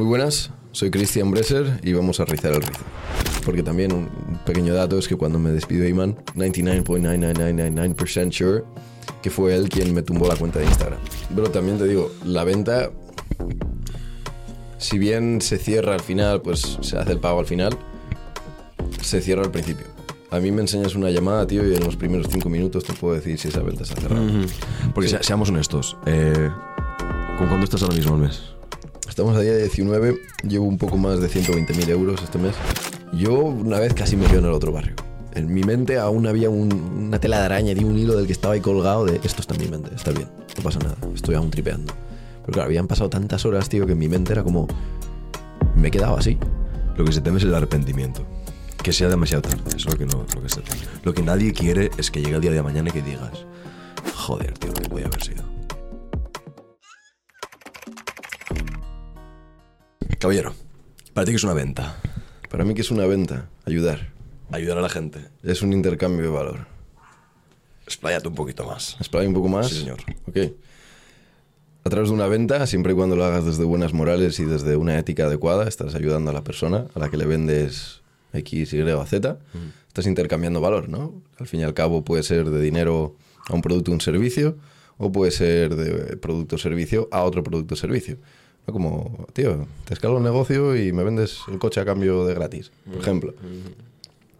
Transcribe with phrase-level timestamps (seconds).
[0.00, 2.80] Muy buenas, soy Christian Bresser y vamos a rizar el rizo.
[3.44, 4.08] Porque también un
[4.46, 8.62] pequeño dato es que cuando me despido Iman, 99.99999% sure
[9.20, 10.98] que fue él quien me tumbó la cuenta de Instagram.
[11.34, 12.90] Pero también te digo, la venta,
[14.78, 17.76] si bien se cierra al final, pues se hace el pago al final,
[19.02, 19.84] se cierra al principio.
[20.30, 23.16] A mí me enseñas una llamada, tío, y en los primeros cinco minutos te puedo
[23.16, 24.24] decir si esa venta se ha cerrado.
[24.94, 26.48] Porque se- seamos honestos, eh,
[27.36, 28.40] ¿con cuánto estás ahora mismo al mes?
[29.10, 30.16] Estamos a día 19,
[30.48, 32.54] llevo un poco más de 120.000 euros este mes.
[33.12, 34.94] Yo una vez casi me quedo en el otro barrio.
[35.34, 36.72] En mi mente aún había un-
[37.08, 39.54] una tela de araña y un hilo del que estaba ahí colgado de esto está
[39.56, 41.92] en mi mente, está bien, no pasa nada, estoy aún tripeando.
[42.42, 44.66] Pero claro, habían pasado tantas horas, tío, que en mi mente era como...
[45.76, 46.38] Me he quedado así.
[46.96, 48.24] Lo que se teme es el arrepentimiento.
[48.82, 50.80] Que sea demasiado tarde, eso es lo que, no, lo que se teme.
[51.02, 53.44] Lo que nadie quiere es que llegue el día de mañana y que digas,
[54.14, 55.49] joder, tío, que podía haber sido.
[60.20, 60.52] Caballero,
[61.14, 61.96] para ti que es una venta,
[62.50, 64.12] Para mí que es una venta, ayudar.
[64.52, 65.28] ayudar a la gente.
[65.42, 66.66] Es un intercambio de valor.
[67.84, 68.96] Expláyate un poquito más.
[68.98, 69.68] Explaya un poco más.
[69.68, 69.98] Sí, señor.
[70.26, 70.36] Ok.
[71.84, 74.76] A través de una venta, siempre y cuando lo hagas desde buenas morales y desde
[74.76, 78.02] una ética adecuada, estás ayudando a la persona a la que le vendes
[78.34, 79.38] X, Y o Z.
[79.88, 81.22] Estás intercambiando valor, ¿no?
[81.38, 83.16] Al fin y al cabo puede ser de dinero
[83.48, 84.58] a un producto o un servicio,
[84.98, 88.18] o puede ser de producto o servicio a otro producto o servicio.
[88.70, 88.72] ¿No?
[88.72, 92.70] Como, tío, te escalo el negocio y me vendes el coche a cambio de gratis,
[92.86, 93.34] por ejemplo.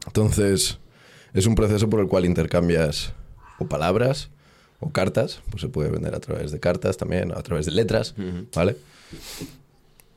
[0.07, 0.79] Entonces,
[1.35, 3.13] es un proceso por el cual intercambias
[3.59, 4.31] o palabras
[4.79, 8.15] o cartas, pues se puede vender a través de cartas también, a través de letras,
[8.55, 8.77] ¿vale?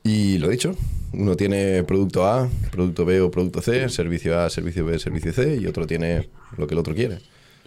[0.02, 0.76] Y lo dicho,
[1.12, 5.56] uno tiene producto A, producto B o producto C, servicio A, servicio B, servicio C,
[5.56, 7.20] y otro tiene lo que el otro quiere.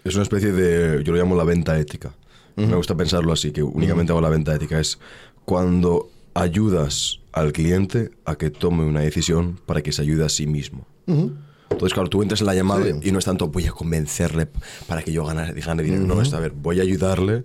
[0.03, 2.13] Es una especie de, yo lo llamo la venta ética.
[2.55, 4.79] Me gusta pensarlo así, que únicamente hago la venta ética.
[4.79, 4.97] Es
[5.45, 6.09] cuando
[6.41, 10.85] ayudas al cliente a que tome una decisión para que se ayude a sí mismo.
[11.07, 12.91] Entonces, claro, tú entras en la llamada Sí.
[13.09, 14.47] y no es tanto voy a convencerle
[14.87, 16.03] para que yo gane, gane dinero.
[16.03, 17.43] No, es a ver, voy a ayudarle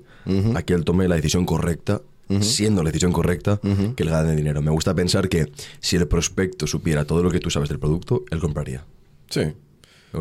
[0.54, 2.02] a que él tome la decisión correcta,
[2.40, 3.60] siendo la decisión correcta,
[3.96, 4.62] que él gane dinero.
[4.62, 8.24] Me gusta pensar que si el prospecto supiera todo lo que tú sabes del producto,
[8.30, 8.84] él compraría.
[9.28, 9.42] Sí.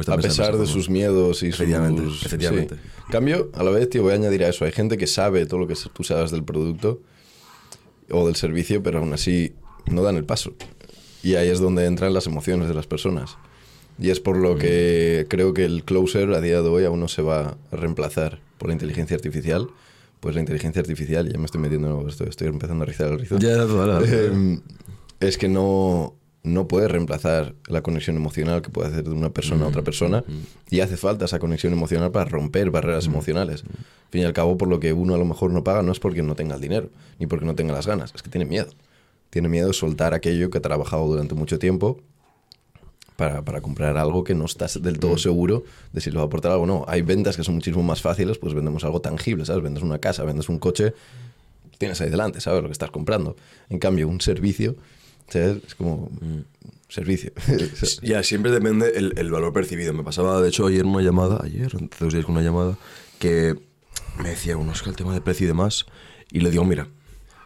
[0.07, 2.25] A pesar esa de sus miedos y Efectivamente, sus...
[2.25, 2.75] efectivamente.
[2.75, 2.81] sí.
[3.11, 4.63] Cambio, a la vez, tío, voy a añadir a eso.
[4.63, 7.01] Hay gente que sabe todo lo que tú sabes del producto
[8.11, 9.53] o del servicio, pero aún así
[9.89, 10.53] no dan el paso.
[11.23, 13.37] Y ahí es donde entran las emociones de las personas.
[13.99, 17.07] Y es por lo que creo que el closer a día de hoy aún no
[17.07, 19.67] se va a reemplazar por la inteligencia artificial.
[20.19, 23.39] Pues la inteligencia artificial, ya me estoy metiendo, estoy, estoy empezando a rizar el rizo.
[23.39, 24.07] Ya, vale.
[24.07, 24.59] Eh,
[25.19, 29.65] es que no, no puede reemplazar la conexión emocional que puede hacer de una persona
[29.65, 30.23] a otra persona
[30.69, 33.63] y hace falta esa conexión emocional para romper barreras emocionales.
[33.63, 35.91] Al fin y al cabo, por lo que uno a lo mejor no paga no
[35.91, 38.45] es porque no tenga el dinero, ni porque no tenga las ganas, es que tiene
[38.45, 38.69] miedo.
[39.29, 42.01] Tiene miedo de soltar aquello que ha trabajado durante mucho tiempo
[43.15, 45.63] para, para comprar algo que no estás del todo seguro
[45.93, 46.85] de si le va a aportar algo o no.
[46.87, 49.63] Hay ventas que son muchísimo más fáciles, pues vendemos algo tangible, ¿sabes?
[49.63, 50.93] Vendes una casa, vendes un coche,
[51.77, 53.35] tienes ahí delante, sabes lo que estás comprando.
[53.69, 54.75] En cambio, un servicio,
[55.31, 55.63] ¿sabes?
[55.65, 56.09] Es como
[56.89, 57.31] servicio.
[58.03, 59.93] Ya, siempre depende el, el valor percibido.
[59.93, 62.77] Me pasaba, de hecho, ayer una llamada, ayer, dos días con una llamada,
[63.19, 63.55] que
[64.21, 65.85] me decía, uno, es que el tema de precio y demás,
[66.31, 66.87] y le digo, mira,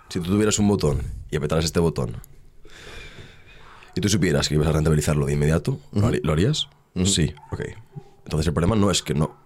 [0.10, 1.02] si tú tuvieras un botón
[1.32, 2.18] y apretaras este botón,
[3.96, 6.68] y tú supieras que ibas a rentabilizarlo de inmediato, ¿lo harí- ¿lo harías?
[7.06, 7.62] Sí, ok.
[8.26, 9.38] Entonces el problema no es que no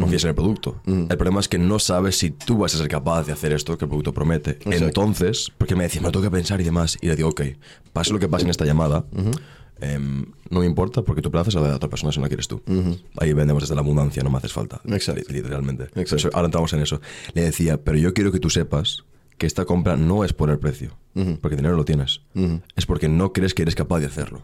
[0.00, 0.80] confíes en el producto.
[0.86, 3.76] El problema es que no sabes si tú vas a ser capaz de hacer esto
[3.78, 4.58] que el producto promete.
[4.86, 7.42] Entonces, porque me decía, me lo tengo que pensar y demás, y le digo, ok,
[7.92, 9.04] pase lo que pase en esta llamada,
[9.80, 12.28] em, no me importa porque tu plaza es la de otra persona si no la
[12.28, 12.62] quieres tú.
[13.18, 14.80] Ahí vendemos desde la abundancia, no me haces falta.
[14.86, 15.22] Exacto.
[15.28, 15.84] Li- Literalmente.
[15.84, 16.16] Exacto.
[16.16, 17.00] Eso- ahora entramos en eso.
[17.34, 19.04] Le decía, pero yo quiero que tú sepas
[19.38, 20.96] que esta compra no es por el precio,
[21.40, 22.20] porque dinero lo tienes.
[22.76, 24.42] Es porque no crees que eres capaz de hacerlo.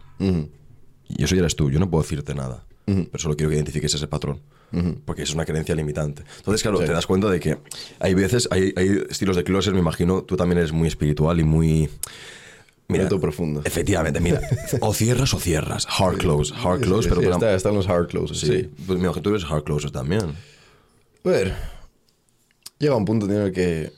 [1.07, 2.65] Y eso ya eres tú, yo no puedo decirte nada.
[2.85, 4.41] Pero solo quiero que identifiques ese patrón.
[5.05, 6.23] Porque es una creencia limitante.
[6.37, 6.85] Entonces, claro, Sí.
[6.85, 7.57] te das cuenta de que
[7.99, 11.43] hay veces, hay, hay estilos de closer, me imagino, tú también eres muy espiritual y
[11.43, 11.89] muy...
[12.87, 13.61] Reto profundo.
[13.63, 14.41] Efectivamente, mira.
[14.81, 15.87] o cierras o cierras.
[15.89, 16.53] Hard close.
[16.53, 17.21] Hard close, Sí, pero...
[17.21, 18.47] sí, pero- está- están los hard closes, sí.
[18.47, 18.69] sí.
[18.85, 20.21] Pues mira, que tú eres hard closer también.
[21.23, 21.53] A ver,
[22.79, 23.93] llega un punto en el que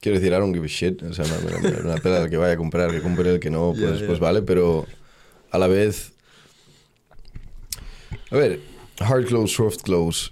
[0.00, 1.02] quiero decir, I don't give a shit.
[1.04, 3.72] O sea, me- una pela el que vaya a comprar, que compre el que no,
[3.78, 4.86] pues, pues vale, pero
[5.52, 6.12] a la vez.
[8.30, 8.60] A ver,
[9.00, 10.30] hard close, soft close.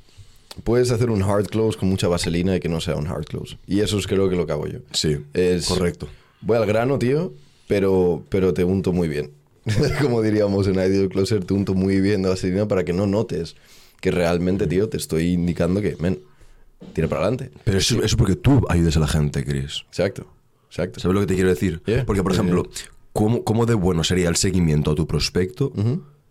[0.63, 3.59] Puedes hacer un hard close con mucha vaselina y que no sea un hard close.
[3.67, 4.79] Y eso es creo que lo que hago yo.
[4.93, 6.09] Sí, Es, correcto.
[6.41, 7.33] Voy al grano, tío,
[7.67, 9.31] pero, pero te unto muy bien.
[10.01, 13.57] Como diríamos en Ideal Closer, te unto muy bien de vaselina para que no notes
[14.01, 16.21] que realmente, tío, te estoy indicando que, men,
[16.93, 17.51] tira para adelante.
[17.65, 19.85] Pero eso es porque tú ayudes a la gente, Chris.
[19.89, 20.27] Exacto,
[20.69, 21.01] exacto.
[21.01, 21.81] ¿Sabes lo que te quiero decir?
[21.87, 22.69] Yeah, Porque, por yeah, ejemplo,
[23.15, 25.73] ¿cómo, ¿cómo de bueno sería el seguimiento a tu prospecto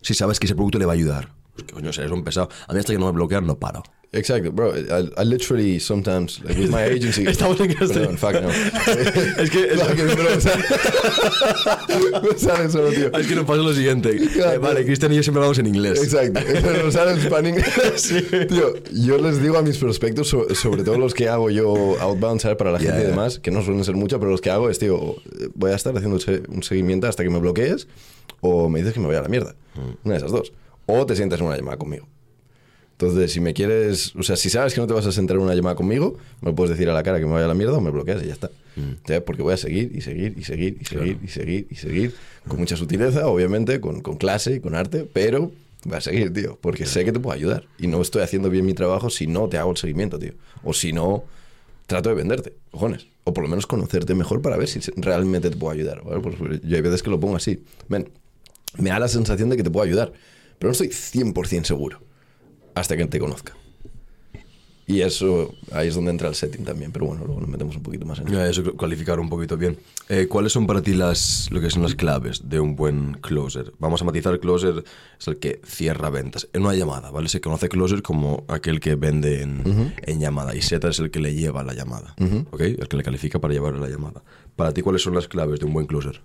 [0.01, 1.33] si sabes que ese producto le va a ayudar?
[1.53, 2.50] Pues que coño, eres un pesado.
[2.67, 3.83] A mí hasta que no me bloquean no paro.
[4.11, 4.77] Exacto, bro.
[4.77, 7.23] I, I literally sometimes, like with my agency.
[7.27, 8.50] Estamos en Perdón, fuck no.
[9.41, 10.63] es que, es, bro, me sale-
[12.21, 13.11] me sale solo, tío.
[13.17, 14.15] es que nos pasa lo siguiente.
[14.33, 14.53] Claro.
[14.53, 16.03] Eh, vale, Cristian y yo siempre hablamos en inglés.
[16.03, 16.39] Exacto,
[16.83, 17.55] nos sale el spanning.
[18.50, 22.39] Tío, yo les digo a mis prospectos, so- sobre todo los que hago yo outbound,
[22.41, 22.57] ¿sabes?
[22.57, 23.09] Para la gente y ya.
[23.09, 25.15] demás, que no suelen ser mucho, pero los que hago es, tío,
[25.55, 26.19] voy a estar haciendo
[26.50, 27.88] un seguimiento hasta que me bloquees
[28.41, 29.55] o me dices que me vaya a la mierda.
[30.03, 30.53] Una de esas dos.
[30.85, 32.07] O te sientas en una llamada conmigo.
[32.94, 35.44] Entonces, si me quieres, o sea, si sabes que no te vas a sentar en
[35.44, 37.74] una llamada conmigo, me puedes decir a la cara que me vaya a la mierda
[37.77, 38.50] o me bloqueas y ya está.
[39.06, 39.21] ¿Sabes?
[39.24, 42.15] Porque voy a seguir y seguir y seguir y seguir y seguir y seguir
[42.47, 45.51] con mucha sutileza, obviamente, con, con clase y con arte, pero
[45.85, 48.65] voy a seguir, tío, porque sé que te puedo ayudar y no estoy haciendo bien
[48.65, 50.33] mi trabajo si no te hago el seguimiento, tío.
[50.63, 51.24] O si no,
[51.88, 53.07] trato de venderte, cojones.
[53.25, 56.03] O por lo menos conocerte mejor para ver si realmente te puedo ayudar.
[56.03, 56.21] ¿vale?
[56.21, 57.63] Pues yo hay veces que lo pongo así.
[57.89, 58.09] Ven,
[58.77, 60.13] me da la sensación de que te puedo ayudar,
[60.59, 62.01] pero no estoy 100% seguro
[62.75, 63.53] hasta que te conozca.
[64.85, 67.83] Y eso, ahí es donde entra el setting también, pero bueno, luego nos metemos un
[67.83, 69.77] poquito más en Ya, Eso, cualificar un poquito bien.
[70.09, 73.71] Eh, ¿Cuáles son para ti las, lo que son las claves de un buen closer?
[73.79, 74.83] Vamos a matizar, closer
[75.17, 77.29] es el que cierra ventas en una llamada, ¿vale?
[77.29, 81.21] Se conoce closer como aquel que vende en, en llamada y setter es el que
[81.21, 82.13] le lleva la llamada,
[82.51, 82.61] ¿ok?
[82.61, 84.21] El que le califica para llevar la llamada.
[84.57, 86.21] Para ti, ¿cuáles son las claves de un buen closer?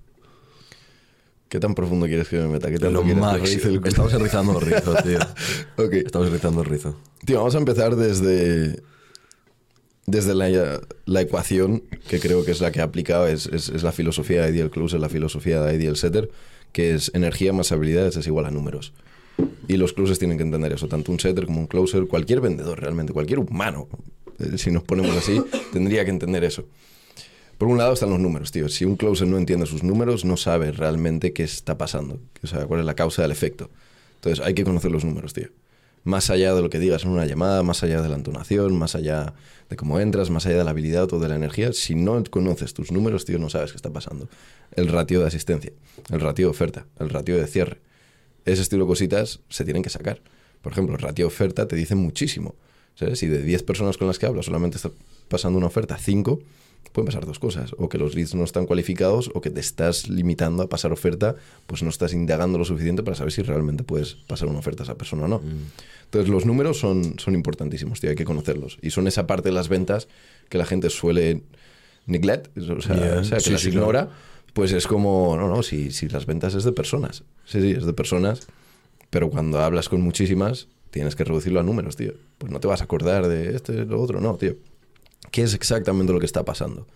[1.49, 2.71] ¿Qué tan profundo quieres que me meta?
[2.71, 3.81] ¿Qué Lo que máximo.
[3.85, 5.19] Estamos rizando el rizo, tío.
[5.77, 5.93] Ok.
[5.95, 6.97] Estamos rizando el rizo.
[7.25, 8.83] Tío, vamos a empezar desde,
[10.07, 13.83] desde la, la ecuación, que creo que es la que ha aplicado, es, es, es
[13.83, 16.31] la filosofía de Ideal Closer, la filosofía de Ideal Setter,
[16.73, 18.93] que es energía más habilidades es igual a números.
[19.69, 22.81] Y los closers tienen que entender eso, tanto un setter como un closer, cualquier vendedor
[22.81, 23.89] realmente, cualquier humano,
[24.39, 25.41] eh, si nos ponemos así,
[25.73, 26.65] tendría que entender eso.
[27.59, 28.69] Por un lado están los números, tío.
[28.69, 32.21] Si un closer no entiende sus números, no sabe realmente qué está pasando.
[32.43, 33.69] O sea, cuál es la causa del efecto.
[34.17, 35.49] Entonces hay que conocer los números, tío.
[36.05, 38.95] Más allá de lo que digas en una llamada, más allá de la entonación, más
[38.95, 39.35] allá
[39.69, 42.73] de cómo entras, más allá de la habilidad o de la energía, si no conoces
[42.73, 44.29] tus números, tío, no sabes qué está pasando.
[44.77, 45.73] El ratio de asistencia,
[46.11, 47.81] el ratio de oferta, el ratio de cierre.
[48.45, 50.23] Ese estilo de cositas se tienen que sacar.
[50.63, 52.55] Por ejemplo, el ratio de oferta te dice muchísimo.
[53.15, 54.91] Si de 10 personas con las que hablas solamente está
[55.29, 56.41] pasando una oferta 5,
[56.93, 57.75] pueden pasar dos cosas.
[57.79, 61.37] O que los leads no están cualificados o que te estás limitando a pasar oferta,
[61.67, 64.85] pues no estás indagando lo suficiente para saber si realmente puedes pasar una oferta a
[64.85, 65.41] esa persona o no.
[66.05, 68.79] Entonces los números son, son importantísimos, tío, hay que conocerlos.
[68.83, 70.09] Y son esa parte de las ventas
[70.49, 71.43] que la gente suele
[72.07, 73.19] neglect, o sea, Yeah.
[73.21, 74.09] o sea, que Sí, las sí, ignora.
[74.55, 77.23] Pues es como, no, no, si, si las ventas es de personas.
[77.45, 78.49] Sí, sí, es de personas.
[79.11, 82.15] Pero cuando hablas con muchísimas, tienes que reducirlo a números, tío.
[82.39, 84.57] Pues no te vas a acordar de este, lo otro, no, tío.
[85.31, 86.87] ¿Qué es exactamente lo que está pasando?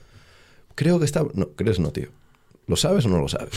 [0.75, 1.25] Creo que está...
[1.35, 2.09] No, crees no, tío.
[2.69, 3.51] ¿Lo sabes o no lo sabes?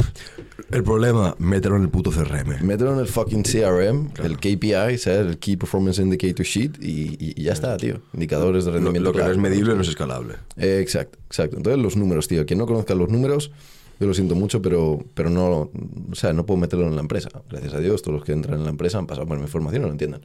[0.72, 2.64] El problema, mételo en el puto CRM.
[2.66, 5.20] Mételo en el fucking CRM, el KPI, ¿sabes?
[5.28, 6.90] El Key Performance Indicator Sheet y,
[7.20, 8.02] y- y ya está, tío.
[8.14, 9.10] Indicadores de Lo, rendimiento.
[9.10, 9.42] lo que no es claro.
[9.50, 10.34] medible no es escalable.
[10.58, 11.56] Eh, exacto, exacto.
[11.58, 12.46] Entonces los números, tío.
[12.48, 13.52] Quien no conozca los números,
[14.00, 15.70] yo lo siento mucho, pero, pero no,
[16.12, 17.30] o sea, no puedo meterlo en la empresa.
[17.50, 19.82] Gracias a Dios, todos los que entran en la empresa han pasado por mi formación
[19.82, 20.22] y no lo entienden.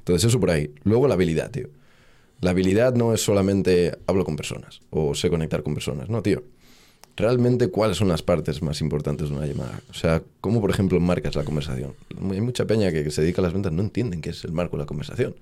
[0.00, 0.70] Entonces eso por ahí.
[0.84, 1.68] Luego la habilidad, tío.
[2.40, 6.08] La habilidad no es solamente hablo con personas o sé conectar con personas.
[6.08, 6.42] No, tío.
[7.16, 9.80] Realmente, ¿cuáles son las partes más importantes de una llamada?
[9.90, 11.94] O sea, ¿cómo, por ejemplo, marcas la conversación?
[12.30, 14.52] Hay mucha peña que, que se dedica a las ventas, no entienden qué es el
[14.52, 15.34] marco de la conversación.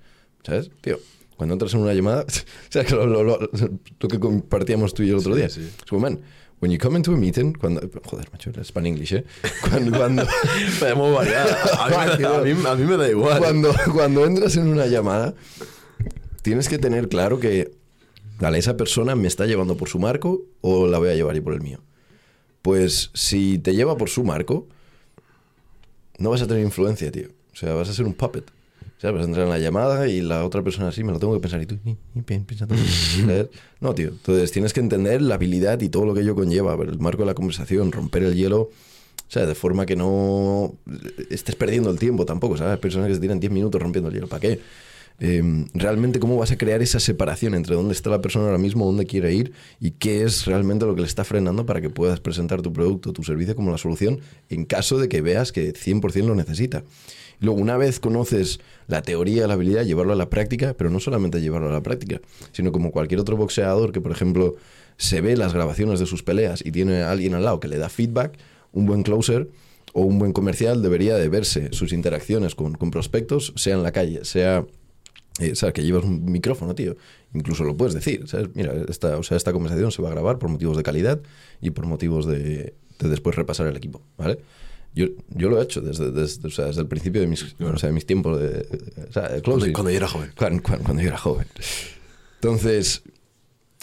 [0.43, 0.71] ¿Sabes?
[0.81, 0.97] Tío,
[1.35, 3.39] cuando entras en una llamada, o sea, que lo, lo- lo-
[3.99, 5.49] lo que compartíamos tú y yo el otro día.
[5.49, 5.61] sí.
[5.77, 6.19] Es como, man,
[6.61, 9.23] when you come into a meeting, cuando, joder, macho, era Span English, ¿eh?
[9.69, 10.23] Cuando, cuando.
[10.81, 13.37] A mí, a mí- a mí me da igual.
[13.37, 15.35] cuando, cuando entras en una llamada,
[16.47, 17.73] tienes que tener claro que,
[18.39, 21.43] vale, esa persona me está llevando por su marco o la voy a llevar yo
[21.43, 21.81] por el mío.
[22.61, 24.65] Pues si te lleva por su marco,
[26.17, 27.27] no vas a tener influencia, tío.
[27.51, 28.45] O sea, vas a ser un puppet.
[28.97, 31.19] O sea, vas a entrar en la llamada y la otra persona así, me lo
[31.19, 31.61] tengo que pensar.
[31.61, 31.79] Y tú.
[33.19, 33.49] ¿Sabes?
[33.81, 34.07] No, tío.
[34.07, 36.75] Entonces tienes que entender la habilidad y todo lo que ello conlleva.
[36.75, 38.61] El marco de la conversación, romper el hielo.
[38.61, 40.75] O sea, de forma que no
[41.29, 42.79] estés perdiendo el tiempo tampoco, ¿sabes?
[42.79, 44.27] Personas que se tiran 10 minutos rompiendo el hielo.
[44.29, 44.61] ¿Para qué?
[45.19, 48.85] Eh, realmente, ¿cómo vas a crear esa separación entre dónde está la persona ahora mismo,
[48.85, 52.19] dónde quiere ir y qué es realmente lo que le está frenando para que puedas
[52.19, 54.19] presentar tu producto, tu servicio como la solución
[54.49, 56.83] en caso de que veas que 100% lo necesita?
[57.39, 61.41] Luego, una vez conoces la teoría, la habilidad, llevarlo a la práctica, pero no solamente
[61.41, 62.21] llevarlo a la práctica,
[62.51, 64.55] sino como cualquier otro boxeador que, por ejemplo,
[64.97, 67.77] se ve las grabaciones de sus peleas y tiene a alguien al lado que le
[67.77, 68.37] da feedback,
[68.71, 69.49] un buen closer
[69.93, 73.91] o un buen comercial debería de verse sus interacciones con, con prospectos, sea en la
[73.91, 74.65] calle, sea
[75.39, 75.73] eh, ¿sabes?
[75.73, 76.95] Que llevas un micrófono, tío.
[77.33, 78.49] Incluso lo puedes decir, ¿sabes?
[78.55, 81.19] Mira, esta, o sea, esta conversación se va a grabar por motivos de calidad
[81.61, 84.39] y por motivos de de después repasar el equipo, ¿vale?
[84.95, 87.77] Yo, yo lo he hecho desde, desde, o sea, desde el principio de mis, o
[87.77, 88.67] sea, de mis tiempos de,
[89.07, 90.31] o sea, de Cuando, cuando yo era joven.
[90.35, 91.45] Cuando, cuando- cuando yo era joven.
[92.41, 93.03] Entonces,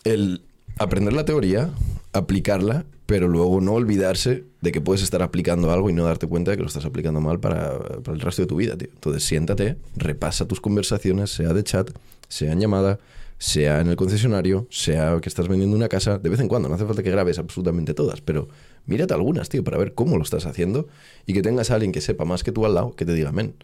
[0.05, 0.43] el
[0.79, 1.71] aprender la teoría,
[2.13, 6.50] aplicarla, pero luego no olvidarse de que puedes estar aplicando algo y no darte cuenta
[6.50, 7.75] de que lo estás aplicando mal para,
[8.06, 8.88] el resto de tu vida, tío.
[8.94, 11.90] Entonces, siéntate, repasa tus conversaciones, sea de chat,
[12.28, 12.99] sea en llamada,
[13.37, 16.76] sea en el concesionario, sea que estás vendiendo una casa, de vez en cuando, no
[16.76, 18.49] hace falta que grabes absolutamente todas, pero
[18.87, 20.88] mírate algunas, tío, para ver cómo lo estás haciendo
[21.26, 23.33] y que tengas a alguien que sepa más que tú al lado que te diga,
[23.33, 23.54] men,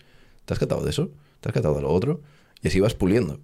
[0.45, 1.09] ¿te has catado de eso?
[1.41, 2.21] ¿Te has catado de lo otro?
[2.63, 3.41] Y así vas puliendo.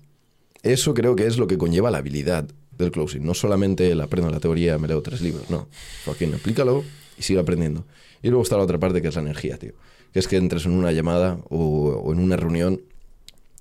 [0.62, 2.46] Eso creo que es lo que conlleva la habilidad
[2.76, 3.24] del closing.
[3.24, 5.68] No solamente el aprendo la teoría, me leo tres libros, no.
[6.04, 6.84] Joaquín, aplícalo
[7.18, 7.84] y sigue aprendiendo.
[8.22, 9.72] Y luego está la otra parte que es la energía, tío.
[10.12, 12.80] Que es que entres en una llamada o, en una reunión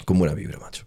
[0.06, 0.86] con buena vibra, macho.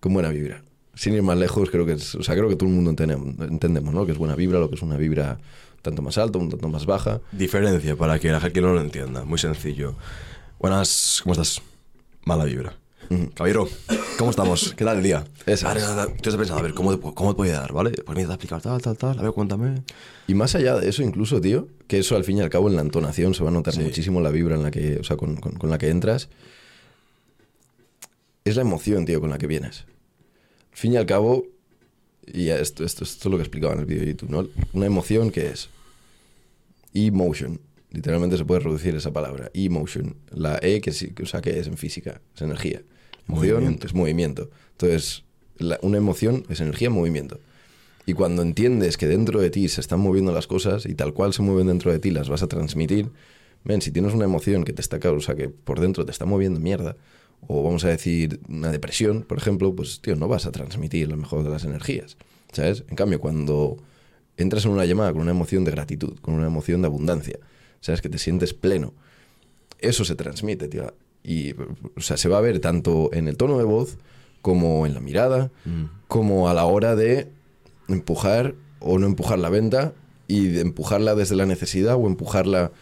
[0.00, 0.62] Con buena vibra.
[0.94, 3.34] Sin ir más lejos, creo que es, o sea, creo que todo el mundo entendemos,
[3.48, 4.04] entendemos, ¿no?
[4.04, 5.38] Que es buena vibra, lo que es una vibra
[5.82, 7.20] tanto más alta, un tanto más baja.
[7.32, 9.24] Diferencia para que la gente no lo entienda.
[9.24, 9.94] Muy sencillo.
[10.58, 11.62] Buenas, ¿cómo estás?
[12.24, 12.77] Mala vibra.
[13.34, 13.68] Caballero,
[14.18, 14.74] ¿cómo estamos?
[14.76, 15.24] ¿Qué tal el día?
[15.46, 15.86] Esa Vale, es.
[15.86, 17.72] nada, tú estás pensando, a ver, ¿cómo, te- ¿cómo te puede dar?
[17.72, 17.90] ¿Vale?
[17.90, 19.18] Pues mira, te explicar tal, tal, tal.
[19.18, 19.82] A ver, cuéntame.
[20.26, 22.76] Y más allá de eso, incluso, tío, que eso al fin y al cabo en
[22.76, 23.80] la entonación se va a notar Sí.
[23.80, 26.28] muchísimo la vibra en la que, o sea, con, con- con la que entras.
[28.44, 29.86] Es la emoción, tío, con la que vienes.
[30.72, 31.44] Al fin y al cabo,
[32.26, 34.48] y esto, esto, esto es lo que explicaba en el vídeo de YouTube, ¿no?
[34.74, 35.70] Una emoción que es
[36.92, 37.58] emotion.
[37.90, 39.50] Literalmente se puede reducir esa palabra.
[39.54, 40.14] Emotion.
[40.30, 42.82] La E, que sí, que- o sea, que es en física, es energía.
[43.28, 43.86] Emoción Movimiento.
[43.86, 44.50] es movimiento.
[44.72, 45.24] Entonces,
[45.58, 47.40] la- una emoción es energía en movimiento.
[48.06, 51.34] Y cuando entiendes que dentro de ti se están moviendo las cosas y tal cual
[51.34, 53.10] se mueven dentro de ti las vas a transmitir,
[53.64, 56.24] ven, si tienes una emoción que te está, o sea, que por dentro te está
[56.24, 56.96] moviendo mierda,
[57.46, 61.16] o vamos a decir una depresión, por ejemplo, pues tío, no vas a transmitir la
[61.16, 62.16] mejor de las energías,
[62.52, 62.84] ¿sabes?
[62.88, 63.76] En cambio, cuando
[64.38, 67.38] entras en una llamada con una emoción de gratitud, con una emoción de abundancia,
[67.80, 68.00] ¿sabes?
[68.00, 68.94] Que te sientes pleno,
[69.80, 70.94] eso se transmite, tío.
[71.28, 73.98] Y, o sea, se va a ver tanto en el tono de voz
[74.40, 75.50] como en la mirada,
[76.06, 77.28] como a la hora de
[77.86, 79.92] empujar o no empujar la venta
[80.26, 82.72] y de empujarla desde la necesidad o empujarla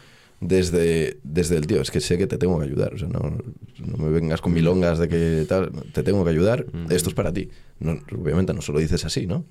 [0.40, 1.82] desde, desde el tío.
[1.82, 2.94] Es que sé que te tengo que ayudar.
[2.94, 6.66] O sea, no, no me vengas con milongas de que tal, te tengo que ayudar.
[6.88, 7.50] Esto es para ti.
[7.80, 9.44] No, obviamente no se lo dices así, ¿no?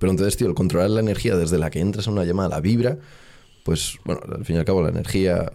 [0.00, 2.60] Pero entonces, tío, el controlar la energía desde la que entras a una llamada, la
[2.60, 2.98] vibra,
[3.62, 5.52] pues, bueno, al fin y al cabo la energía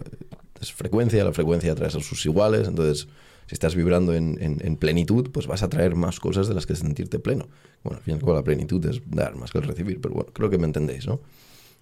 [0.72, 3.08] frecuencia, la frecuencia atrae a sus iguales, entonces,
[3.46, 6.66] si estás vibrando en, en- en plenitud, pues vas a traer más cosas de las
[6.66, 7.48] que sentirte pleno.
[7.82, 10.14] Bueno, al fin y al cabo la plenitud es dar más que el recibir, pero
[10.14, 11.20] bueno, creo que me entendéis, ¿no?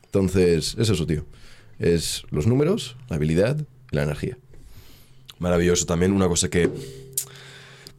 [0.05, 1.25] Entonces, es eso, tío.
[1.79, 3.59] Es los números, la habilidad
[3.91, 4.37] y la energía.
[5.39, 5.87] Maravilloso.
[5.87, 6.71] También una cosa que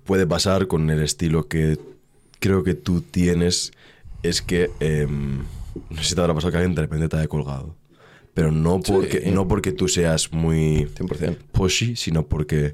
[0.05, 1.77] puede pasar con el estilo que
[2.39, 3.71] creo que tú tienes
[4.21, 5.39] es que em,
[5.89, 7.75] no sé si te habrá pasado alguien de repente te haya colgado.
[8.33, 8.91] Pero no Sí.
[8.91, 11.37] porque, no porque tú seas muy 100%.
[11.51, 12.73] pushy, sino porque...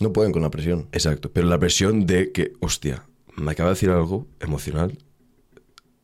[0.00, 0.88] No pueden con la presión.
[0.92, 1.30] Exacto.
[1.32, 3.04] Pero la presión de que, hostia,
[3.36, 4.98] me acaba de decir algo emocional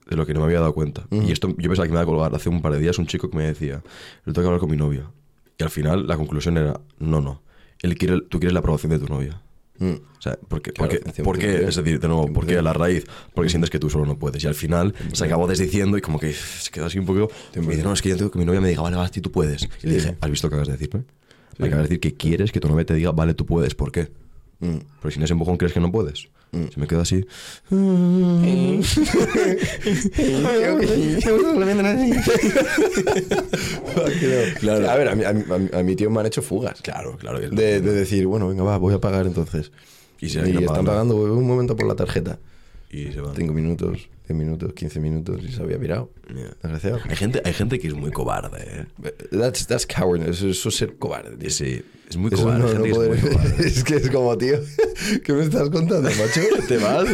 [0.09, 1.07] de lo que no me había dado cuenta.
[1.11, 3.07] Y esto yo pensaba que me iba a colgar hace un par de días un
[3.07, 3.83] chico que me decía,
[4.27, 5.11] yo tengo que hablar con mi novia.
[5.59, 7.43] Y al final la conclusión era, no, no.
[7.83, 9.41] Él quiere, tú quieres la aprobación de tu novia.
[9.81, 9.95] Mm.
[10.19, 11.25] O sea, porque, Claro, porque, 100%.
[11.25, 11.65] ¿por qué?
[11.67, 13.05] Es decir, de nuevo, ¿por qué a la raíz?
[13.35, 14.45] Porque sientes que tú solo no puedes.
[14.45, 17.31] Y al final se acabó desdiciendo y como que se quedó así un poco.
[17.57, 19.33] Y dice, no, es que yo tengo que mi novia me diga, vale, vale, tú
[19.33, 19.69] puedes.
[19.83, 21.05] Y le dije, ¿has visto lo que acabas de decirme?
[21.59, 23.75] Me acabas de decir que quieres que tu novia te diga, vale, tú puedes.
[23.75, 24.11] ¿Por qué?
[24.61, 24.77] Mm.
[25.01, 26.29] Porque sin ese empujón crees que no puedes.
[26.53, 27.25] Se me queda así.
[34.61, 34.91] Claro.
[34.91, 36.81] A ver, a mi, a mi- a mi tío me han hecho fugas.
[36.83, 37.39] Claro, claro.
[37.41, 39.73] De, de decir, bueno, venga, va, voy a pagar entonces.
[40.21, 42.39] Y se- y no están pagando un momento por la tarjeta.
[42.91, 43.33] Y se va.
[43.35, 46.11] 5 minutos, 10 minutos, 15 minutos y se había virado.
[46.29, 46.51] Yeah.
[46.63, 46.99] Desgraciado.
[47.09, 48.87] Hay gente, hay gente que es muy cobarde, ¿eh?
[49.31, 50.43] That's, that's cowardness.
[50.43, 51.51] Eso, es ser cobarde, tío.
[51.51, 52.63] Sí, es muy Eso cobarde.
[52.75, 53.55] no- no es poder- muy cobarde.
[53.69, 54.59] es que es como, tío,
[55.25, 56.41] ¿qué me estás contando, macho?
[56.69, 57.07] Te vas,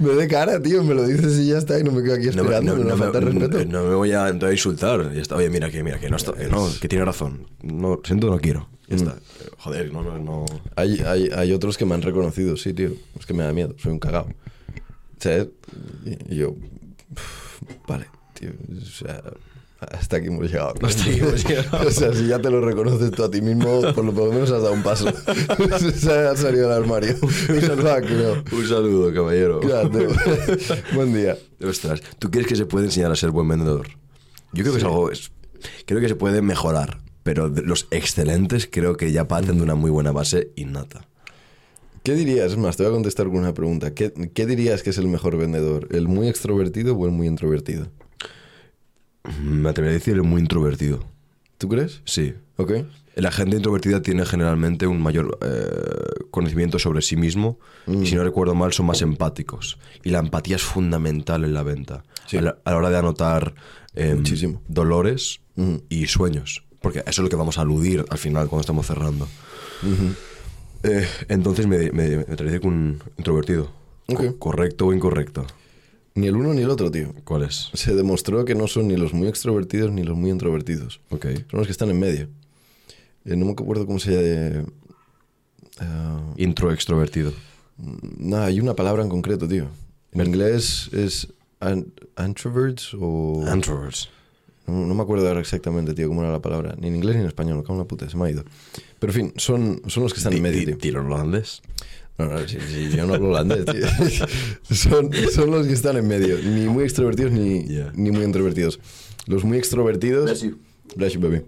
[0.00, 2.28] me de cara, tío, me lo dices y ya está, y no me quedo aquí
[2.28, 3.64] esperando, no, me, falta respeto.
[3.66, 5.12] no me voy a, a insultar.
[5.14, 5.36] Ya está.
[5.36, 7.46] Oye, mira que, mira que no, está, no, que tiene razón.
[7.62, 8.66] No, siento no quiero.
[8.88, 9.16] Ya está.
[9.58, 10.44] Joder, no, no, no.
[10.76, 12.92] Hay, hay, hay otros que me han reconocido, sí, tío.
[13.18, 14.26] Es que me da miedo, soy un cagao.
[15.22, 15.50] ¿Sabes?
[16.04, 16.56] Y, yo,
[17.86, 18.50] vale, tío.
[18.76, 19.22] O sea,
[19.78, 20.74] hasta aquí hemos llegado.
[20.82, 21.86] Hasta aquí hemos llegado.
[21.86, 24.62] o sea, si ya te lo reconoces tú a ti mismo, por lo, menos has
[24.62, 25.06] dado un paso.
[25.70, 27.16] Has salido del armario.
[27.16, 28.56] Fuck, no.
[28.56, 29.60] Un saludo, caballero.
[30.94, 31.38] Buen día.
[31.64, 33.90] Ostras, ¿tú crees que se puede enseñar a ser buen vendedor?
[34.52, 35.12] Yo creo que es algo.
[35.12, 35.30] es-
[35.86, 39.92] creo que se puede mejorar, pero los excelentes creo que ya parten de una muy
[39.92, 41.06] buena base innata.
[42.02, 42.52] ¿Qué dirías?
[42.52, 43.94] Es más, te voy a contestar con una pregunta.
[43.94, 45.88] ¿Qué, qué dirías que es el mejor vendedor?
[45.90, 47.88] ¿El muy extrovertido o el muy introvertido?
[49.40, 51.04] Me atrevería a decir muy introvertido.
[51.58, 52.02] ¿Tú crees?
[52.04, 52.34] Sí.
[52.56, 52.72] Ok.
[53.14, 58.24] La gente introvertida tiene generalmente un mayor eh, conocimiento sobre sí mismo y si no
[58.24, 59.78] recuerdo mal son más empáticos.
[60.02, 62.04] Y la empatía es fundamental en la venta.
[62.26, 62.38] Sí.
[62.38, 63.54] A, la, a la hora de anotar
[63.94, 64.24] em,
[64.66, 65.40] dolores
[65.88, 66.64] y sueños.
[66.80, 69.28] Porque eso es lo que vamos a aludir al final cuando estamos cerrando.
[70.84, 72.24] Eh, entonces me, me,
[72.60, 73.70] con un introvertido.
[74.38, 75.46] ¿Correcto o incorrecto?
[76.14, 77.14] Ni el uno ni el otro, tío.
[77.24, 77.70] ¿Cuál es?
[77.72, 81.00] Se demostró que no son ni los muy extrovertidos ni los muy introvertidos.
[81.10, 81.26] Ok.
[81.50, 82.28] Son los que están en medio.
[83.24, 84.10] Eh, no me acuerdo cómo se
[84.54, 84.66] llama.
[85.80, 87.32] ah, Intro extrovertido.
[88.18, 89.68] no, hay una palabra en concreto, tío.
[90.12, 91.28] En inglés es
[91.60, 91.86] an-
[92.18, 93.42] introverts o...
[93.54, 94.10] Introverts.
[94.66, 96.74] No, no me acuerdo ahora exactamente, tío, cómo era la palabra.
[96.78, 98.44] Ni en inglés ni en español, me cago en la puta, se me ha ido.
[98.98, 100.78] Pero en fin, son, son los que están en medio, tío.
[100.78, 101.62] ¿Tiro holandés?
[102.18, 104.26] No, no, sí, sí, yo no hablo holandés, tío.
[104.74, 107.92] son, son los que están en medio, ni muy extrovertidos ni, Yeah.
[107.94, 108.78] ni muy introvertidos.
[109.26, 110.24] Los muy extrovertidos...
[110.24, 110.58] Bless you.
[110.94, 111.42] Bless you, baby.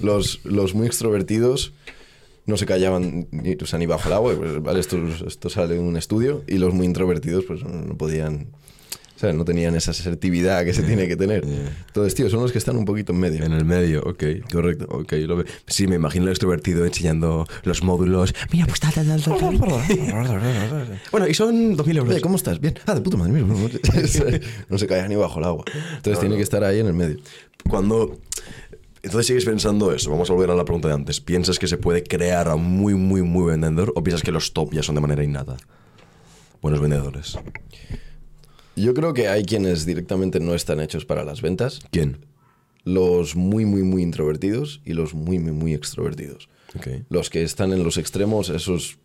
[0.00, 1.72] Los, los muy extrovertidos
[2.46, 4.80] no se callaban ni, o sea, ni bajo el agua, pues, ¿vale?
[4.80, 8.48] Esto, esto sale en un estudio, y los muy introvertidos pues no, no podían...
[9.16, 11.42] O sea, no tenían esa asertividad que se tiene que tener.
[11.46, 11.84] yeah.
[11.86, 13.44] Entonces, tío, son los que están un poquito en medio.
[13.44, 14.22] En el medio, ok.
[14.52, 14.86] Correcto.
[14.90, 18.34] Ok, lo ve- Sí, me imagino el extrovertido enseñando los módulos.
[18.52, 19.58] Mira, pues tal, tal, tal, tal.
[21.10, 22.12] Bueno, y son 2.000 euros.
[22.12, 22.60] Oye, ¿cómo estás?
[22.60, 22.74] Bien.
[22.86, 23.32] Ah, de puta madre.
[23.32, 23.46] mira,
[24.68, 25.64] no se cae ni bajo el agua.
[25.96, 27.16] Entonces tiene que estar ahí en el medio.
[27.70, 28.18] Cuando...
[29.02, 30.10] Entonces sigues pensando eso.
[30.10, 31.20] Vamos a volver a la pregunta de antes.
[31.20, 34.52] ¿Piensas que se puede crear a un muy, muy, muy vendedor o piensas que los
[34.52, 35.56] top ya son de manera innata?
[36.60, 37.38] Buenos vendedores.
[38.76, 41.80] Yo creo que hay quienes directamente no están hechos para las ventas.
[41.90, 42.18] ¿Quién?
[42.84, 46.48] Los muy, muy, muy introvertidos y los muy, muy, muy extrovertidos.
[47.08, 48.98] Los que están en los extremos, esos...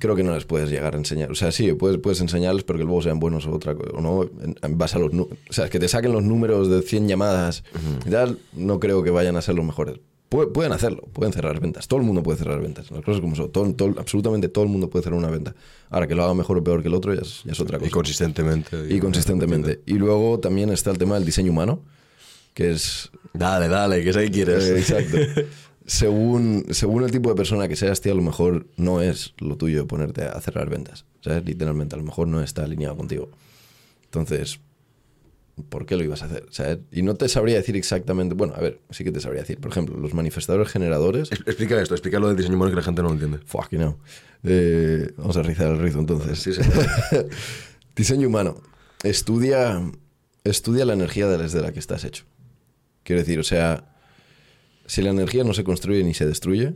[0.00, 1.30] Creo que no les puedes llegar a enseñar.
[1.30, 4.00] O sea, sí, puedes, puedes enseñarles, pero que luego sean buenos o otra co- o
[4.00, 4.28] no,
[4.70, 5.12] base a los.
[5.14, 7.62] O sea, que te saquen los números de 100 llamadas
[8.06, 10.00] y tal, no creo que vayan a ser los mejores.
[10.30, 11.86] Pu- pueden hacerlo, pueden cerrar ventas.
[11.86, 12.90] Todo el mundo puede cerrar ventas.
[12.90, 13.50] Las cosas como son.
[13.52, 15.54] Todo, todo- absolutamente todo el mundo puede cerrar una venta.
[15.90, 17.78] Ahora, que lo haga mejor o peor que el otro ya es, ya es otra
[17.78, 17.88] cosa.
[17.88, 18.86] Y consistentemente.
[18.92, 19.80] Y consistentemente.
[19.86, 21.82] Y luego también está el tema del diseño humano,
[22.54, 24.64] que es Dale, dale, que sé que quieres.
[24.64, 25.16] eh, exacto.
[25.88, 29.56] Según, según el tipo de persona que seas, tío, a lo mejor no es lo
[29.56, 31.04] tuyo ponerte a cerrar ventas.
[31.20, 31.44] ¿Sabes?
[31.44, 33.28] Literalmente, a lo mejor no está alineado contigo.
[34.06, 34.58] Entonces,
[35.68, 36.46] ¿por qué lo ibas a hacer?
[36.50, 36.78] ¿Sabes?
[36.92, 38.34] Y no te sabría decir exactamente.
[38.34, 39.58] Bueno, a ver, sí que te sabría decir.
[39.58, 41.32] Por ejemplo, los manifestadores generadores.
[41.32, 43.38] Es- Explica esto, explica lo del diseño humano que la gente no lo entiende.
[43.46, 43.98] Fucking no.
[44.44, 46.38] Eh, vamos a rizar el rizo entonces.
[46.38, 46.60] Sí, sí.
[47.96, 48.60] Diseño humano.
[49.02, 49.80] Estudia,
[50.44, 52.24] estudia la energía desde la que estás hecho.
[53.02, 53.84] Quiero decir, o sea,
[54.86, 56.74] si la energía no se construye ni se destruye,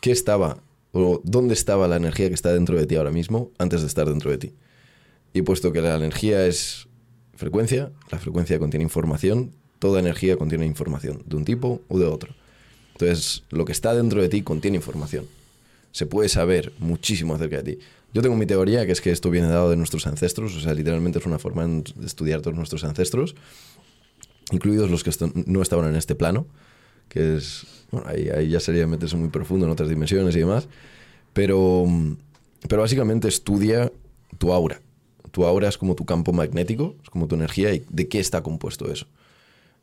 [0.00, 0.58] ¿qué estaba
[0.92, 4.08] o dónde estaba la energía que está dentro de ti ahora mismo antes de estar
[4.08, 4.54] dentro de ti?
[5.32, 6.87] Y puesto que la energía es
[7.38, 12.34] frecuencia, la frecuencia contiene información, toda energía contiene información, de un tipo o de otro.
[12.92, 15.26] Entonces, lo que está dentro de ti contiene información.
[15.92, 17.78] Se puede saber muchísimo acerca de ti.
[18.12, 20.74] Yo tengo mi teoría, que es que esto viene dado de nuestros ancestros, o sea,
[20.74, 23.36] literalmente es una forma de estudiar todos nuestros ancestros,
[24.50, 25.12] incluidos los que
[25.46, 26.46] no estaban en este plano,
[27.08, 30.68] que es, bueno, ahí, ahí ya sería meterse muy profundo en otras dimensiones y demás,
[31.32, 31.86] pero,
[32.68, 33.92] pero básicamente estudia
[34.38, 34.80] tu aura.
[35.38, 38.42] Tu aura es como tu campo magnético, es como tu energía y de qué está
[38.42, 39.06] compuesto eso.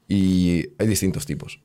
[0.09, 1.61] Y hay distintos tipos.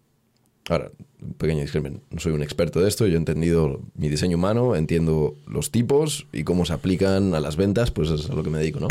[0.69, 4.37] Ahora, un pequeño disclaimer, no soy un experto de esto, yo he entendido mi diseño
[4.37, 8.45] humano, entiendo los tipos y cómo se aplican a las ventas, pues es a lo
[8.45, 8.87] que me dedico, ¿no?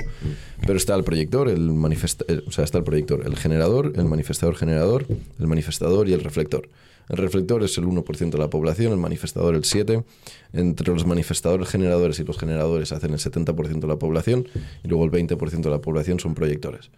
[0.68, 4.04] Pero está el proyector, el manifesta eh, o sea, está el proyector, el generador, el
[4.04, 5.06] manifestador generador,
[5.40, 6.68] el manifestador y el reflector.
[7.10, 10.06] El reflector es el 1% de la población, el manifestador el 7%.
[10.54, 14.48] Entre los manifestadores generadores y los generadores hacen el 70% de la población
[14.84, 16.92] y luego el 20% de la población son proyectores.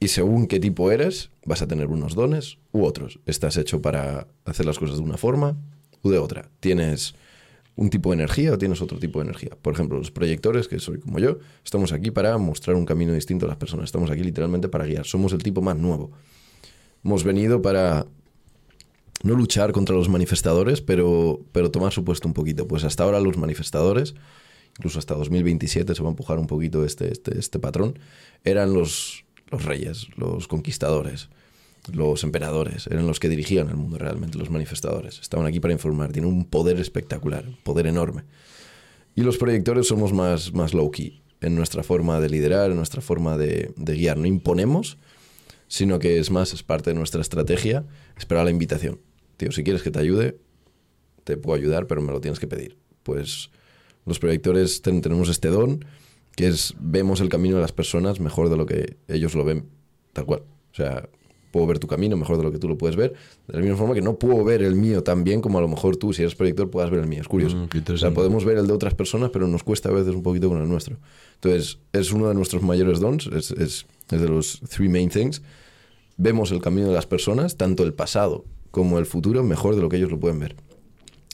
[0.00, 3.20] Y según qué tipo eres, vas a tener unos dones u otros.
[3.26, 5.56] Estás hecho para hacer las cosas de una forma
[6.02, 6.50] u de otra.
[6.60, 7.14] Tienes
[7.76, 9.50] un tipo de energía o tienes otro tipo de energía.
[9.60, 13.46] Por ejemplo, los proyectores, que soy como yo, estamos aquí para mostrar un camino distinto
[13.46, 13.86] a las personas.
[13.86, 15.06] Estamos aquí literalmente para guiar.
[15.06, 16.12] Somos el tipo más nuevo.
[17.04, 18.06] Hemos venido para
[19.24, 22.68] no luchar contra los manifestadores, pero, pero tomar su puesto un poquito.
[22.68, 24.14] Pues hasta ahora los manifestadores,
[24.76, 27.98] incluso hasta 2027 se va a empujar un poquito este, este, este patrón,
[28.44, 31.30] eran los, los reyes, los conquistadores,
[31.90, 35.18] los emperadores, eran los que dirigían el mundo realmente, los manifestadores.
[35.20, 38.24] Estaban aquí para informar, tienen un poder espectacular, un poder enorme.
[39.14, 43.38] Y los proyectores somos más, más low-key en nuestra forma de liderar, en nuestra forma
[43.38, 44.18] de, de guiar.
[44.18, 44.98] No imponemos,
[45.66, 47.86] sino que es más, es parte de nuestra estrategia
[48.18, 49.00] esperar la invitación.
[49.44, 50.38] Tío, si quieres que te ayude,
[51.24, 52.78] te puedo ayudar, pero me lo tienes que pedir.
[53.02, 53.50] Pues
[54.06, 55.84] los proyectores ten- tenemos este don
[56.34, 59.66] que es vemos el camino de las personas mejor de lo que ellos lo ven,
[60.14, 60.40] tal cual.
[60.72, 61.10] O sea,
[61.52, 63.12] puedo ver tu camino mejor de lo que tú lo puedes ver,
[63.46, 65.68] de la misma forma que no puedo ver el mío tan bien como a lo
[65.68, 67.20] mejor tú, si eres proyector, puedas ver el mío.
[67.20, 67.56] Es curioso.
[67.58, 70.22] Mm, o sea, podemos ver el de otras personas, pero nos cuesta a veces un
[70.22, 70.96] poquito con el nuestro.
[71.34, 75.42] Entonces, es uno de nuestros mayores dons, es, es, es de los three main things.
[76.16, 79.88] Vemos el camino de las personas, tanto el pasado como el futuro, mejor de lo
[79.88, 80.56] que ellos lo pueden ver.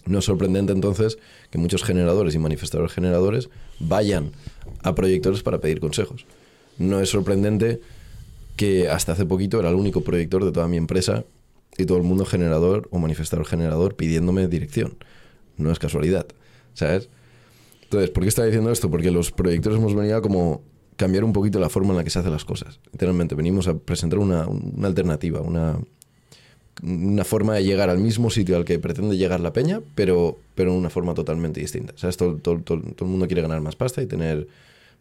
[0.04, 1.16] No es sorprendente entonces
[1.48, 3.48] que muchos generadores y manifestadores generadores
[3.78, 4.32] vayan
[4.82, 6.26] a proyectores para pedir consejos.
[6.76, 7.80] No es sorprendente
[8.56, 11.24] que hasta hace poquito era el único proyector de toda mi empresa
[11.78, 14.98] y todo el mundo generador o manifestador generador pidiéndome dirección.
[15.56, 16.26] No es casualidad,
[16.74, 17.08] ¿sabes?
[17.84, 18.90] Entonces, ¿por qué estaba diciendo esto?
[18.90, 20.60] Porque los proyectores hemos venido a como
[20.96, 22.80] cambiar un poquito la forma en la que se hacen las cosas.
[22.92, 25.78] Literalmente, venimos a presentar una, una alternativa, una,
[26.82, 30.74] una forma de llegar al mismo sitio al que pretende llegar la peña, pero, pero
[30.74, 31.92] una forma totalmente distinta.
[31.96, 32.16] ¿Sabes?
[32.16, 34.48] Todo, todo, todo, todo el mundo quiere ganar más pasta y tener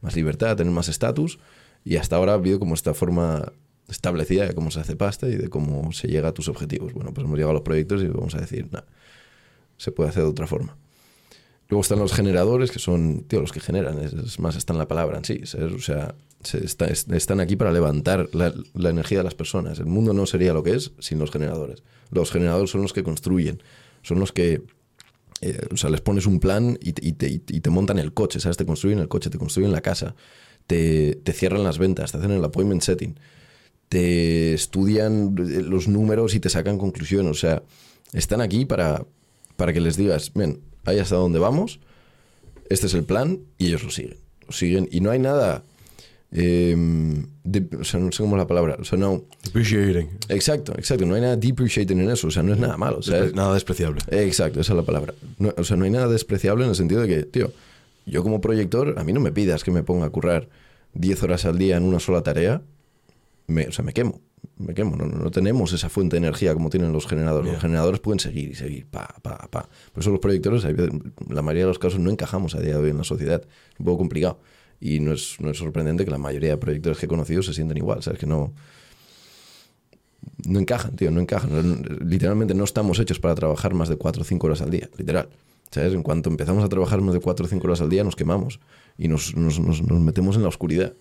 [0.01, 1.39] más libertad, tener más estatus.
[1.85, 3.51] Y hasta ahora ha habido como esta forma
[3.89, 6.93] establecida de cómo se hace pasta y de cómo se llega a tus objetivos.
[6.93, 8.85] Bueno, pues hemos llegado a los proyectos y vamos a decir, nada,
[9.77, 10.77] se puede hacer de otra forma.
[11.69, 14.79] Luego están los generadores, que son, tío, los que generan, es, es más, está en
[14.79, 15.41] la palabra en sí.
[15.45, 15.71] ¿sabes?
[15.71, 18.53] O sea, están aquí para levantar la,
[18.89, 19.79] energía de las personas.
[19.79, 21.83] El mundo no sería lo que es sin los generadores.
[22.11, 23.61] Los generadores son los que construyen,
[24.01, 24.63] son los que
[25.41, 28.57] eh, o sea, les pones un plan y te, montan el coche, ¿sabes?
[28.57, 30.15] Te construyen el coche, te construyen la casa,
[30.67, 33.17] te, cierran las ventas, te hacen el appointment setting,
[33.89, 37.31] te estudian eh, los números y te sacan conclusiones.
[37.31, 37.63] O sea,
[38.13, 39.05] están aquí para,
[39.55, 41.79] para que les digas, ven, ahí hasta donde vamos,
[42.69, 44.17] este es el plan y ellos lo siguen.
[44.45, 45.63] Lo siguen y no hay nada...
[46.31, 46.75] eh,
[47.43, 48.77] de- o sea, no sé cómo es la palabra.
[48.79, 49.23] O sea, no...
[49.47, 50.09] Appreciating.
[50.29, 51.05] Exacto, exacto.
[51.05, 52.27] No hay nada depreciating en eso.
[52.27, 52.97] O sea, no es nada malo.
[52.99, 54.01] O sea, es- Nada despreciable.
[54.11, 55.13] Exacto, esa es la palabra.
[55.39, 57.51] No- o sea, no hay nada despreciable en el sentido de que, tío,
[58.05, 60.49] yo como proyector, a mí no me pidas que me ponga a currar
[60.93, 62.61] 10 horas al día en una sola tarea.
[63.47, 64.21] Me, o sea, me quemo.
[64.57, 64.95] Me quemo.
[64.95, 67.51] No, no tenemos esa fuente de energía como tienen los generadores.
[67.53, 69.67] Los generadores pueden seguir y seguir, pa, pa, pa.
[69.93, 72.89] Por eso los proyectores, la mayoría de los casos, no encajamos a día de hoy
[72.91, 73.41] en la sociedad.
[73.73, 74.39] Es un poco complicado.
[74.81, 77.53] Y no es, no es sorprendente que la mayoría de proyectores que he conocido se
[77.53, 78.01] sienten igual.
[78.03, 78.19] ¿Sabes?
[78.19, 78.53] Que no
[80.45, 81.83] no encajan, tío, no encajan.
[82.07, 85.29] Literalmente no estamos hechos para trabajar más de 4 o 5 horas al día, literal.
[85.71, 85.93] ¿Sabes?
[85.93, 88.59] En cuanto empezamos a trabajar más de 4 o 5 horas al día, nos quemamos
[88.97, 90.93] y nos, nos- nos- nos metemos en la oscuridad.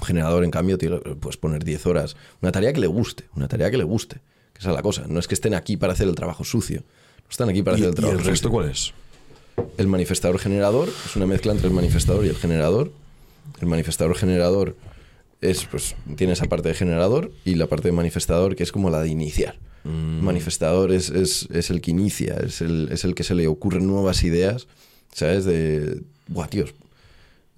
[0.00, 2.16] Un generador, en cambio, tío, puedes poner 10 horas.
[2.40, 4.16] Una tarea que le guste, una tarea que le guste.
[4.52, 5.04] Que esa es la cosa.
[5.08, 6.80] No es que estén aquí para hacer el trabajo sucio.
[6.80, 8.50] No están aquí para ¿Y, hacer el y trabajo el resto sucio.
[8.50, 8.94] cuál es?
[9.78, 12.92] El manifestador generador es una mezcla entre el manifestador y el generador.
[13.60, 14.76] El manifestador generador
[15.40, 18.90] es, pues, tiene esa parte de generador y la parte de manifestador que es como
[18.90, 19.58] la de iniciar.
[19.84, 23.86] Manifestador es, es- es el que inicia, es el, es el que se le ocurren
[23.86, 24.68] nuevas ideas,
[25.12, 25.44] ¿sabes?
[25.44, 26.02] De,
[26.50, 26.72] tíos,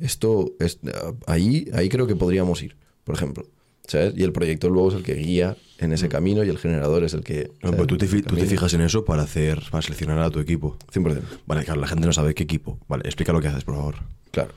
[0.00, 0.78] esto, es,
[1.26, 3.46] ahí, ahí creo que podríamos ir, por ejemplo.
[3.86, 4.14] ¿Sabes?
[4.16, 7.12] Y el proyector luego es el que guía en ese camino y el generador es
[7.14, 7.50] el que...
[7.62, 10.78] No, pero tú te, tú fijas en eso para hacer, para seleccionar a tu equipo.
[10.92, 11.20] 100%.
[11.46, 12.78] Vale, claro, la gente no sabe qué equipo.
[12.88, 13.96] Vale, explica lo que haces, por favor.
[14.30, 14.52] Claro.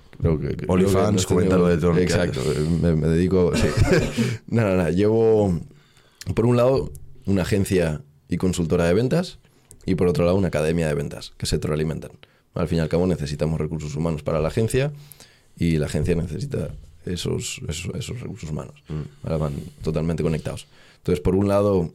[0.67, 2.41] OnlyFans, tenido- coméntalo de todo lo que Exacto.
[2.81, 3.51] Me, me dedico...
[3.55, 3.67] Sí.
[4.47, 4.91] nada, nada.
[4.91, 5.59] Llevo,
[6.33, 6.89] por un lado,
[7.25, 9.39] una agencia y consultora de ventas
[9.85, 12.11] y por otro lado, una academia de ventas que se retroalimentan.
[12.53, 14.91] Al fin y al cabo, necesitamos recursos humanos para la agencia
[15.57, 16.69] y la agencia necesita
[17.13, 18.75] esos, esos, esos recursos humanos.
[19.23, 20.67] Ahora van totalmente conectados.
[20.97, 21.91] Entonces, por un lado...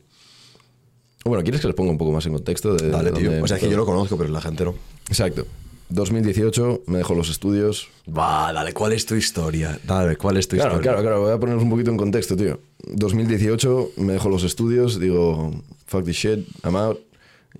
[1.24, 2.74] Bueno, ¿quieres que les ponga un poco más en contexto?
[2.74, 3.30] De, Dale, de tío.
[3.30, 4.74] dónde- O sea, es que yo lo conozco, pero la gente no.
[5.08, 5.46] Exacto.
[5.88, 9.78] 2018 me dejo los estudios, Va, dale, ¿cuál es tu historia?
[9.84, 10.92] Dale, ¿cuál es tu Claro, historia?
[10.92, 11.20] claro, claro.
[11.22, 12.58] Voy a ponernos un poquito en contexto, tío.
[12.86, 15.52] 2018 me dejo los estudios, digo,
[15.86, 16.98] fuck this shit, I'm out.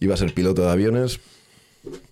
[0.01, 1.21] Iba a ser piloto de aviones,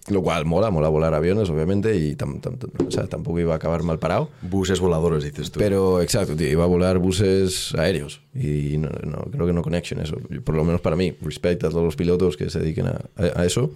[0.09, 3.53] lo cual mola, mola volar aviones, obviamente, y tam- tam- tam- o sea, tampoco iba
[3.53, 4.29] a acabar mal parado.
[4.43, 5.61] Buses voladores, dices tú.
[5.61, 8.21] Pero, exacto, tío, iba a volar buses aéreos.
[8.35, 10.17] Y no, no, creo que no connection eso.
[10.45, 13.41] Por lo menos para mí, respecto a todos los pilotos que se dediquen a, a-
[13.43, 13.71] a eso.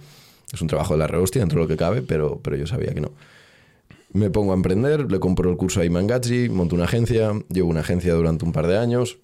[0.51, 2.93] Es un trabajo de la rehostia dentro de lo que cabe, pero, pero yo sabía
[2.93, 3.11] que no.
[4.13, 7.81] Me pongo a emprender, le compro el curso a Imangachi, monto una agencia, llevo una
[7.81, 9.17] agencia durante un par de años.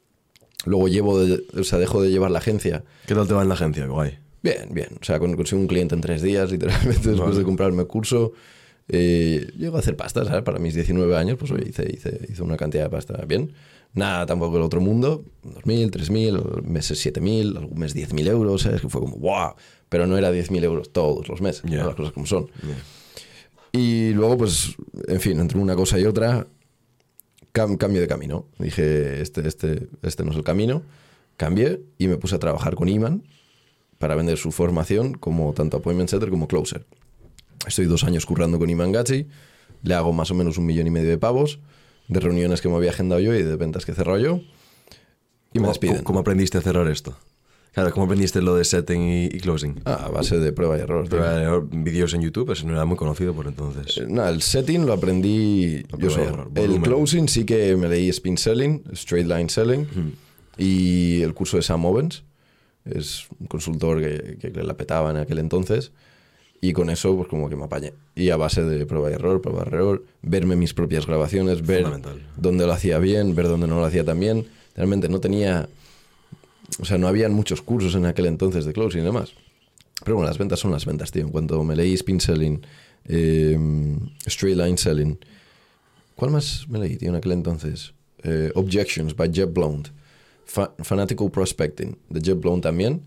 [0.65, 2.83] Luego llevo, de- o sea, dejo de llevar la agencia.
[3.07, 3.85] ¿Qué tal te va en la agencia?
[3.87, 4.17] Guay.
[4.43, 4.89] Bien, bien.
[4.99, 7.37] O sea, con- consigo un cliente en tres días, literalmente, después Vale.
[7.37, 8.33] de comprarme el curso.
[8.87, 10.43] Eh, llego a hacer pasta, ¿sabes?
[10.43, 13.53] Para mis 19 años, pues oye, hice, hice, hice una cantidad de pasta bien.
[13.93, 15.23] Nada tampoco del otro mundo.
[15.43, 18.81] 2.000, 3.000, meses 7.000, algún mes 10.000 euros, ¿sabes?
[18.81, 19.53] Que fue como, ¡wow!
[19.89, 21.63] Pero no era 10.000 euros todos los meses.
[21.65, 21.75] ¿no?
[21.85, 22.47] las cosas como son.
[23.73, 24.75] Y luego, pues,
[25.07, 26.47] en fin, entre una cosa y otra,
[27.53, 28.47] cam- cambio de camino.
[28.59, 30.83] Dije, este, este, este no es el camino.
[31.37, 33.23] Cambié y me puse a trabajar con Iman
[34.01, 36.85] para vender su formación como tanto appointment setter como closer.
[37.65, 39.27] Estoy dos años currando con Iman Gachi,
[39.83, 41.59] le hago más o menos un millón y medio de pavos,
[42.09, 44.41] de reuniones que me había agendado yo y de ventas que he cerrado yo,
[45.53, 46.03] y me ¿Cómo, despiden.
[46.03, 47.15] cómo- aprendiste a cerrar esto?
[47.73, 49.79] Claro, ¿cómo aprendiste lo de setting y, y closing?
[49.85, 51.07] Ah, a base de prueba y error.
[51.07, 51.19] tío.
[51.19, 53.97] Pero, eh, vídeos en YouTube, eso no era muy conocido por entonces.
[53.97, 56.27] Eh, No, el setting lo aprendí yo prueba y solo.
[56.27, 59.85] error, El closing sí que me leí Spin Selling, Straight Line Selling
[60.57, 62.23] y el curso de Sam Owens.
[62.85, 65.91] Es un consultor que, que la petaba en aquel entonces.
[66.63, 67.93] Y con eso, pues como que me apañé.
[68.13, 71.87] Y a base de prueba y error, prueba y error, verme mis propias grabaciones, ver
[72.37, 74.45] dónde lo hacía bien, ver dónde no lo hacía tan bien.
[74.75, 75.67] Realmente no tenía.
[76.79, 79.33] O sea, no habían muchos cursos en aquel entonces de closing y demás.
[80.03, 81.23] Pero bueno, las ventas son las ventas, tío.
[81.23, 82.61] En cuanto me leí Spin Selling,
[83.05, 83.57] eh,
[84.27, 85.17] Straight Line Selling.
[86.15, 87.93] ¿Cuál más me leí, tío, en aquel entonces?
[88.23, 89.89] Eh, Objections by Jeb Blount.
[90.45, 93.01] Fa- Fanatical Prospecting de Jeb Blount también.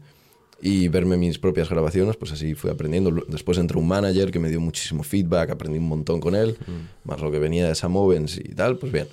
[0.62, 3.10] Y verme mis propias grabaciones, pues así fui aprendiendo.
[3.28, 6.56] Después entró un manager que me dio muchísimo feedback, aprendí un montón con él,
[7.04, 9.06] más lo que venía de Sam Owens y tal, pues bien.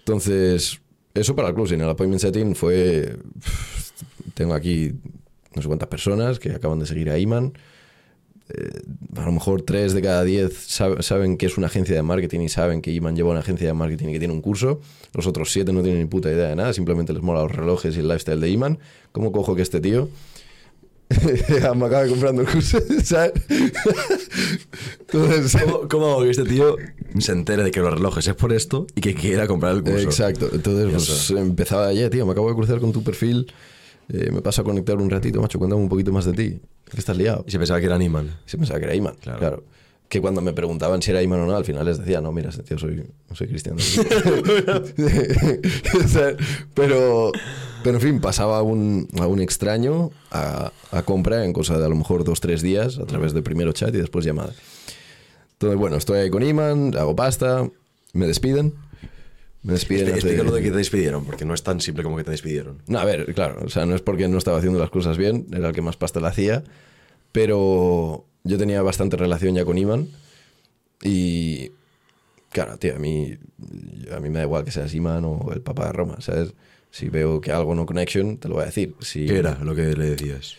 [0.00, 0.80] Entonces,
[1.14, 1.80] eso para el closing.
[1.80, 3.16] El appointment setting fue.
[4.34, 4.92] Tengo aquí
[5.54, 7.52] no sé cuántas personas que acaban de seguir a Iman.
[8.48, 8.80] Eh,
[9.16, 12.40] a lo mejor tres de cada diez sab- saben que es una agencia de marketing
[12.40, 14.80] y saben que Iman lleva una agencia de marketing y que tiene un curso.
[15.14, 17.96] Los otros siete no tienen ni puta idea de nada, simplemente les mola los relojes
[17.96, 18.78] y el lifestyle de Iman.
[19.12, 20.08] ¿Cómo cojo que este tío
[21.76, 22.78] me acaba comprando el curso?
[23.04, 23.32] ¿sabes?
[25.12, 26.76] Entonces, ¿Cómo, cómo hago que este tío
[27.18, 29.98] se entere de que los relojes es por esto y que quiera comprar el curso?
[30.00, 30.48] Exacto.
[30.52, 33.52] Entonces, Ya pues empezaba ayer, tío, me acabo de cruzar con tu perfil.
[34.08, 36.60] Eh, me paso a conectar un ratito, macho, cuéntame un poquito más de ti.
[36.90, 37.44] Que estás liado.
[37.46, 38.38] Y se pensaba que era Animal.
[38.46, 39.38] Sí pensaba que era Iman, Claro.
[39.38, 39.64] claro.
[40.08, 42.50] Que cuando me preguntaban si era Iman o no, al final les decía, no, mira,
[42.50, 43.78] este tío soy, soy cristiano.
[46.74, 47.32] Pero,
[47.82, 51.86] pero, en fin, pasaba a un, a un extraño a, a compra en cosa de
[51.86, 54.52] a lo mejor dos, tres días a través de primero chat y después llamada.
[55.54, 57.68] Entonces, bueno, estoy ahí con Iman, hago pasta,
[58.12, 58.74] me despiden.
[59.62, 60.06] Me despiden.
[60.06, 62.30] Expli- hace- Explícalo de que te despidieron, porque no es tan simple como que te
[62.32, 62.82] despidieron.
[62.86, 65.46] no, a ver, claro, o sea, no es porque no estaba haciendo las cosas bien,
[65.52, 66.64] era el que más pasta le hacía,
[67.30, 70.08] pero yo tenía bastante relación ya con Iman
[71.02, 71.70] y,
[72.50, 73.36] claro, tío, a mí,
[74.14, 76.54] a mí me da igual que seas Iman o el Papa de Roma, ¿sabes?
[76.90, 78.94] Si veo que algo no connection, te lo voy a decir.
[79.00, 80.56] Si, ¿Qué era lo que le decías?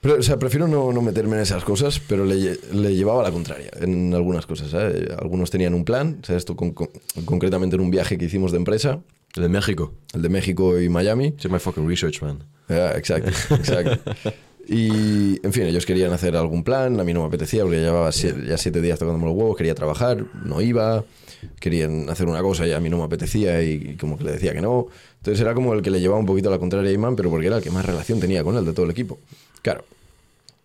[0.00, 3.30] Pero, o sea, prefiero no, no meterme en esas cosas, pero le, le llevaba la
[3.30, 5.10] contraria en algunas cosas, ¿sabes?
[5.18, 6.40] Algunos tenían un plan, ¿sabes?
[6.40, 6.88] Esto con- con-
[7.26, 9.00] concretamente en un viaje que hicimos de empresa,
[9.36, 9.92] El de México.
[10.14, 11.26] el de México y Miami.
[11.26, 12.38] It's my fucking research, man.
[12.68, 14.10] Ah, exacto, exacto.
[14.72, 18.12] Y, en fin, ellos querían hacer algún plan, a mí no me apetecía porque llevaba
[18.12, 21.02] siete, ya siete días tocándome los huevos, quería trabajar, no iba,
[21.58, 24.32] querían hacer una cosa y a mí no me apetecía y, y como que le
[24.32, 24.86] decía que no.
[25.16, 27.30] Entonces era como el que le llevaba un poquito a la contraria a Iman, pero
[27.30, 29.18] porque era el que más relación tenía con él de todo el equipo.
[29.62, 29.84] Claro,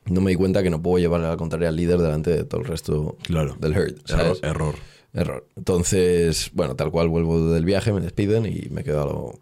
[0.05, 2.43] no me di cuenta que no puedo llevar a la contraria al líder delante de
[2.43, 3.55] todo el resto Claro.
[3.59, 3.95] del herd.
[3.95, 4.01] Error.
[4.05, 4.39] ¿sabes?
[4.43, 4.75] error.
[5.13, 5.47] Error.
[5.55, 9.39] Entonces, bueno, tal cual vuelvo del viaje, me despiden y me quedo a lo...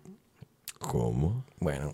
[0.79, 1.45] ¿Cómo?
[1.59, 1.93] Bueno,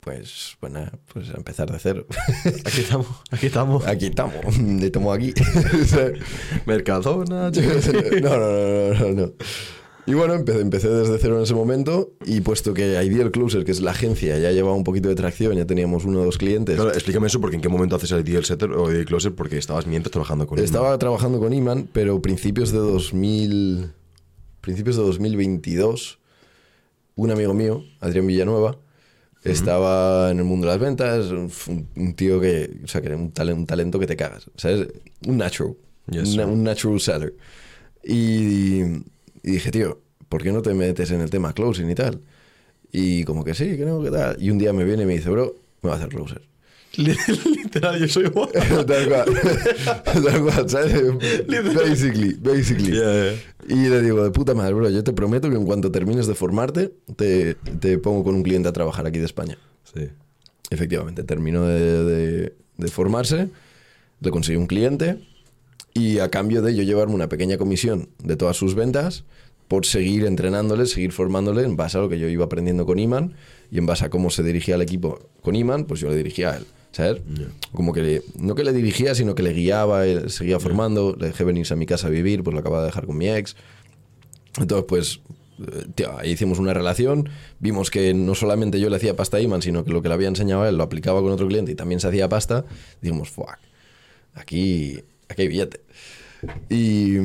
[0.00, 2.06] pues, pues nada, pues a empezar de cero.
[2.64, 3.06] Aquí estamos.
[3.30, 3.86] Aquí estamos.
[3.86, 4.34] Aquí estamos,
[4.82, 5.32] estamos aquí.
[6.66, 7.50] Mercadona.
[7.50, 7.60] no,
[8.20, 9.32] no, no, no, no.
[10.06, 13.70] Y bueno, empecé, empecé desde cero en ese momento y puesto que Ideal Closer, que
[13.72, 16.74] es la agencia, ya llevaba un poquito de tracción, ya teníamos uno o dos clientes.
[16.76, 19.86] Claro, explícame eso, porque en qué momento haces ideal setter o ideal closer, porque estabas
[19.86, 20.58] mientras trabajando con.
[20.58, 23.92] Estaba trabajando con Iman, pero principios de 2000,
[24.60, 26.18] principios de 2022,
[27.16, 28.76] un amigo mío, Adrián Villanueva,
[29.42, 33.32] estaba en el mundo de las ventas, un, tío que, o sea, que era un,
[33.32, 34.88] talen- un talento que te cagas, ¿sabes?
[35.26, 35.74] Un natural,
[36.10, 37.34] Yes, un natural seller.
[38.02, 38.82] Y,
[39.44, 42.20] y dije, tío, ¿por qué no te metes en el tema closing y tal?
[42.90, 44.36] Y como que sí, que no, que tal.
[44.42, 46.42] Y un día me viene y me dice, bro, me va a hacer closer.
[46.96, 48.48] Literal, yo soy igual.
[48.86, 49.24] tal cual.
[50.04, 51.02] tal cual, ¿sabes?
[51.74, 52.92] Basically, basically.
[52.92, 53.32] Yeah,
[53.66, 53.76] yeah.
[53.76, 56.34] Y le digo, de puta madre, bro, yo te prometo que en cuanto termines de
[56.34, 59.58] formarte, te, te pongo con un cliente a trabajar aquí de España.
[59.92, 60.08] Sí.
[60.70, 63.48] Efectivamente, terminó de, de- de formarse,
[64.20, 65.18] le conseguí un cliente
[65.94, 69.24] y a cambio de yo llevarme una pequeña comisión de todas sus ventas
[69.68, 73.34] por seguir entrenándole, seguir formándole en base a lo que yo iba aprendiendo con Iman
[73.70, 76.50] y en base a cómo se dirigía el equipo con Iman, pues yo le dirigía
[76.52, 77.22] a él, ¿sabes?
[77.72, 81.28] Como que le- no que le dirigía, sino que le guiaba, él seguía formando, le
[81.28, 83.56] dejé venirse a mi casa a vivir, pues lo acababa de dejar con mi ex.
[84.58, 85.20] Entonces, pues,
[85.60, 87.28] eh, tío, ahí hicimos una relación,
[87.58, 90.14] vimos que no solamente yo le hacía pasta a Iman, sino que lo que le
[90.14, 92.64] había enseñado a él lo aplicaba con otro cliente y también se hacía pasta.
[93.00, 93.56] Dijimos, fuck,
[94.34, 95.80] aquí, aquí hay billete.
[96.68, 97.16] Y,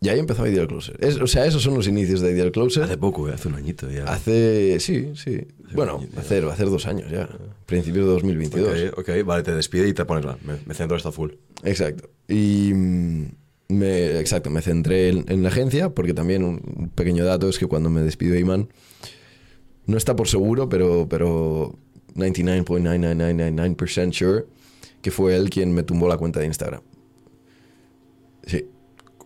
[0.00, 0.96] y ahí empezó Ideal Closer.
[1.00, 2.84] Es- o sea, esos son los inicios de Ideal Closer.
[2.84, 4.04] Hace poco, eh, hace un añito ya.
[4.04, 5.46] Hace, sí, sí.
[5.74, 6.20] Bueno, añito ya.
[6.20, 7.28] hacer, hacer dos años ya.
[7.66, 8.92] Principios de 2022.
[8.92, 10.36] Ok, ok, vale, te despide y te pones la.
[10.44, 11.32] Me, me centro hasta full.
[11.62, 12.08] Exacto.
[12.28, 13.24] Y, mm,
[13.68, 17.66] Me, exacto, me centré en, en la agencia porque también un, pequeño dato es que
[17.66, 18.68] cuando me despidió Iman,
[19.86, 21.78] no está por seguro, pero, pero
[22.14, 24.44] 99.99999% sure
[25.04, 26.80] que fue él quien me tumbó la cuenta de Instagram.
[28.46, 28.66] Sí,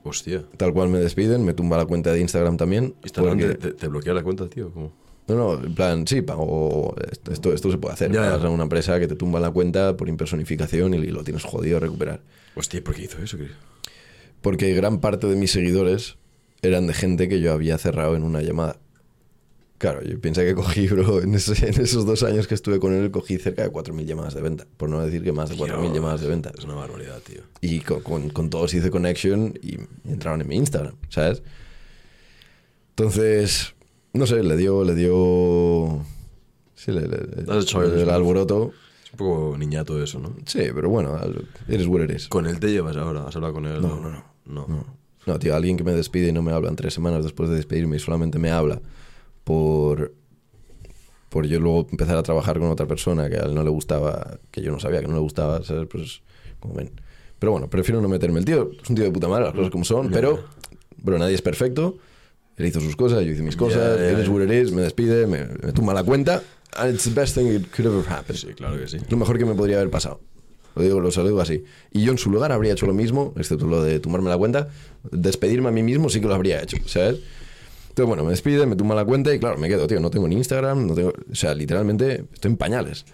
[0.02, 0.44] Hostia.
[0.56, 2.94] tal cual me despiden, me tumba la cuenta de Instagram también.
[3.04, 4.72] Instagram porque- te, te- bloquea la cuenta, tío.
[4.72, 4.92] ¿Cómo?
[5.28, 6.96] No, no, en plan, sí, pago.
[7.12, 8.10] Esto, esto, esto se puede hacer.
[8.10, 8.30] Ya, ya.
[8.32, 11.76] Pagas a una empresa que te tumba la cuenta por impersonificación y lo tienes jodido
[11.76, 12.22] a recuperar.
[12.56, 13.36] Hostia, ¿por qué hizo eso?
[13.36, 13.50] Chris?
[14.40, 16.16] Porque gran parte de mis seguidores
[16.62, 18.78] eran de gente que yo había cerrado en una llamada.
[19.78, 22.92] Claro, yo pienso que cogí, bro, en, ese- en esos dos años que estuve con
[22.94, 24.66] él, cogí cerca de 4.000 llamadas de venta.
[24.76, 26.50] Por no decir que más de 4.000 Dios, llamadas de venta.
[26.58, 27.42] Es una barbaridad, tío.
[27.60, 29.78] Y con, con- con todos hice connection y
[30.10, 31.42] entraron en mi Instagram, ¿sabes?
[32.90, 33.74] Entonces,
[34.12, 36.04] no sé, le dio, le dio...
[36.74, 38.12] Sí, le, le- le- hecho eres, el ¿no?
[38.14, 38.72] alboroto.
[39.04, 40.34] Es un poco niñato eso, ¿no?
[40.46, 41.18] Sí, pero bueno,
[41.68, 42.28] eres what is.
[42.28, 43.24] ¿Con él te llevas ahora?
[43.26, 43.80] ¿Has hablado con él?
[43.80, 44.24] No, no, no.
[44.46, 44.66] No.
[44.66, 44.86] No,
[45.26, 47.96] no, tío, alguien que me despide y no me hablan tres semanas después de despedirme
[47.96, 48.80] y solamente me habla
[49.48, 50.12] por,
[51.30, 54.38] por yo luego empezar a trabajar con otra persona que a él no le gustaba,
[54.50, 55.88] que yo no sabía que no le gustaba, ¿sabes?
[55.90, 56.20] Pues,
[56.60, 56.90] como ven.
[57.38, 58.40] Pero bueno, prefiero no meterme.
[58.40, 60.44] El tío es un tío de puta madre, las cosas como son, pero,
[61.02, 61.96] pero nadie es perfecto.
[62.58, 64.30] Él hizo sus cosas, yo hice mis cosas, él es ya.
[64.30, 66.42] what it is, me despide, me, me tumba la cuenta.
[66.76, 68.36] And it's the best thing that could ever happen.
[68.36, 68.98] Sí, claro que sí.
[69.08, 70.20] Lo mejor que me podría haber pasado.
[70.74, 71.64] Lo digo, lo digo así.
[71.90, 74.68] Y yo en su lugar habría hecho lo mismo, excepto lo de tumbarme la cuenta.
[75.10, 77.20] Despedirme a mí mismo sí que lo habría hecho, ¿sabes?
[77.98, 80.28] Entonces, bueno, me despide, me tumba la cuenta y claro, me quedo, tío, no tengo
[80.28, 81.12] ni Instagram, no tengo...
[81.32, 83.04] O sea, literalmente estoy en pañales.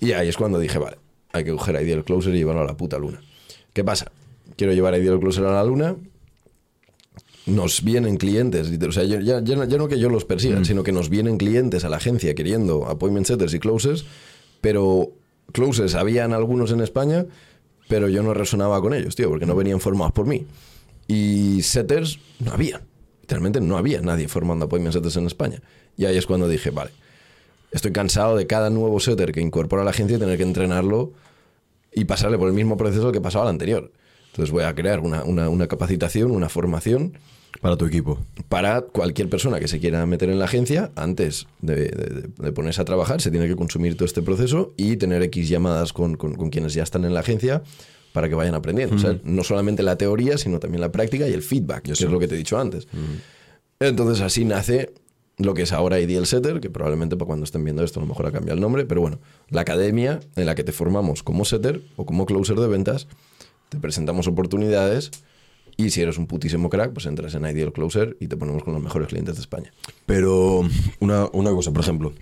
[0.00, 0.98] Y ahí es cuando dije, vale,
[1.32, 3.22] hay que coger a Ideal Closer y llevarlo a la puta luna.
[3.72, 4.12] ¿Qué pasa?
[4.56, 5.96] Quiero llevar a Ideal Closer a la luna,
[7.46, 10.62] nos vienen clientes, o sea, ya, ya- ya no- ya no que yo los persiga,
[10.66, 14.04] sino que nos vienen clientes a la agencia queriendo appointment setters y closes,
[14.60, 15.10] pero
[15.52, 17.24] closes habían algunos en España,
[17.88, 20.46] pero yo no resonaba con ellos, tío, porque no venían formados por mí.
[21.08, 22.82] Y setters no había,
[23.24, 25.62] literalmente no había nadie formando appointment setters en España.
[25.96, 26.90] Y ahí es cuando dije, vale,
[27.72, 31.12] estoy cansado de cada nuevo setter que incorpora a la agencia y tener que entrenarlo
[31.92, 33.90] y pasarle por el mismo proceso que pasaba al anterior.
[34.30, 37.16] Entonces voy a crear una, una- una capacitación, una formación
[37.62, 38.18] Para tu equipo.
[38.48, 42.82] para cualquier persona que se quiera meter en la agencia, antes de, de- de ponerse
[42.82, 46.34] a trabajar, se tiene que consumir todo este proceso y tener X llamadas con, con-
[46.34, 47.62] con quienes ya están en la agencia
[48.14, 48.94] para que vayan aprendiendo.
[48.94, 52.00] O sea, no solamente la teoría, sino también la práctica y el feedback, que es
[52.12, 52.86] lo que te he dicho antes.
[53.80, 54.94] Entonces así nace
[55.36, 58.06] lo que es ahora Ideal Setter, que probablemente para cuando estén viendo esto a lo
[58.08, 59.18] mejor ha cambiado el nombre, pero bueno,
[59.50, 63.08] la academia en la que te formamos como setter o como closer de ventas,
[63.68, 65.10] te presentamos oportunidades
[65.76, 68.74] y si eres un putísimo crack, pues entras en Ideal Closer y te ponemos con
[68.74, 69.72] los mejores clientes de España.
[70.06, 70.62] Pero
[71.00, 72.12] una, una cosa, por ejemplo,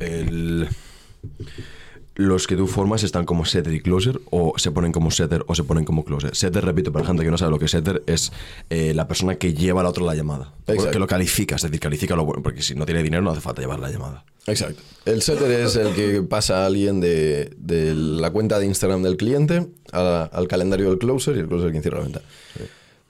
[0.00, 0.66] el-
[2.16, 5.54] los que tú formas están como setter y closer o se ponen como setter o
[5.54, 6.34] se ponen como closer.
[6.36, 8.30] Setter, repito, para la gente que no sabe lo que es setter, es
[8.70, 10.52] eh, la persona que lleva al otro la llamada.
[10.68, 10.92] Exacto.
[10.92, 13.40] Que lo califica, es decir, califica lo bueno, porque si no tiene dinero no hace
[13.40, 14.24] falta llevar la llamada.
[14.46, 14.80] Exacto.
[15.06, 19.16] El setter es el que pasa a alguien de, de la cuenta de Instagram del
[19.16, 22.22] cliente a- al calendario del closer y el closer quien cierra la venta.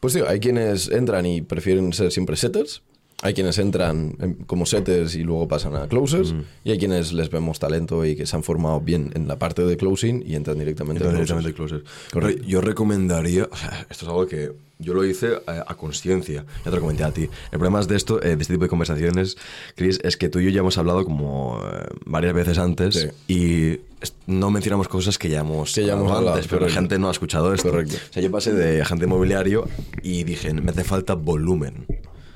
[0.00, 2.82] Pues tío, hay quienes entran y prefieren ser siempre setters.
[3.24, 6.34] Hay quienes entran en- como setters y luego pasan a closers.
[6.62, 9.62] Y hay quienes les vemos talento y que se han formado bien en la parte
[9.64, 11.44] de closing y entran directamente a Entonces, closers.
[11.56, 12.30] directamente closer.
[12.36, 16.44] Pero yo recomendaría, o sea, esto es algo que yo lo hice a, a conciencia,
[16.64, 17.22] ya te lo comenté a ti.
[17.22, 19.36] El problema es de esto, eh, de este tipo de conversaciones,
[19.74, 22.94] Chris, es que tú y yo ya hemos hablado como eh, varias veces antes
[23.26, 23.32] Sí.
[23.32, 23.80] y
[24.26, 27.08] no mencionamos cosas que ya hemos, Que ya hemos hablado antes, pero la gente no
[27.08, 27.70] ha escuchado esto.
[27.70, 27.96] Correcto.
[28.10, 29.66] O sea, yo pasé de agente inmobiliario
[30.02, 31.86] y dije, me hace falta volumen.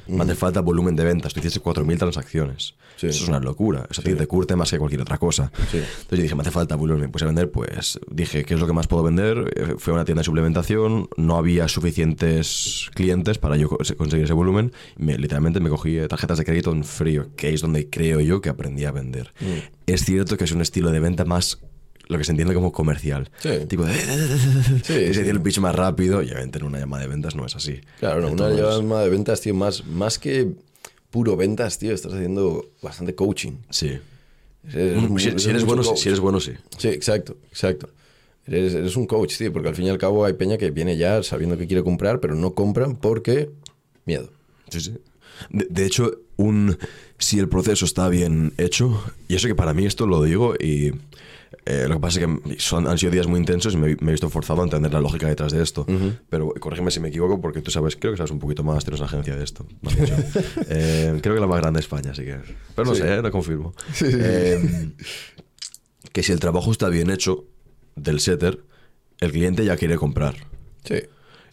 [0.09, 1.33] Me hace falta volumen de ventas.
[1.35, 2.75] Tú hiciste 4.000 transacciones.
[2.97, 3.07] Sí.
[3.09, 3.87] Eso es una locura.
[3.91, 5.53] Eso ti te curte más que cualquier otra cosa.
[5.71, 5.79] Sí.
[5.79, 7.03] Entonces yo dije, me hace falta volumen.
[7.03, 9.53] Me puse a vender, pues dije, ¿qué es lo que más puedo vender?
[9.55, 14.25] Eh, Fue a una tienda de suplementación, no había suficientes clientes para yo co- conseguir
[14.25, 14.73] ese volumen.
[14.97, 18.41] Me, literalmente me cogí eh, tarjetas de crédito en frío, que es donde creo yo
[18.41, 19.33] que aprendí a vender.
[19.41, 19.77] Mm.
[19.87, 21.61] Es cierto que es un estilo de venta más
[22.09, 23.31] lo que se entiende como comercial.
[23.39, 23.51] Sí.
[23.69, 23.93] Tipo de...
[24.83, 25.21] Sí, se sí.
[25.21, 27.81] el pitch más rápido y obviamente en una llamada de ventas no es así.
[28.01, 30.49] Claro, no, una Entonces, llama de ventas, tío, más, más que
[31.11, 33.59] puro ventas, tío, estás haciendo bastante coaching.
[33.71, 33.99] Sí.
[34.73, 35.97] Eres Mm, Si, eres bueno, coach.
[35.99, 36.53] si eres bueno, sí.
[36.77, 37.89] Sí, exacto, exacto.
[38.47, 40.97] Eres, eres un coach, tío, porque al fin y al cabo hay peña que viene
[40.97, 43.51] ya sabiendo que quiere comprar, pero no compran porque
[44.07, 44.31] miedo.
[44.71, 44.95] Sí, sí.
[45.51, 46.77] De, de hecho, un
[47.19, 50.93] si el proceso está bien hecho, y eso que para mí esto lo digo, y
[51.65, 54.09] eh, lo que pasa es que son, han sido días muy intensos y me, me
[54.09, 55.87] he visto forzado a entender la lógica detrás de esto.
[56.29, 59.01] Pero corrígeme si me equivoco, porque tú sabes, creo que sabes un poquito más, tienes
[59.01, 59.67] una agencia de esto.
[60.71, 62.37] Eh, creo que la más grande de España, así que.
[62.75, 63.03] Pero no Sí.
[63.03, 63.75] sé, eh, no confirmo.
[64.03, 64.91] Eh,
[66.13, 67.45] que si el trabajo está bien hecho
[67.97, 68.61] del setter,
[69.21, 70.35] el cliente ya quiere comprar.
[70.85, 71.01] Sí.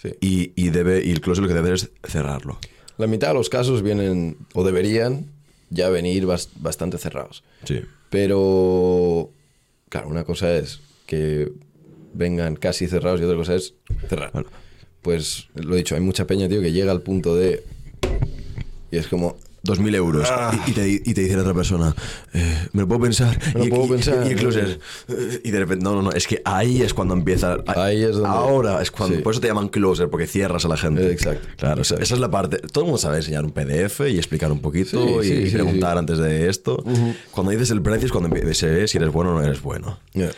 [0.01, 0.09] Sí.
[0.21, 2.59] Y, y debe, y el closer lo que debe es cerrarlo.
[2.97, 5.25] La mitad de los casos vienen, o deberían,
[5.69, 7.43] ya venir bas- bastante cerrados.
[7.65, 7.81] Sí.
[8.09, 9.31] Pero,
[9.89, 11.51] claro, una cosa es que
[12.13, 13.75] vengan casi cerrados y otra cosa es
[14.07, 14.31] cerrar.
[15.01, 17.63] Pues lo he dicho, hay mucha peña, tío, que llega al punto de...
[18.91, 20.31] Y es como, 2.000 euros.
[20.67, 21.95] Y, y te, y te dice la otra persona,
[22.33, 23.37] eh, me lo puedo pensar.
[23.53, 24.25] Me lo y, puedo pensar.
[24.27, 27.57] Y eh, y de repente, no, no, no, es que ahí es cuando empieza.
[27.67, 29.17] Ahí es donde- Ahora es cuando.
[29.17, 29.21] Sí.
[29.21, 31.11] Por eso te llaman closer, porque cierras a la gente.
[31.11, 32.03] Exacto, Claro, esa- exacto.
[32.03, 32.57] esa es la parte.
[32.57, 35.97] Todo el mundo sabe enseñar un PDF y explicar un poquito Sí, y, sí, preguntar
[35.97, 36.83] antes de esto.
[37.31, 39.99] Cuando dices el precio es cuando se ve si eres bueno o no eres bueno.
[40.13, 40.31] yeah.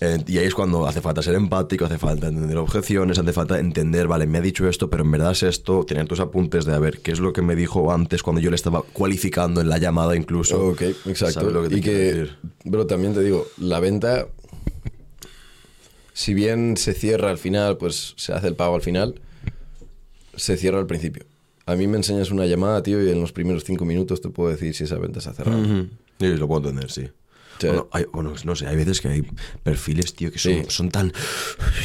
[0.00, 3.58] Eh, y ahí es cuando hace falta ser empático, hace falta entender objeciones, hace falta
[3.60, 6.74] entender, vale, me ha dicho esto, pero en verdad es esto, tener tus apuntes de
[6.74, 9.68] a ver qué es lo que me dijo antes cuando yo le estaba cualificando en
[9.68, 10.60] la llamada incluso.
[10.60, 11.40] Ok, exacto.
[11.40, 12.28] ¿Sabes lo que y que,
[12.68, 14.26] pero también te digo, la venta,
[16.12, 19.20] si bien se cierra al final, pues se hace el pago al final,
[20.36, 21.24] se cierra al principio.
[21.66, 24.50] A mí me enseñas una llamada, tío, y en los primeros cinco minutos te puedo
[24.50, 25.62] decir si esa venta se ha cerrado.
[25.62, 25.88] Ujú.
[26.20, 27.08] Sí, lo puedo entender, sí.
[27.60, 27.66] Sí.
[27.68, 29.22] Bueno, hay- bueno, no sé, hay veces que hay
[29.62, 30.62] perfiles, tío, que son, Sí.
[30.68, 31.12] son tan...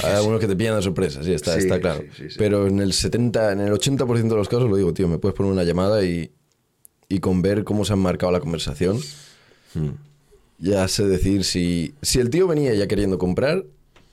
[0.03, 2.03] Hay algunos que te pillan de sorpresa, sí, está, Sí, está claro.
[2.37, 5.35] Pero en el 70, en el 80% de los casos lo digo, tío, me puedes
[5.35, 6.31] poner una llamada y,
[7.07, 8.99] y con ver cómo se han marcado la conversación,
[9.75, 9.89] Mm.
[10.57, 13.63] ya sé decir si, si el tío venía ya queriendo comprar,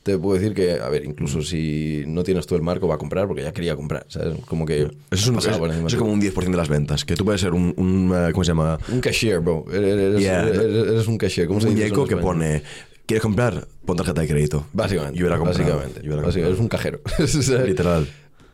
[0.07, 2.99] te puedo decir que, a ver, incluso si no tienes tú el marco, va a
[2.99, 4.39] comprar porque ya quería comprar, ¿sabes?
[4.47, 4.83] Como que...
[4.83, 7.41] Eso es, un- es- eso es como un 10% de las ventas, que tú puedes
[7.41, 8.79] ser un, un, eh, ¿cómo se llama?
[8.89, 9.65] Un cashier, bro.
[9.73, 10.49] Eres, eres- Yeah.
[10.49, 11.49] eres- eres un cashier.
[11.49, 11.91] ¿Cómo Un se dice?
[12.09, 12.63] que pone,
[13.05, 13.67] ¿quieres comprar?
[13.85, 14.67] Pon tarjeta de crédito.
[14.73, 15.19] Básicamente.
[15.19, 15.59] Y hubiera comprado.
[15.59, 16.01] Básicamente.
[16.03, 16.99] Y hubiera Básicamente, Eres comprado.
[16.99, 17.03] un
[17.49, 17.65] cajero.
[17.67, 18.09] Literal.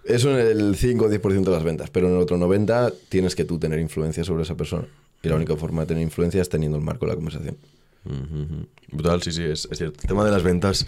[0.05, 3.37] Eso en el 5 o 10% de las ventas, pero en el otro 90% tienes
[3.37, 4.87] que tú tener influencia sobre esa persona.
[5.23, 7.57] Y la única forma de tener influencia es teniendo el marco de la conversación.
[8.05, 8.67] Ujú, ujú.
[8.91, 10.01] Brutal, sí, sí, es, es cierto.
[10.03, 10.85] El tema de las ventas.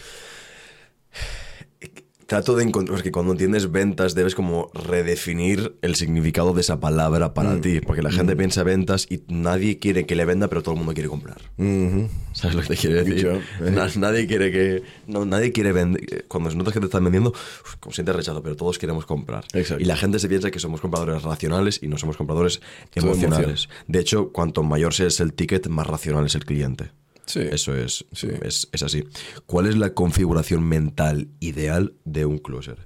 [2.26, 7.34] Trato de encontrar, porque cuando entiendes ventas debes como redefinir el significado de esa palabra
[7.34, 10.72] para ti, porque la gente piensa ventas y nadie quiere que le venda, pero todo
[10.72, 11.36] el mundo quiere comprar.
[11.58, 12.08] Ujú.
[12.32, 13.26] ¿Sabes lo que te quiero decir?
[13.60, 13.70] Eh.
[13.70, 14.82] Na- nadie quiere que.
[15.06, 16.24] No, nadie quiere vender.
[16.26, 19.44] Cuando notas que te están vendiendo, uf, como sientes rechazo, pero todos queremos comprar.
[19.52, 19.82] Exacto.
[19.82, 22.62] Y la gente se piensa que somos compradores racionales y no somos compradores
[22.94, 23.68] emocionales.
[23.86, 26.90] De hecho, cuanto mayor sea el ticket, más racional es el cliente.
[27.26, 27.40] Sí.
[27.40, 28.28] Eso es, Sí.
[28.42, 29.04] es, es así.
[29.46, 32.78] ¿Cuál es la configuración mental ideal de un closer?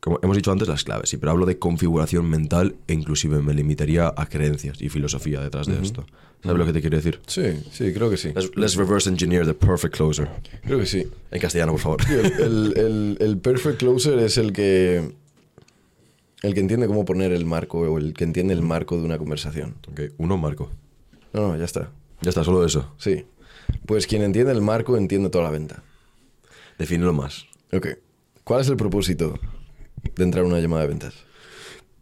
[0.00, 3.54] Como hemos dicho antes, las claves, sí, pero hablo de configuración mental e inclusive me
[3.54, 6.04] limitaría a creencias y filosofía detrás de esto.
[6.42, 7.20] ¿Sabes lo que te quiero decir?
[7.26, 8.28] Sí, sí, creo que sí.
[8.34, 10.28] Let's, let's reverse engineer the perfect closer.
[10.62, 11.06] Creo que sí.
[11.30, 12.00] En castellano, por favor.
[12.10, 15.14] El, el- el- el perfect closer es el que.
[16.42, 19.16] El que entiende cómo poner el marco o el que entiende el marco de una
[19.16, 19.76] conversación.
[19.90, 20.70] Ok, uno, Marco.
[21.32, 21.90] No, no, ya está.
[22.20, 22.92] Ya está, solo eso.
[22.98, 23.24] Sí.
[23.86, 25.82] Pues quien entiende el marco entiende toda la venta.
[26.78, 27.46] Defínelo más.
[27.72, 27.88] Ok.
[28.44, 29.38] ¿Cuál es el propósito
[30.16, 31.14] de entrar a una llamada de ventas?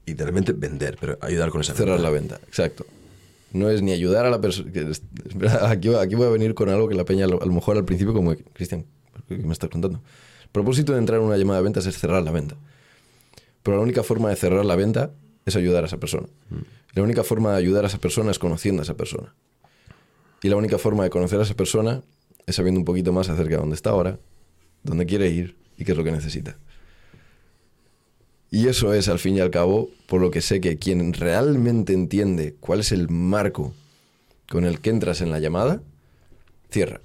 [0.06, 2.02] Y de repente vender, pero ayudar con esa Cerrar venta.
[2.02, 2.84] la venta, exacto.
[3.52, 4.70] No es ni ayudar a la persona.
[5.68, 7.84] Aquí, voy- aquí voy a venir con algo que la peña a lo, mejor al
[7.84, 8.86] principio como, Cristian,
[9.28, 9.98] ¿qué me estás contando?
[10.44, 12.56] El propósito de entrar en una llamada de ventas es cerrar la venta.
[13.62, 15.10] Pero la única forma de cerrar la venta
[15.46, 16.26] es ayudar a esa persona.
[16.50, 19.34] Y La única forma de ayudar a esa persona es conociendo a esa persona.
[20.42, 22.02] Y la única forma de conocer a esa persona
[22.46, 24.18] es sabiendo un poquito más acerca de dónde está ahora,
[24.82, 26.58] dónde quiere ir y qué es lo que necesita.
[28.50, 31.94] Y eso es, al fin y al cabo, por lo que sé que quien realmente
[31.94, 33.72] entiende cuál es el marco
[34.50, 35.80] con el que entras en la llamada,
[36.70, 37.00] cierra.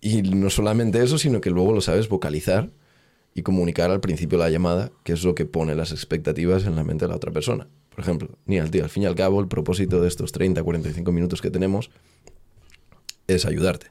[0.00, 2.70] Y no solamente eso, sino que luego lo sabes vocalizar
[3.34, 6.84] y comunicar al principio la llamada, que es lo que pone las expectativas en la
[6.84, 7.68] mente de la otra persona.
[7.98, 10.62] Por ejemplo, ni al tío, al fin y al cabo, el propósito de estos 30,
[10.62, 11.90] 45 minutos que tenemos
[13.26, 13.88] es ayudarte.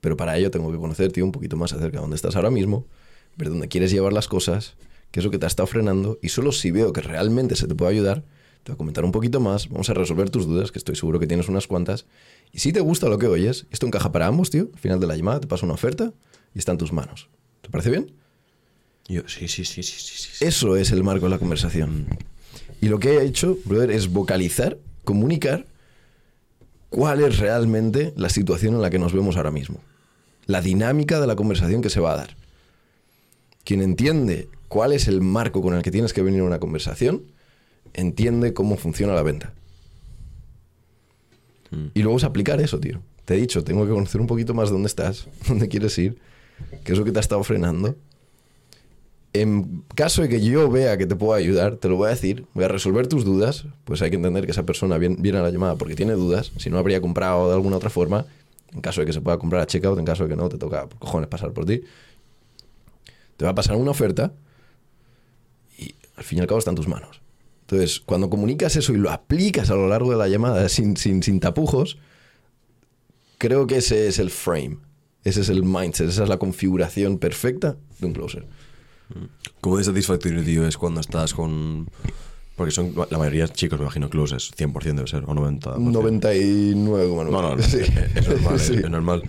[0.00, 2.88] Pero para ello tengo que conocerte un poquito más acerca de dónde estás ahora mismo,
[3.36, 4.74] ver dónde quieres llevar las cosas,
[5.12, 7.68] qué es lo que te ha estado frenando, y solo si veo que realmente se
[7.68, 8.24] te puede ayudar,
[8.64, 11.20] te voy a comentar un poquito más, vamos a resolver tus dudas, que estoy seguro
[11.20, 12.06] que tienes unas cuantas,
[12.50, 15.06] y si te gusta lo que oyes, esto encaja para ambos, tío, al final de
[15.06, 16.12] la llamada te paso una oferta
[16.56, 17.28] y está en tus manos.
[17.60, 18.12] ¿Te parece bien?
[19.06, 20.44] Yo, sí, sí, sí, sí, sí, sí, sí.
[20.44, 22.08] Eso es el marco de la conversación.
[22.80, 25.66] Y lo que he hecho, brother, es vocalizar, comunicar
[26.90, 29.80] cuál es realmente la situación en la que nos vemos ahora mismo.
[30.46, 32.36] La dinámica de la conversación que se va a dar.
[33.64, 37.22] Quien entiende cuál es el marco con el que tienes que venir a una conversación,
[37.94, 39.52] entiende cómo funciona la venta.
[41.92, 43.02] Y luego es aplicar eso, tío.
[43.24, 46.18] Te he dicho, tengo que conocer un poquito más dónde estás, dónde quieres ir,
[46.84, 47.96] qué es lo que te ha estado frenando.
[49.40, 52.46] En caso de que yo vea que te puedo ayudar, te lo voy a decir,
[52.54, 55.50] voy a resolver tus dudas, pues hay que entender que esa persona viene, a la
[55.50, 58.26] llamada porque tiene dudas, si no habría comprado de alguna otra forma,
[58.72, 60.58] en caso de que se pueda comprar a checkout, en caso de que no, te
[60.58, 61.82] toca cojones pasar por ti.
[63.36, 64.32] Te va a pasar una oferta
[66.18, 67.22] al fin y al cabo está en tus manos.
[67.60, 71.22] Entonces, cuando comunicas eso y lo aplicas a lo largo de la llamada sin, sin,
[71.22, 71.98] sin tapujos,
[73.38, 74.78] creo que ese es el frame.
[75.22, 78.46] Ese es el mindset, esa es la configuración perfecta de un closer.
[79.60, 81.88] ¿Cómo de satisfactorio, tío, es cuando estás con...
[82.56, 85.78] Porque son la mayoría chicos, me imagino, closes, 100% debe ser, o 90%.
[85.78, 86.74] 99,
[87.30, 87.78] No, no, no, Sí.
[88.14, 88.74] es normal, Sí.
[88.74, 89.22] es normal.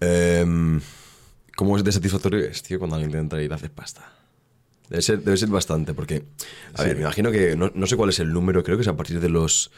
[0.00, 0.80] Em,
[1.56, 4.12] ¿Cómo es de satisfactorio es, tío, cuando alguien te entra y te hace pasta?
[4.88, 6.24] Debe ser, debe ser bastante, porque,
[6.74, 8.88] a ver, me imagino que, no, no sé cuál es el número, creo que es
[8.88, 9.70] a partir de los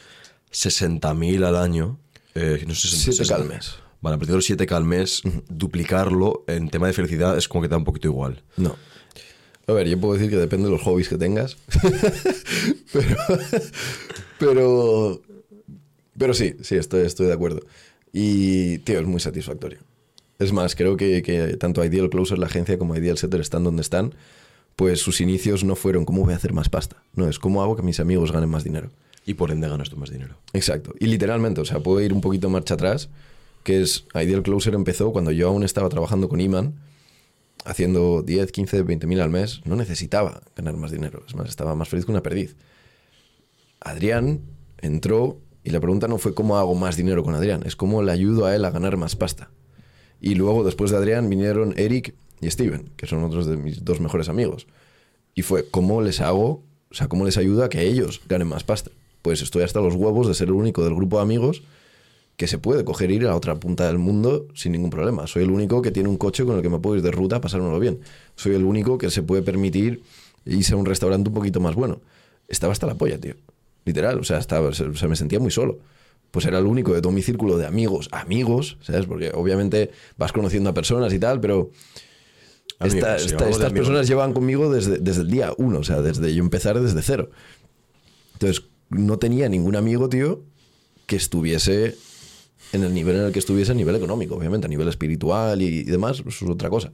[0.53, 1.99] 60.000 al año.
[2.35, 3.35] Eh, no sé, Siete 60.
[3.35, 3.75] K al mes.
[4.03, 7.63] Vale, a partir de los 7 al mes, duplicarlo en tema de felicidad es como
[7.63, 8.43] que te da un poquito igual.
[8.57, 8.77] No.
[9.71, 11.57] A ver, yo puedo decir que depende de los hobbies que tengas.
[12.93, 13.17] pero,
[14.39, 15.23] pero.
[16.19, 17.63] Pero sí, sí, estoy, estoy de acuerdo.
[18.13, 19.79] Y, tío, es muy satisfactorio.
[20.39, 23.83] Es más, creo que, que tanto Ideal Closer, la agencia, como Ideal Setter están donde
[23.83, 24.15] están.
[24.75, 26.97] Pues sus inicios no fueron cómo voy a hacer más pasta.
[27.15, 28.91] No, es cómo hago que mis amigos ganen más dinero.
[29.27, 30.37] Y por ende ganas tú más dinero.
[30.53, 30.95] Exacto.
[30.99, 33.11] Y literalmente, o sea, puedo ir un poquito marcha atrás,
[33.63, 36.75] que es Ideal Closer empezó cuando yo aún estaba trabajando con Iman,
[37.65, 39.61] haciendo 10, 15, 20 mil al mes.
[39.65, 41.23] No necesitaba ganar más dinero.
[41.27, 42.57] Es más, estaba más feliz que una perdiz.
[43.81, 44.43] Adrián
[44.79, 48.13] entró y la pregunta no fue cómo hago más dinero con Adrián, es cómo le
[48.13, 49.51] ayudo a él a ganar más pasta.
[50.21, 54.01] Y luego, después de Adrián, vinieron Eric y Steven, que son otros de mis dos
[54.01, 54.67] mejores amigos.
[55.35, 58.65] Y fue cómo les hago, o sea, cómo les ayudo a que ellos ganen más
[58.65, 58.91] pasta.
[59.23, 61.63] Pues estoy hasta los huevos de ser el único del grupo de amigos
[62.41, 65.27] que se puede coger e ir a otra punta del mundo sin ningún problema.
[65.27, 67.37] Soy el único que tiene un coche con el que me puedo ir de ruta
[67.37, 68.01] a pasármelo bien.
[68.35, 70.03] Soy el único que se puede permitir
[70.47, 72.01] irse a un restaurante un poquito más bueno.
[72.49, 73.35] Estaba hasta la polla, tío.
[73.85, 75.81] Literal, o sea, estaba, o sea, me sentía muy solo.
[76.31, 79.05] Pues era el único de todo mi círculo de amigos, amigos, ¿sabes?
[79.05, 81.69] Porque obviamente vas conociendo a personas y tal, pero
[82.79, 83.73] Amigos, esta- esta- estas amigos.
[83.89, 87.31] personas llevan conmigo desde, desde el día uno, o sea, desde yo empezar desde cero.
[88.33, 90.41] Entonces, no tenía ningún amigo, tío,
[91.05, 91.97] que estuviese
[92.73, 95.83] en el nivel en el que estuviese a nivel económico, obviamente, a nivel espiritual y,
[95.85, 96.93] demás, eso es otra cosa.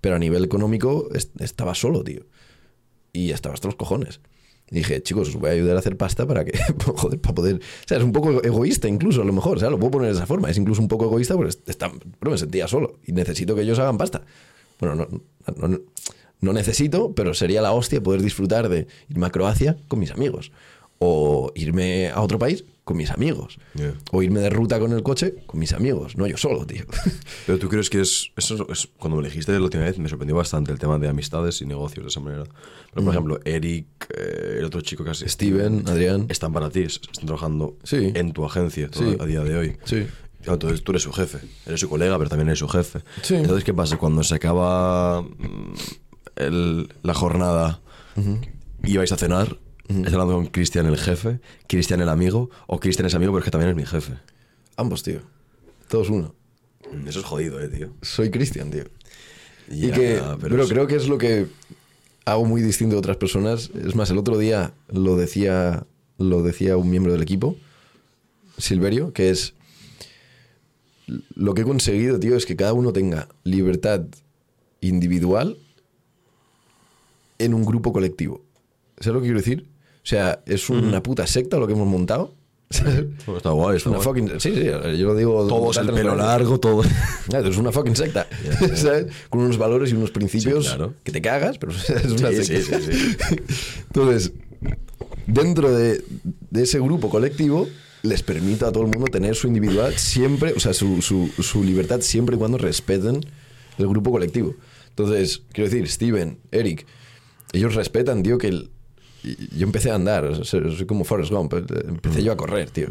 [0.00, 2.22] Pero a nivel económico est- estaba solo, tío.
[3.12, 4.20] Y estaba hasta los cojones.
[4.70, 6.58] Dije, chicos, os voy a ayudar a hacer pasta para que,
[6.96, 7.56] joder, para poder...
[7.56, 10.08] O sea, es un poco egoísta incluso, a lo mejor, o sea, lo puedo poner
[10.08, 10.50] de esa forma.
[10.50, 13.78] Es incluso un poco egoísta porque está, pero me sentía solo y necesito que ellos
[13.78, 14.22] hagan pasta.
[14.80, 15.08] Bueno, no,
[15.56, 15.80] no, no-
[16.38, 20.52] no necesito, pero sería la hostia poder disfrutar de irme a Croacia con mis amigos.
[20.98, 23.58] O irme a otro país con mis amigos.
[23.74, 23.94] Yeah.
[24.12, 26.84] O irme de ruta con el coche con mis amigos, no yo solo, tío.
[27.46, 30.36] Pero tú crees que es, eso es- Cuando me elegiste la última vez me sorprendió
[30.36, 32.44] bastante el tema de amistades y negocios de esa manera.
[32.94, 36.26] Pero, por ejemplo, Eric, eh, el otro chico has Steven, Adrián.
[36.28, 38.12] están para ti, es- están trabajando Sí.
[38.14, 39.16] en tu agencia todo- Sí.
[39.20, 39.76] a día de hoy.
[39.84, 40.06] Sí.
[40.42, 43.00] Claro, Entonces tú eres su jefe, eres su colega, pero también eres su jefe.
[43.22, 43.34] Sí.
[43.34, 43.96] Entonces, ¿qué pasa?
[43.96, 45.74] Cuando se acaba mm,
[46.36, 47.80] el- la jornada
[48.84, 49.58] y vais a cenar,
[49.88, 53.44] ¿estás hablando con Cristian el jefe, Cristian el amigo, o Cristian es amigo, pero es
[53.44, 54.14] que también es mi jefe?
[54.76, 55.20] Ambos, tío.
[55.88, 56.34] Todos uno.
[56.92, 57.92] Mm, Eso es jodido, eh, tío.
[58.02, 58.84] Soy Cristian, tío.
[59.68, 61.46] y que, pero pero, es- creo que es lo que
[62.24, 63.70] hago muy distinto de otras personas.
[63.84, 65.86] Es más, el otro día lo decía,
[66.18, 67.56] lo decía un miembro del equipo,
[68.58, 69.54] Silverio, que es
[71.34, 74.02] lo que he conseguido, tío, es que cada uno tenga libertad
[74.80, 75.56] individual
[77.38, 78.42] en un grupo colectivo.
[78.98, 79.66] ¿Sabes lo que quiero decir?
[80.06, 82.32] O sea, es una puta secta lo que hemos montado.
[83.26, 84.04] Bueno, está guay, Es está una guay.
[84.22, 84.40] fucking.
[84.40, 85.46] Sí, sí, yo lo digo.
[85.48, 86.82] Todos el pelo largo, todo.
[87.28, 88.28] Claro, es una fucking secta.
[88.76, 89.06] ¿sabes?
[89.30, 90.94] Con unos valores y unos principios Sí, claro.
[91.02, 92.80] que te cagas, pero es una Sí, secta.
[92.80, 93.16] sí, sí,
[93.88, 94.32] Entonces,
[95.26, 96.04] dentro de,
[96.50, 97.66] de ese grupo colectivo,
[98.02, 101.64] les permito a todo el mundo tener su individual siempre, o sea, su, su- su
[101.64, 103.20] libertad siempre y cuando respeten
[103.78, 104.54] el grupo colectivo.
[104.90, 106.86] Entonces, quiero decir, Steven, Eric,
[107.52, 108.70] ellos respetan, tío, que el-
[109.56, 112.88] yo empecé a andar, soy como Forrest Gump, eh, empecé yo a correr, tío,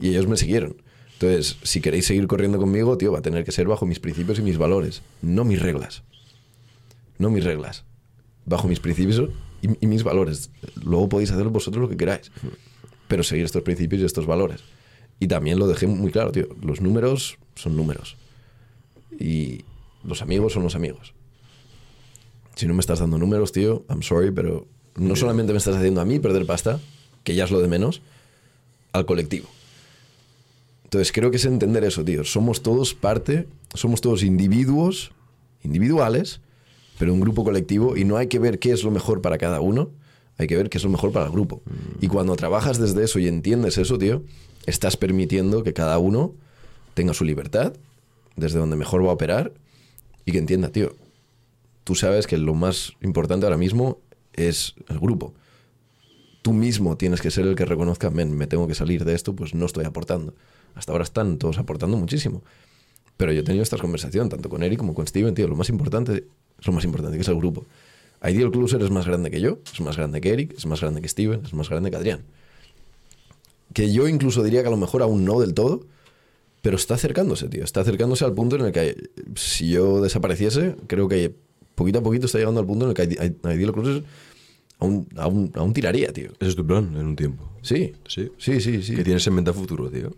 [0.00, 0.76] y ellos me siguieron.
[1.14, 4.38] Entonces, si queréis seguir corriendo conmigo, tío, va a tener que ser bajo mis principios
[4.38, 6.02] y mis valores, no mis reglas.
[7.18, 7.84] No mis reglas.
[8.44, 9.30] Bajo mis principios
[9.62, 10.50] y, y mis valores.
[10.84, 12.32] Luego podéis hacer vosotros lo que queráis.
[13.06, 14.60] Pero seguir estos principios y estos valores.
[15.20, 16.48] Y también lo dejé muy claro, tío.
[16.60, 18.16] Los números son números.
[19.18, 19.64] Y
[20.02, 21.14] los amigos son los amigos.
[22.56, 24.66] Si no me estás dando números, tío, I'm sorry, pero
[24.96, 26.80] no solamente me estás haciendo a mí perder pasta,
[27.22, 28.02] que ya es lo de menos,
[28.92, 29.48] al colectivo.
[30.84, 32.24] Entonces creo que es entender eso, tío.
[32.24, 35.10] Somos todos parte, somos todos individuos,
[35.64, 36.40] individuales,
[36.98, 39.60] pero un grupo colectivo y no hay que ver qué es lo mejor para cada
[39.60, 39.90] uno,
[40.38, 41.62] hay que ver qué es lo mejor para el grupo.
[42.00, 44.22] Y cuando trabajas desde eso y entiendes eso, tío,
[44.66, 46.32] estás permitiendo que cada uno
[46.94, 47.72] tenga su libertad,
[48.36, 49.52] desde donde mejor va a operar
[50.24, 50.94] y que entienda, tío,
[51.84, 53.98] tú sabes que lo más importante ahora mismo
[54.34, 55.34] es el grupo.
[56.42, 59.34] tú mismo tienes que ser el que reconozca, men, me tengo que salir de esto,
[59.34, 60.34] pues no estoy aportando.
[60.74, 62.42] Hasta ahora están todos aportando muchísimo.
[63.16, 65.70] Pero yo he tenido esta conversación, tanto con Eric como con Steven, tío, lo más
[65.70, 66.24] importante
[66.60, 67.64] es lo más importante, que es el grupo.
[68.22, 71.02] Ideal Closer es más grande que yo, es más grande que Eric, es más grande
[71.02, 72.22] que Steven, es más grande que Adrián.
[73.72, 75.84] Que yo incluso diría que a lo mejor aún no del todo,
[76.62, 77.62] pero está acercándose, tío.
[77.62, 81.34] Está acercándose al punto en el que si yo desapareciese, creo que
[81.74, 83.04] poquito a poquito está llegando al punto en el que
[83.54, 84.04] Ideal Closer
[84.78, 86.30] aún, aún, aún tiraría, tío.
[86.40, 87.48] Ese es tu plan en un tiempo.
[87.62, 87.92] Sí.
[88.06, 88.30] Sí.
[88.38, 88.94] Sí, sí, sí.
[88.94, 90.10] ¿Qué tienes en mente a futuro, tío?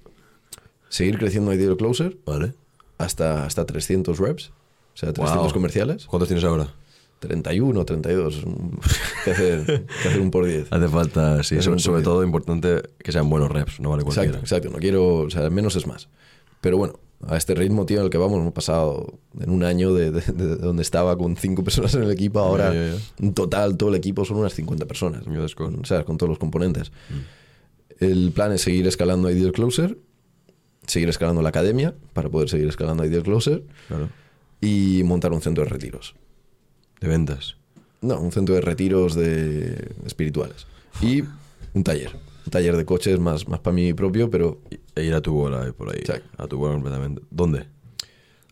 [0.89, 2.55] Seguir creciendo Ideal Closer Vale.
[2.99, 5.53] hasta, hasta 300 reps, o sea, 300 Wow.
[5.53, 6.07] comerciales.
[6.07, 6.73] ¿Cuántos tienes ahora?
[7.19, 8.45] 31, 32.
[8.45, 8.79] un-
[9.25, 9.65] Que hacer,
[10.03, 10.69] que hacer un por 10.
[10.71, 14.39] Hace falta, sí, sobre, todo importante que sean buenos reps, no vale cualquiera.
[14.39, 14.71] Exacto, exacto.
[14.71, 16.09] No quiero, o sea, menos es más.
[16.61, 19.95] Pero bueno, a este ritmo, tío, en el que vamos, hemos pasado en un año
[19.95, 22.73] de, de- de donde estaba con cinco personas en el equipo, ahora
[23.19, 25.25] en total todo el equipo son unas 50 personas.
[25.55, 26.05] Con- ¿sabes?
[26.05, 26.93] con todos los componentes.
[27.99, 29.99] El plan es seguir escalando Ideal Closer,
[30.87, 34.11] seguir escalando la academia para poder seguir escalando Ideal Closer Claro.
[34.61, 36.15] y montar un centro de retiros.
[37.01, 37.57] De ventas.
[38.03, 40.67] No, un centro de retiros de espirituales.
[41.01, 41.23] Y
[41.73, 42.11] un taller.
[42.51, 44.61] Taller de coches más, más para mí propio, pero
[44.95, 45.99] E ir a tu bola eh, por ahí.
[46.01, 46.43] Exacto.
[46.43, 47.23] A tu bola completamente.
[47.31, 47.67] ¿Dónde?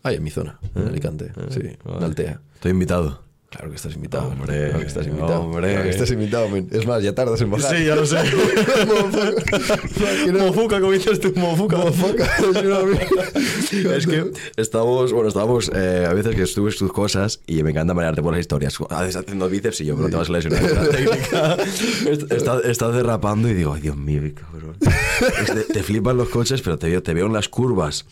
[0.03, 1.33] ahí en mi zona, en Alicante.
[1.49, 2.05] sí, en.
[2.05, 2.41] Altea.
[2.55, 3.24] Estoy invitado.
[3.55, 4.29] Claro que estás invitado.
[4.29, 5.41] Hombre, claro que estás invitado.
[5.43, 5.69] hombre.
[5.71, 6.67] Claro que estás invitado, men.
[6.73, 7.77] Es más, ya tardas en bajar.
[7.79, 8.17] ya lo sé.
[10.33, 11.77] mofuca, como dices tú, mofuca.
[13.97, 17.95] es que estamos, bueno, estábamos eh, a veces que subes tus cosas y me encanta
[17.95, 18.77] marearte por las historias.
[18.91, 21.55] A veces haciendo bíceps y yo, pero te vas a lesionar la técnica.
[22.11, 24.77] Est- Está, estás derrapando y digo, ay, Dios mío, cabrón.
[24.81, 28.07] De- te flipan los coches, pero te veo, te veo en las curvas.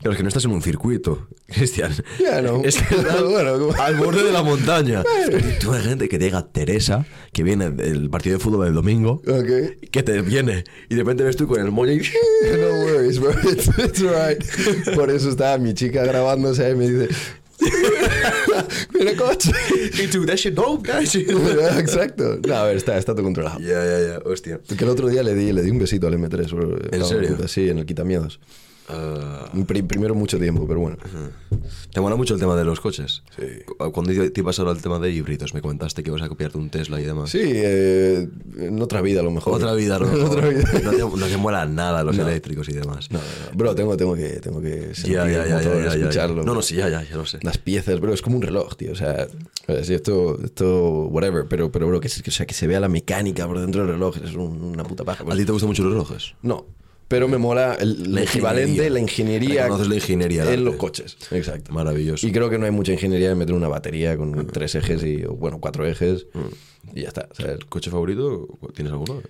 [0.00, 1.92] Claro, es que no estás en un circuito, Cristian.
[2.18, 2.62] Ya, no.
[2.64, 5.04] Es que estás Bueno, al borde de la montaña.
[5.60, 9.22] Tú hay gente que te diga Teresa, que viene del partido de fútbol del domingo,
[9.26, 9.88] Ok.
[9.90, 11.98] que te viene y de repente ves tú con el moño y...
[11.98, 13.30] No worries, bro.
[13.50, 14.44] It's, it's alright.
[14.94, 17.08] Por eso estaba mi chica grabándose ahí y me dice...
[18.98, 19.50] Mira coche.
[20.02, 21.14] Y tú, that shit dope, guys.
[21.14, 22.38] Exacto.
[22.46, 23.58] No, a ver, está, está todo controlado.
[23.60, 24.60] Ya, ya, ya, hostia.
[24.66, 26.50] Porque el otro día le di, le di un besito al M3.
[26.52, 26.76] bro.
[26.78, 27.36] Estaba serio?
[27.36, 28.40] puta, Sí, en el quitamiedos.
[28.88, 30.96] Ah, Pri- primero mucho tiempo, pero bueno.
[31.92, 33.22] ¿Te mola mucho el tema de los coches?
[33.36, 33.42] Sí.
[33.66, 36.56] Cu- Cuando te ibas ahora al tema de híbridos, me comentaste que ibas a copiarte
[36.58, 37.30] un Tesla y demás.
[37.30, 39.54] Sí, eh, en otra vida a lo mejor.
[39.54, 40.64] Otra vida, otra vida.
[40.82, 42.26] No te, no te mola nada los No.
[42.28, 43.10] eléctricos y demás.
[43.10, 43.20] No.
[43.54, 46.42] Bro, tengo, tengo que, tengo que Ya, ya, motor, escucharlo.
[46.44, 47.38] No, no, sí, ya, ya, ya lo sé.
[47.42, 48.92] Las piezas, bro, es como un reloj, tío.
[48.92, 49.26] O sea,
[49.68, 51.46] eh, esto, esto, whatever.
[51.48, 54.16] Pero, pero bro, que, o sea, que se vea la mecánica por dentro del reloj
[54.24, 55.24] es un- una puta paja.
[55.28, 56.34] ¿A ti te gustan mucho los relojes?
[56.42, 56.66] No.
[57.08, 59.62] Pero me mola el, equivalente, la ingeniería.
[59.64, 61.16] Reconoces la ingeniería, En los coches.
[61.30, 61.72] Exacto.
[61.72, 62.26] Maravilloso.
[62.26, 65.22] Y creo que no hay mucha ingeniería en meter una batería con tres ejes y,
[65.24, 66.26] bueno, cuatro ejes.
[66.94, 67.28] Y ya está.
[67.32, 67.64] ¿sabes?
[67.68, 68.46] ¿Coche favorito?
[68.74, 69.22] ¿Tienes alguno?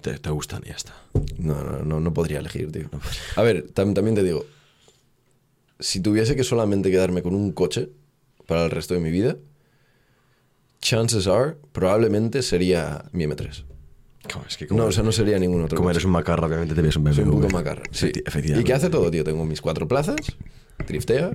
[0.00, 0.94] Te, te gustan y ya está.
[1.38, 2.88] No, no, no, no podría elegir, tío.
[3.34, 4.46] A ver, tam- también te digo,
[5.80, 7.88] si tuviese que solamente quedarme con un coche
[8.46, 9.36] para el resto de mi vida,
[10.80, 13.64] chances are, probablemente sería mi M3.
[14.26, 15.96] Claro, es que como, No, o sea, no sería ningún otro como coche.
[15.98, 17.14] eres un macarra, obviamente te ves un BMW.
[17.14, 17.82] Soy un puto macarra.
[17.90, 18.06] Sí.
[18.06, 18.60] Efecti- efectivamente.
[18.60, 19.24] ¿Y qué hace todo, tío?
[19.24, 20.16] Tengo mis cuatro plazas,
[20.86, 21.32] driftea.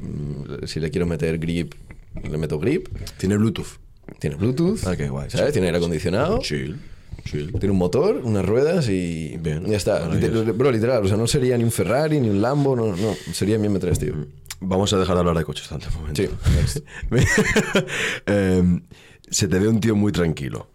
[0.00, 1.74] mm, Si le quiero meter grip,
[2.22, 2.88] le meto grip.
[3.18, 3.78] Tiene Bluetooth.
[4.18, 4.86] Tiene Bluetooth.
[4.86, 5.30] Ah, qué guay.
[5.30, 5.52] ¿Sabes?
[5.52, 6.38] Tiene aire acondicionado.
[6.40, 6.78] Chill.
[7.24, 7.52] Chill.
[7.52, 10.08] Tiene un motor, unas ruedas y Bien, ya está.
[10.08, 13.58] Bro, literal, o sea, no sería ni un Ferrari, ni un Lambo, no, no, sería
[13.58, 14.14] mi M3, tío.
[14.60, 16.22] Vamos a dejar de hablar de coches tanto momento.
[16.22, 16.82] Sí,
[18.26, 18.82] Em,
[19.30, 20.68] se te ve un tío muy tranquilo.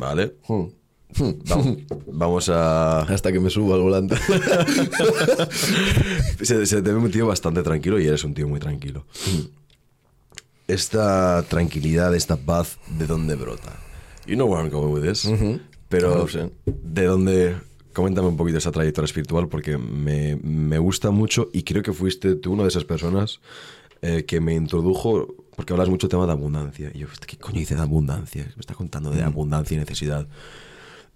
[0.00, 0.34] ¿Vale?
[0.48, 0.64] Hmm.
[1.48, 1.76] Vamos,
[2.06, 3.00] vamos a.
[3.02, 4.16] Hasta que me subo al volante.
[6.42, 9.04] Se, se te ve un tío bastante tranquilo y eres un tío muy tranquilo.
[10.66, 13.78] Esta tranquilidad, esta paz, ¿de dónde brota?
[14.26, 15.28] You know where I'm going with this.
[15.88, 16.50] Pero, 100%.
[16.64, 17.56] ¿de dónde?
[17.92, 22.36] Coméntame un poquito esa trayectoria espiritual porque me, me gusta mucho y creo que fuiste
[22.36, 23.40] tú una de esas personas
[24.00, 26.90] eh, que me introdujo, porque hablas mucho tema de abundancia.
[26.94, 28.44] Y yo, ¿qué coño dice de abundancia?
[28.56, 30.26] Me está contando de abundancia y necesidad.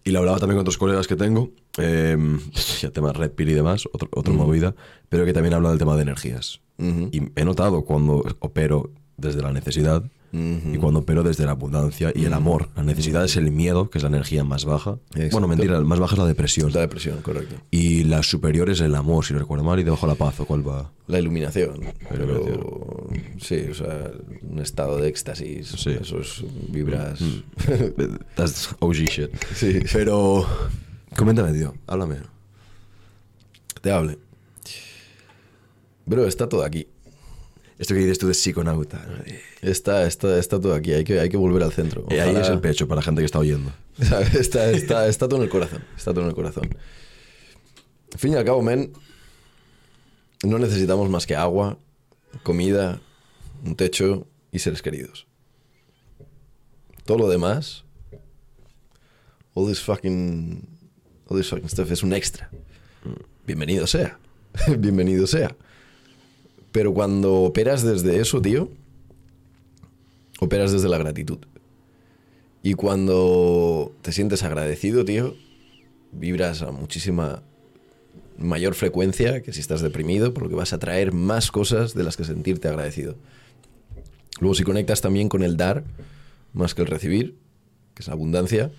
[0.05, 2.14] Y lo hablaba también con otros colegas que tengo, eh,
[2.82, 4.74] ya tema red pill y demás, otro, otra movida,
[5.09, 6.61] pero que también habla del tema de energías.
[6.76, 10.03] Y he notado cuando opero desde la necesidad
[10.35, 12.68] y cuando opero desde la abundancia y el amor.
[12.74, 14.99] La necesidad es el miedo, que es la energía más baja.
[15.11, 15.30] Exacto.
[15.32, 16.72] Bueno, mentira, la más baja es la depresión.
[16.72, 17.55] La depresión, correcto.
[17.70, 20.45] Y la superior es el amor, si no recuerdo mal, y debajo la paz, ¿o
[20.45, 20.91] cuál va?
[21.07, 21.80] La iluminación.
[21.82, 23.09] La Pero,
[23.41, 24.11] sí, o sea,
[24.43, 25.68] un estado de éxtasis.
[25.68, 25.91] Sí.
[25.91, 26.03] Mm.
[26.03, 27.20] Esos vibras.
[28.35, 29.30] That's OG shit.
[29.55, 29.80] Sí.
[29.93, 30.47] Pero,
[31.16, 32.16] coméntame, tío, háblame.
[33.80, 34.18] Te hable.
[36.07, 36.89] Bro, está todo aquí.
[37.79, 39.05] Esto que dices tú de psiconauta.
[39.61, 42.07] Está, está, está todo aquí, hay que, hay que volver al centro.
[42.11, 43.72] Eh, ahí Ojalá- es el pecho para la gente que está oyendo.
[43.99, 45.85] Está, está, está todo en el corazón.
[45.97, 46.68] Está todo en el corazón.
[48.12, 48.93] Al fin y al cabo, men,
[50.43, 51.79] no necesitamos más que agua,
[52.43, 53.01] comida,
[53.64, 55.27] un techo y seres queridos.
[57.05, 57.85] Todo lo demás,
[59.55, 60.66] all this fucking,
[61.29, 62.51] all this fucking stuff es un extra.
[63.47, 64.18] Bienvenido sea.
[64.79, 65.55] Bienvenido sea.
[66.75, 68.68] Pero cuando operas desde eso, tío,
[70.41, 71.39] operas desde la gratitud.
[72.64, 75.37] Y cuando te sientes agradecido, tío,
[76.11, 77.45] vibras a muchísima
[78.39, 82.03] mayor frecuencia que si estás deprimido, por lo que vas a traer más cosas de
[82.03, 83.14] las que sentirte agradecido.
[84.41, 85.85] Luego, si conectas también con el dar,
[86.55, 87.37] más que el recibir,
[87.95, 88.72] que es abundancia,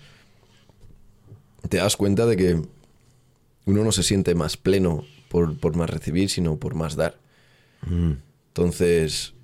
[1.70, 2.62] te das cuenta de que
[3.64, 7.24] uno no se siente más pleno por, por más recibir, sino por más dar.
[8.48, 9.34] Entonces,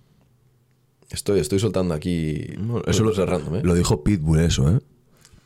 [1.11, 3.61] estoy, estoy soltando aquí No, eso lo, random, ¿eh?
[3.63, 4.81] lo dijo Pitbull, eso, ¿eh?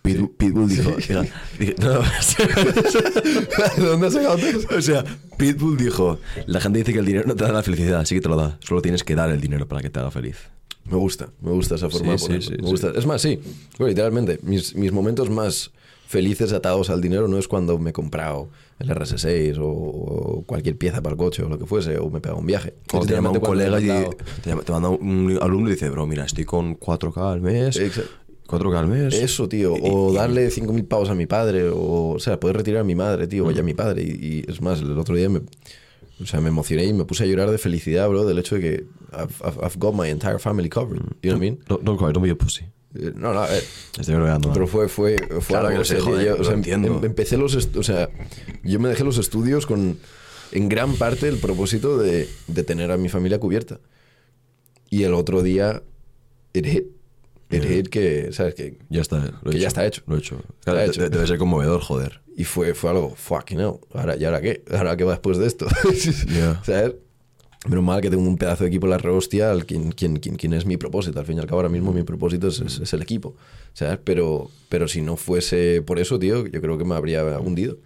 [0.03, 0.91] Pitbull, Pitbull dijo.
[0.99, 1.27] diga-
[1.59, 2.01] diga- no,
[3.83, 4.39] ¿De dónde has sacado
[4.77, 5.05] o sea,
[5.37, 8.21] Pitbull dijo: La gente dice que el dinero no te da la felicidad, sí que
[8.21, 8.57] te lo da.
[8.61, 10.37] Solo tienes que dar el dinero para que te haga feliz.
[10.85, 12.71] Me gusta, me gusta esa forma de Sí, sí, ponerlo, sí, me sí.
[12.71, 12.93] gusta.
[12.97, 13.41] Es más, sí,
[13.79, 15.73] bueno, literalmente, mis, mis momentos más
[16.07, 20.77] felices atados al dinero no es cuando me he comprado el RS6 o, o cualquier
[20.77, 22.74] pieza para el coche o lo que fuese, o me he pegado un viaje.
[22.91, 23.87] Cuando te llama un colega y
[24.43, 27.77] te, llama- te manda un alumno y dice, bro, mira, estoy con 4K al mes.
[27.77, 28.11] Exacto.
[28.49, 29.14] 4K al mes.
[29.14, 29.74] Eso, tío.
[29.74, 31.68] O darle 5.000 pavos a mi padre.
[31.68, 33.45] O, o sea, poder retirar a mi madre, tío.
[33.47, 34.03] O ya a mi padre.
[34.03, 35.41] Y, y es más, el otro día me,
[36.20, 38.61] o sea, me emocioné y me puse a llorar de felicidad, bro, del hecho de
[38.61, 41.01] que I've, I've- I've got my entire family covered.
[41.22, 41.59] You know what I mean?
[41.66, 42.66] Don't, don't cry, don't be a pussy.
[42.95, 43.62] Eh, No, no, eh,
[43.99, 44.53] Estoy bromeando.
[44.53, 44.70] pero ¿no?
[44.70, 46.05] fue, fue, fue Claro algo que sé, serio.
[46.05, 46.89] joder, Yo, lo o sea, entiendo.
[46.99, 48.09] em- empecé los o sea,
[48.62, 49.99] yo me dejé los estudios con
[50.53, 53.80] en gran parte el propósito de, de tener a mi familia cubierta.
[54.89, 55.82] Y el otro día,
[56.53, 56.84] it hit.
[57.51, 58.55] It hit que, ¿sabes?
[58.55, 59.59] Que, Ya está, lo he Que hecho.
[59.59, 60.03] ya está hecho.
[60.07, 60.41] Lo he hecho.
[60.64, 61.03] Claro, hecho.
[61.03, 62.20] de- Debe ser conmovedor, joder.
[62.37, 63.74] y fue, fue algo, fucking hell.
[63.95, 64.62] Ahora, ¿Y ahora qué?
[64.72, 65.66] ¿Ahora qué va después de esto?
[66.28, 66.62] Ya.
[66.64, 66.95] ¿Sabes?
[67.69, 70.53] Menos mal que tengo un pedazo de equipo en la rehostia, quien, quien, quien, quien
[70.53, 71.19] es mi propósito.
[71.21, 73.35] Al fin y al cabo, ahora mismo mi propósito es, es- es el equipo.
[73.75, 73.99] ¿Sabes?
[74.05, 77.79] Pero, pero si no fuese por eso, tío, yo creo que me habría hundido.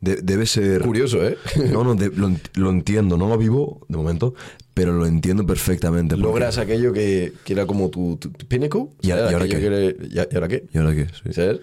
[0.00, 0.82] De- debe ser...
[0.82, 1.36] Curioso, ¿eh?
[1.72, 3.16] No, no, de- lo, lo entiendo.
[3.16, 4.34] No lo vivo de momento,
[4.74, 6.14] pero lo entiendo perfectamente.
[6.14, 8.86] porque- Logras aquello que, que era como tu, tu, tu pinnacle.
[9.02, 9.32] ¿Y ahora- ¿sabes?
[9.32, 9.66] y ahora qué?
[9.66, 10.64] era- ¿y a- ¿Y ahora qué?
[10.72, 11.06] ¿Y ahora qué?
[11.06, 11.32] Sí.
[11.32, 11.60] ¿Sabes?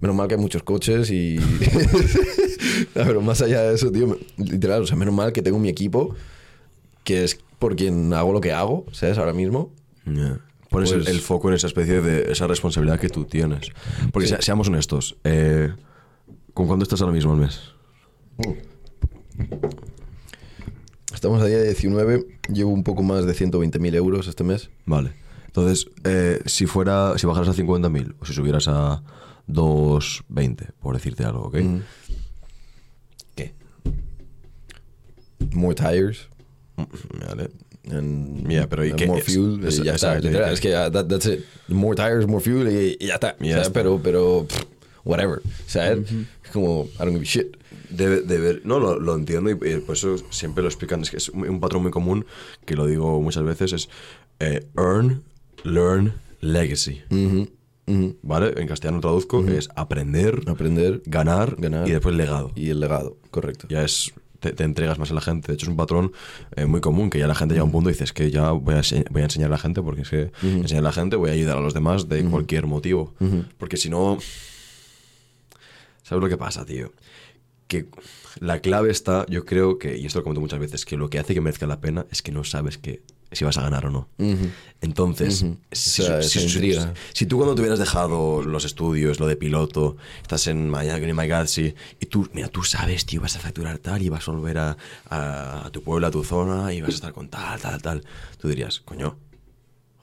[0.00, 1.38] Menos mal que hay muchos coches y...
[2.94, 5.68] No, pero más allá de eso, tío, literal, o sea, menos mal que tengo mi
[5.68, 6.14] equipo,
[7.04, 9.18] que es por quien hago lo que hago, ¿sabes?
[9.18, 9.72] Ahora mismo.
[10.70, 13.70] Pones el- Pues- el, foco en esa especie de esa responsabilidad que tú tienes.
[14.12, 14.34] Porque Sí.
[14.36, 15.72] se- seamos honestos, eh,
[16.54, 17.60] ¿con cuánto estás ahora mismo al mes?
[21.14, 24.70] Estamos a día 19, llevo un poco más de 120.000 euros este mes.
[24.86, 25.12] Vale.
[25.46, 29.02] Entonces, eh, si fuera, si bajaras a 50.000 o si subieras a
[29.46, 31.56] 220, por decirte algo, ¿ok?
[33.36, 33.52] ¿Qué?
[35.52, 36.28] More tires.
[37.26, 37.50] Vale.
[37.90, 39.26] And, Ya, pero ¿y qué more es?
[39.26, 39.60] fuel.
[39.68, 40.18] Y ya está.
[40.18, 41.40] literal, ¿y es que ya, that- that's it.
[41.68, 43.36] More tires, more fuel y, y ya está.
[43.40, 43.66] Ya ¿sabes?
[43.68, 43.72] está.
[43.72, 44.62] Pero, pero, pff,
[45.04, 45.40] whatever.
[45.66, 46.10] ¿Sabes?
[46.44, 47.56] Es como, I don't give a shit.
[47.90, 51.02] Debe, debe- no, lo, lo entiendo y, y por eso siempre lo explican.
[51.02, 52.24] Es que es un, un patrón muy común
[52.64, 53.88] que lo digo muchas veces: es
[54.40, 55.22] eh, earn,
[55.64, 57.02] learn, legacy.
[57.10, 57.48] Ujú,
[57.86, 58.16] ujú.
[58.22, 58.54] ¿Vale?
[58.56, 61.86] En castellano traduzco: es aprender, Aprender ganar, Ganar.
[61.88, 62.52] y después legado.
[62.54, 63.66] y el legado, correcto.
[63.68, 64.12] Ya es.
[64.42, 65.48] Te, te entregas más a la gente.
[65.48, 66.12] De hecho, es un patrón
[66.56, 68.50] eh, muy común que ya la gente llega a un punto y dices que ya
[68.50, 70.92] voy a, ense- voy a enseñar a la gente porque es que enseñar a la
[70.92, 73.14] gente voy a ayudar a los demás de cualquier motivo.
[73.56, 74.18] Porque si no.
[76.02, 76.92] ¿Sabes lo que pasa, tío?
[77.68, 77.86] Que
[78.40, 81.18] la clave está, yo creo que, y esto lo comento muchas veces, que lo que
[81.18, 83.02] hace que merezca la pena es que no sabes que
[83.32, 84.08] si vas a ganar o no.
[84.80, 86.94] Entonces, si, O sea, si- esa si- intriga.
[87.12, 91.16] si tú cuando te hubieras dejado los estudios, lo de piloto, estás en Miami, en
[91.16, 94.32] My Galaxy, y tú, mira, tú sabes, tío, vas a facturar tal y vas a
[94.32, 94.76] volver a,
[95.08, 98.04] a- a tu pueblo, a tu zona, y vas a estar con tal, tal, tal,
[98.38, 99.16] tú dirías, coño,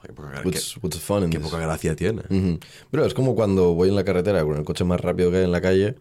[0.02, 2.22] qué poca, What's, qué- what's fun poca gracia tiene.
[2.90, 5.44] Pero es como cuando voy en la carretera con el coche más rápido que hay
[5.44, 5.96] en la calle,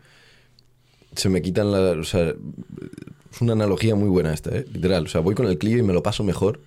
[1.16, 2.00] se me quitan la...
[2.00, 4.66] O sea, es una analogía muy buena esta, ¿eh?
[4.72, 5.06] Literal.
[5.06, 6.62] O sea, voy con el Clio y me lo paso mejor.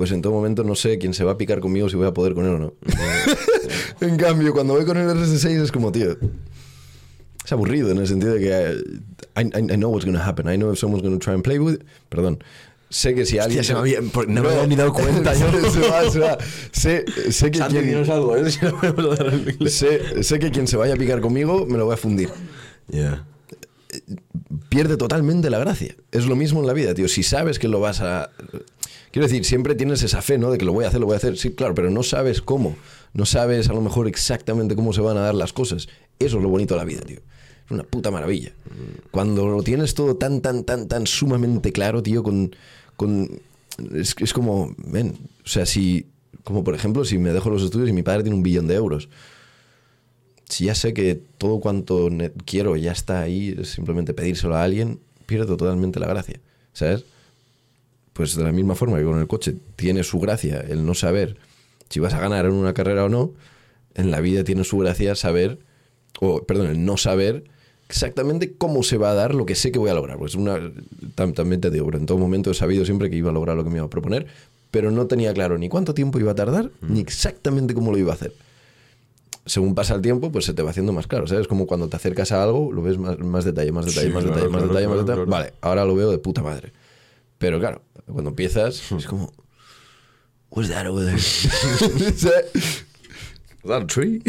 [0.00, 2.14] Pues en todo momento no sé quién se va a picar conmigo si voy a
[2.14, 2.72] poder con él o no.
[4.00, 6.16] en cambio, cuando voy con el RS6 es como, tío...
[7.44, 8.76] Es aburrido en el sentido de que eh,
[9.36, 10.48] I, I- I know what's going to happen.
[10.48, 11.82] I know if someone's going to try and play with it.
[12.08, 12.42] Perdón.
[12.88, 13.62] Sé que si alguien...
[13.62, 15.70] se me había- por- no me había ni dado cuenta yo.
[15.70, 16.38] se va, se va.
[16.72, 18.50] Sé, sé que quien- ¿eh?
[18.50, 18.64] Si
[19.60, 22.30] no sé, sé que quien se vaya a picar conmigo me lo voy a fundir.
[22.88, 23.26] Yeah.
[24.68, 25.94] Pierde totalmente la gracia.
[26.12, 27.08] Es lo mismo en la vida, tío.
[27.08, 28.30] Si sabes que lo vas a...
[29.10, 30.50] Quiero decir, siempre tienes esa fe, ¿no?
[30.50, 31.36] De que lo voy a hacer, lo voy a hacer.
[31.36, 32.76] Sí, claro, pero no sabes cómo.
[33.12, 35.88] No sabes a lo mejor exactamente cómo se van a dar las cosas.
[36.18, 37.20] Eso es lo bonito de la vida, tío.
[37.64, 38.52] Es una puta maravilla.
[39.10, 42.54] Cuando lo tienes todo tan, tan, tan, tan sumamente claro, tío, con...
[42.96, 43.40] con
[43.94, 46.06] es, es como, ven, o sea, si,
[46.44, 48.74] como por ejemplo, si me dejo los estudios y mi padre tiene un billón de
[48.74, 49.08] euros,
[50.50, 52.10] si ya sé que todo cuanto
[52.44, 56.40] quiero ya está ahí, simplemente pedírselo a alguien, pierdo totalmente la gracia,
[56.74, 57.04] ¿sabes?
[58.12, 61.36] Pues de la misma forma que con el coche tiene su gracia el no saber
[61.88, 63.32] si vas a ganar en una carrera o no,
[63.94, 65.58] en la vida tiene su gracia saber,
[66.20, 67.44] o perdón, el no saber
[67.88, 70.16] exactamente cómo se va a dar lo que sé que voy a lograr.
[70.18, 70.58] Pues una,
[71.16, 73.56] tam- también te digo, pero en todo momento he sabido siempre que iba a lograr
[73.56, 74.26] lo que me iba a proponer,
[74.70, 78.12] pero no tenía claro ni cuánto tiempo iba a tardar, ni exactamente cómo lo iba
[78.12, 78.32] a hacer
[79.50, 81.48] según pasa el tiempo, pues se te va haciendo más claro, ¿sabes?
[81.48, 84.22] Como cuando te acercas a algo, lo ves más, más detalle, más detalle, Sí, más
[84.22, 85.30] claro, detalle, más detalle, más claro, detalle.
[85.30, 86.72] Vale, ahora lo veo de puta madre.
[87.38, 89.32] Pero claro, cuando empiezas, es como...
[90.50, 91.18] What's that over there?
[93.62, 93.86] ¿Sabes?
[93.86, 94.22] That tree.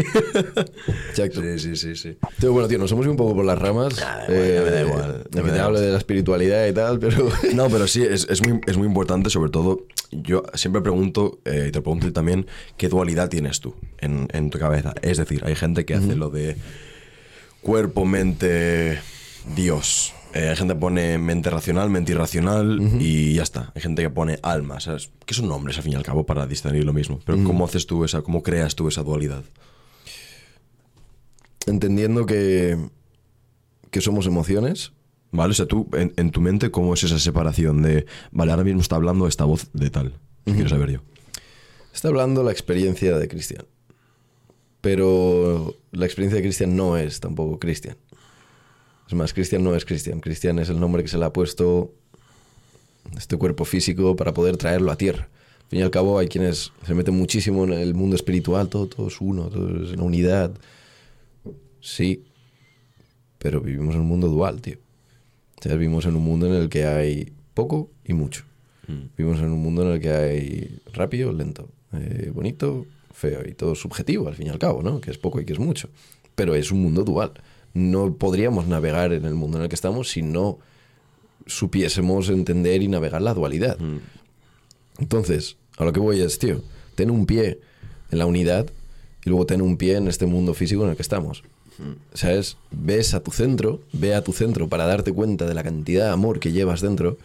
[1.09, 1.41] Exacto.
[1.41, 2.17] sí, sí, sí, sí.
[2.39, 3.95] Tío, bueno, tío, nos hemos ido un poco por las ramas.
[3.99, 5.85] Nah, da igual, ya me da igual, ya Aquí me te da hablo igual.
[5.85, 7.29] de la espiritualidad y tal, pero...
[7.53, 11.65] No, pero sí, es, es muy, es muy importante, sobre todo, yo siempre pregunto, eh,
[11.69, 12.45] y te pregunto también,
[12.77, 14.93] ¿qué dualidad tienes tú en, en tu cabeza?
[15.01, 16.57] Es decir, hay gente que hace lo de
[17.61, 18.99] cuerpo, mente,
[19.55, 20.13] Dios.
[20.33, 23.71] Eh, hay gente que pone mente racional, mente irracional y ya está.
[23.75, 25.11] Hay gente que pone alma, ¿sabes?
[25.25, 27.19] Que son nombres al fin y al cabo para distinguir lo mismo.
[27.25, 29.43] Pero ¿cómo haces tú esa, cómo creas tú esa dualidad?
[31.67, 32.77] Entendiendo que,
[33.89, 34.93] que somos emociones,
[35.33, 35.51] ¿Vale?
[35.51, 38.81] O sea, tú, en, en tu mente, ¿cómo es esa separación de, vale, ahora mismo
[38.81, 40.13] está hablando esta voz de tal?
[40.43, 40.99] Quiero saber yo.
[41.93, 43.65] Está hablando la experiencia de Cristian.
[44.81, 47.95] Pero la experiencia de Cristian no es tampoco Cristian.
[49.11, 50.21] Es más, Cristian no es Cristian.
[50.21, 51.93] Cristian es el nombre que se le ha puesto
[53.17, 55.27] este cuerpo físico para poder traerlo a tierra.
[55.63, 58.87] Al fin y al cabo hay quienes se meten muchísimo en el mundo espiritual, todo,
[58.87, 60.53] todo es uno, todo es una unidad.
[61.81, 62.23] Sí,
[63.37, 64.77] pero vivimos en un mundo dual, tío.
[65.59, 68.45] O sea, vivimos en un mundo en el que hay poco y mucho.
[69.17, 73.75] Vivimos en un mundo en el que hay rápido, lento, eh, bonito, feo y todo
[73.75, 75.01] subjetivo al fin y al cabo, ¿no?
[75.01, 75.89] Que es poco y que es mucho.
[76.33, 77.33] Pero es un mundo dual.
[77.73, 80.59] No podríamos navegar en el mundo en el que estamos si no
[81.45, 83.77] supiésemos entender y navegar la dualidad.
[84.99, 86.61] Entonces, a lo que voy es, tío,
[86.95, 87.59] ten un pie
[88.11, 88.69] en la unidad
[89.25, 91.43] y luego ten un pie en este mundo físico en el que estamos.
[92.13, 92.57] ¿Sabes?
[92.69, 96.11] Ves a tu centro, ve a tu centro para darte cuenta de la cantidad de
[96.11, 97.17] amor que llevas dentro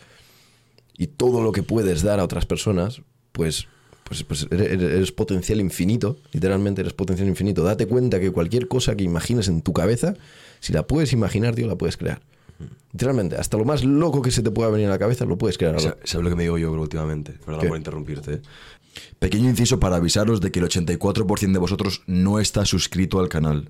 [0.97, 3.69] y todo lo que puedes dar a otras personas, pues,
[4.09, 7.63] pues, pues eres, eres potencial infinito, literalmente eres potencial infinito.
[7.65, 10.15] Date cuenta que cualquier cosa que imagines en tu cabeza,
[10.61, 12.21] si la puedes imaginar, tío, la puedes crear.
[12.93, 15.59] Literalmente, hasta lo más loco que se te pueda venir a la cabeza, lo puedes
[15.59, 15.79] crear.
[15.81, 17.33] Sa- ¿Sabes lo que me digo yo últimamente?
[17.45, 17.69] Perdón ¿Qué?
[17.69, 18.33] por interrumpirte.
[18.35, 18.41] ¿eh?
[19.19, 23.69] Pequeño inciso para avisaros de que el 84% de vosotros no está suscrito al canal.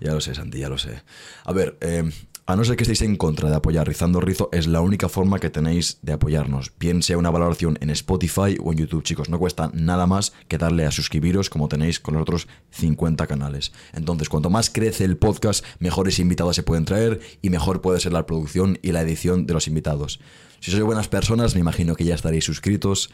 [0.00, 1.02] Ya lo sé, Santi, ya lo sé.
[1.44, 2.08] A ver, eh,
[2.48, 5.38] a no ser que estéis en contra de apoyar Rizando Rizo, es la única forma
[5.38, 6.72] que tenéis de apoyarnos.
[6.80, 9.28] Bien sea una valoración en Spotify o en YouTube, chicos.
[9.28, 13.72] No cuesta nada más que darle a suscribiros como tenéis con los otros 50 canales.
[13.92, 18.14] Entonces, cuanto más crece el podcast, mejores invitados se pueden traer y mejor puede ser
[18.14, 20.18] la producción y la edición de los invitados.
[20.60, 23.10] Si sois buenas personas, me imagino que ya estaréis suscritos.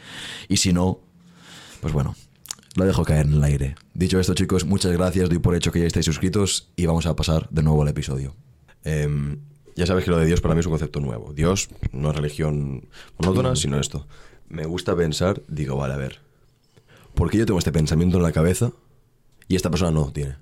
[0.48, 1.00] Y si no,
[1.80, 2.14] pues bueno,
[2.76, 3.74] lo dejo caer en el aire.
[3.94, 5.28] Dicho esto, chicos, muchas gracias.
[5.28, 8.36] Doy por hecho que ya estáis suscritos y vamos a pasar de nuevo al episodio.
[8.84, 9.38] Em,
[9.76, 11.32] ya sabes que lo de Dios para mí es un concepto nuevo.
[11.32, 14.06] Dios no es religión monótona, sino esto.
[14.48, 16.20] Me gusta pensar, digo, vale, a ver.
[17.14, 18.72] ¿Por qué yo tengo este pensamiento en la cabeza
[19.48, 20.36] y esta persona no tiene?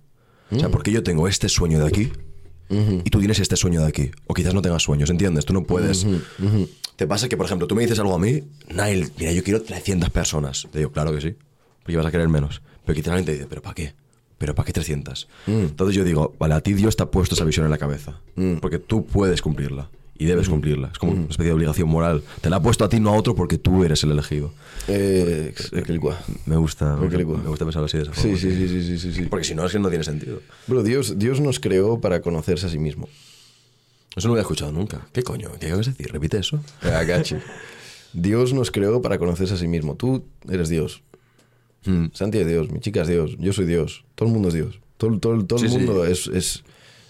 [0.50, 2.12] O sea, ¿por qué yo tengo este sueño de aquí
[2.68, 4.10] y tú tienes este sueño de aquí?
[4.26, 5.46] O quizás no tengas sueños, ¿entiendes?
[5.46, 6.06] Tú no puedes...
[6.96, 9.62] Te pasa que, por ejemplo, tú me dices algo a mí, Nail, mira, yo quiero
[9.62, 10.68] 300 personas.
[10.70, 11.36] Te digo, claro que sí,
[11.82, 12.60] porque vas a querer menos.
[12.84, 13.94] Pero quizás alguien te dice, ¿pero para qué?
[14.42, 15.28] ¿Pero para qué 300?
[15.46, 18.18] Entonces yo digo, vale, a ti Dios te ha puesto esa visión en la cabeza,
[18.60, 19.88] porque tú puedes cumplirla
[20.18, 20.88] y debes cumplirla.
[20.92, 22.24] Es como una especie de obligación moral.
[22.40, 24.52] Te la ha puesto a ti, no a otro, porque tú eres el elegido.
[24.88, 25.54] Eh.
[26.46, 28.36] Me gusta, me gusta, pensarlo así de esa forma.
[28.36, 29.26] Sí, sí, sí, sí, sí.
[29.26, 30.40] Porque si no, es que no tiene sentido.
[30.66, 33.08] Bro, Dios, Dios nos creó para conocerse a sí mismo.
[34.16, 35.06] Eso no lo había escuchado nunca.
[35.12, 35.52] ¿Qué coño?
[35.60, 36.10] ¿Qué acabas de decir?
[36.10, 36.58] Repite eso.
[36.82, 37.36] You.
[38.12, 39.94] Dios nos creó para conocerse a sí mismo.
[39.94, 41.04] Tú eres Dios.
[41.84, 42.06] Mm.
[42.12, 44.04] Santi es Dios, mi chica es Dios, yo soy Dios.
[44.14, 44.80] Todo el mundo es Dios.
[44.96, 45.78] Todo, todo, todo Sí, el sí.
[45.78, 46.62] mundo es, es,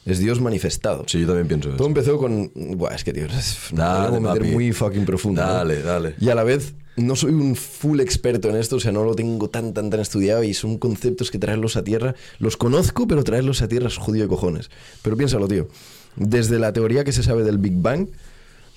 [0.07, 1.05] es Dios manifestado.
[1.07, 1.77] Sí, yo también pienso eso.
[1.77, 2.51] Todo empezó con.
[2.55, 5.43] Buah, es que, tío, es, Dale, me meter muy fucking profundo.
[5.45, 5.53] ¿no?
[5.53, 6.15] Dale, dale.
[6.21, 9.15] Y a la vez, no soy un full experto en esto, o sea, no lo
[9.15, 12.15] tengo tan, tan, tan estudiado y son conceptos que traerlos a tierra.
[12.39, 14.71] Los conozco, pero traerlos a tierra es jodido de cojones.
[15.03, 15.69] Pero piénsalo, tío.
[16.17, 18.09] desde la teoría que se sabe del Big Bang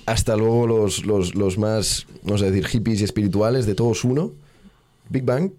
[0.05, 4.33] hasta luego los, los, los más, no sé decir, hippies y espirituales, de todos uno.
[5.09, 5.51] Big Bang,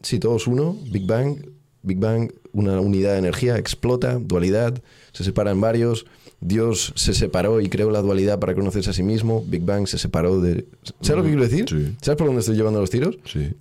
[0.00, 0.76] sí, todos uno.
[0.90, 1.36] Big Bang,
[1.82, 4.82] Big Bang, una unidad de energía, explota, dualidad,
[5.12, 6.06] se separa en varios.
[6.40, 9.44] Dios se separó y creó la dualidad para conocerse a sí mismo.
[9.46, 10.66] Big Bang se separó de...
[11.02, 11.66] ¿Sabes lo que quiero decir?
[11.68, 11.96] Sí.
[12.00, 13.18] ¿Sabes por dónde estoy llevando los tiros?
[13.26, 13.52] Sí.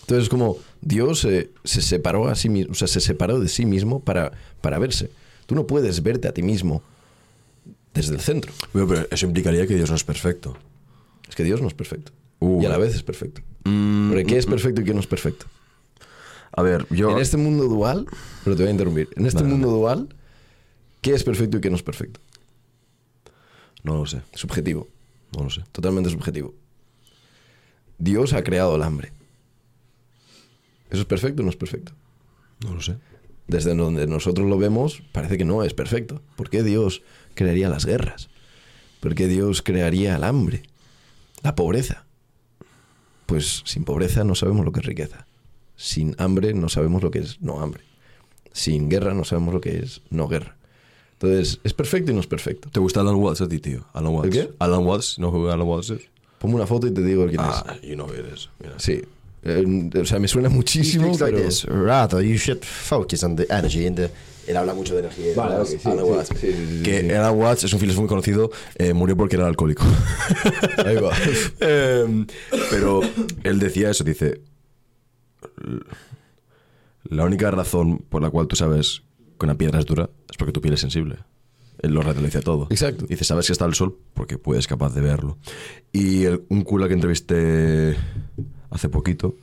[0.00, 3.48] Entonces es como Dios eh, se separó a sí mismo, o sea, se separó de
[3.48, 5.10] sí mismo para, para verse.
[5.46, 6.82] Tú no puedes verte a ti mismo
[7.94, 8.52] desde el centro.
[8.72, 10.56] Bueno, pero eso implicaría que Dios no es perfecto.
[11.28, 12.12] Es que Dios no es perfecto.
[12.40, 13.42] Uh, y a la vez es perfecto.
[13.64, 15.46] Mm, Porque ¿qué es perfecto y qué no es perfecto?
[16.58, 17.12] A ver, yo...
[17.12, 18.04] En este mundo dual,
[18.42, 19.08] pero te voy a interrumpir.
[19.14, 20.08] En este Vale, mundo dual,
[21.00, 22.18] ¿qué es perfecto y qué no es perfecto?
[23.84, 24.88] No lo sé, Subjetivo,
[25.36, 25.62] no lo sé.
[25.70, 26.52] totalmente subjetivo.
[27.98, 29.12] Dios ha creado el hambre.
[30.90, 31.92] ¿Eso es perfecto o no es perfecto?
[32.64, 32.96] No lo sé.
[33.46, 36.22] Desde donde nosotros lo vemos, parece que no es perfecto.
[36.34, 37.02] ¿Por qué Dios
[37.34, 38.30] crearía las guerras?
[38.98, 40.64] ¿Por qué Dios crearía el hambre?
[41.44, 42.04] La pobreza.
[43.26, 45.27] Pues sin pobreza no sabemos lo que es riqueza.
[45.80, 47.84] Sin hambre no sabemos lo que es no hambre.
[48.52, 50.56] Sin guerra no sabemos lo que es no guerra.
[51.12, 52.68] Entonces, es perfecto y no es perfecto.
[52.70, 53.86] ¿Te gusta Alan Watts a ti, tío?
[53.92, 54.30] Alan Watts.
[54.30, 54.50] qué?
[54.58, 55.90] Alan Watts, ¿no juega Alan Watts?
[55.90, 56.00] es?
[56.40, 58.48] Ponme una foto y te digo quién Ah, you know who it is.
[58.60, 58.74] Mira.
[58.76, 58.82] es.
[58.82, 59.02] Sí.
[59.44, 61.48] Eh, o sea, me suena muchísimo, speaks like pero...
[61.48, 61.64] this.
[61.66, 64.10] Rather, you should focus on the energy and the...
[64.48, 65.32] Él habla mucho de energía.
[65.36, 65.64] Vale, ¿no?
[65.64, 66.28] sí, Alan sí, Watts.
[66.28, 67.10] sí, sí, sí, Que sí.
[67.12, 69.84] Alan Watts es un filósofo muy conocido, eh, murió porque era alcohólico.
[70.84, 71.12] Ahí va.
[71.60, 72.26] Em,
[72.70, 73.00] pero
[73.44, 74.40] él decía eso, dice,
[77.04, 79.02] la única razón por la cual tú sabes
[79.38, 81.16] que una piedra es dura es porque tu piel es sensible.
[81.80, 82.66] Él lo dice todo.
[82.70, 83.06] Exacto.
[83.06, 85.38] Dice, sabes que está el sol porque puedes capaz de verlo.
[85.92, 87.96] Y el- un cura que entrevisté
[88.70, 89.36] hace poquito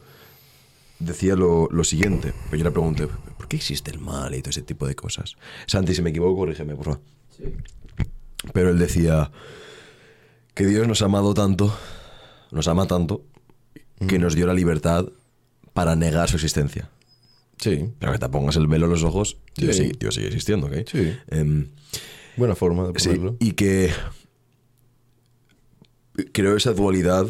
[0.99, 2.33] decía lo, lo siguiente.
[2.45, 5.35] Pero yo le pregunté, ¿por qué existe el mal y todo ese tipo de cosas?
[5.65, 7.01] Santi, si me equivoco, corrígeme, por favor.
[8.53, 9.31] Pero él decía
[10.53, 11.73] que Dios nos ha amado tanto,
[12.51, 13.23] nos ama tanto,
[14.09, 15.05] que nos dio la libertad
[15.75, 16.89] para negar su existencia.
[17.57, 17.89] Sí.
[17.99, 19.91] Pero que te pongas el velo en los ojos, Dios, Sí.
[19.91, 20.73] sigue, sigue existiendo, ¿ok?
[20.91, 21.13] Sí.
[21.27, 21.67] Em,
[22.37, 23.37] Buena forma de Sí, ponerlo.
[23.39, 23.91] y que
[26.33, 27.27] creo esa dualidad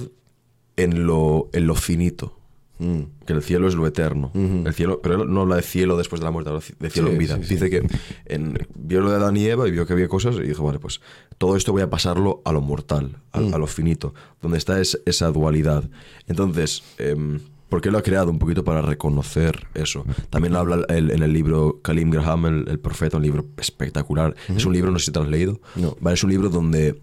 [0.77, 2.37] en lo, en lo finito.
[2.77, 3.03] Mm.
[3.25, 4.31] Que el cielo es lo eterno.
[4.33, 7.07] El cielo, pero él no habla de cielo después de la muerte, habla de cielo
[7.07, 7.37] Sí, en vida.
[7.37, 7.53] sí, sí.
[7.53, 7.87] Dice que
[8.25, 10.79] en, vio lo de Adán y Eva y vio que había cosas y dijo, vale,
[10.79, 10.99] pues
[11.37, 13.53] todo esto voy a pasarlo a lo mortal, a, Mm.
[13.53, 15.89] a lo finito, donde está es- esa dualidad.
[16.27, 17.39] Entonces, em,
[17.70, 18.30] ¿por qué lo ha creado?
[18.32, 20.05] Un poquito para reconocer eso.
[20.30, 24.36] También lo habla el- en el libro Kalim Graham, el, el profeta, un libro espectacular.
[24.55, 25.59] Es un libro, no sé si te lo has leído.
[25.76, 25.95] No.
[25.99, 27.01] Vale, es un libro donde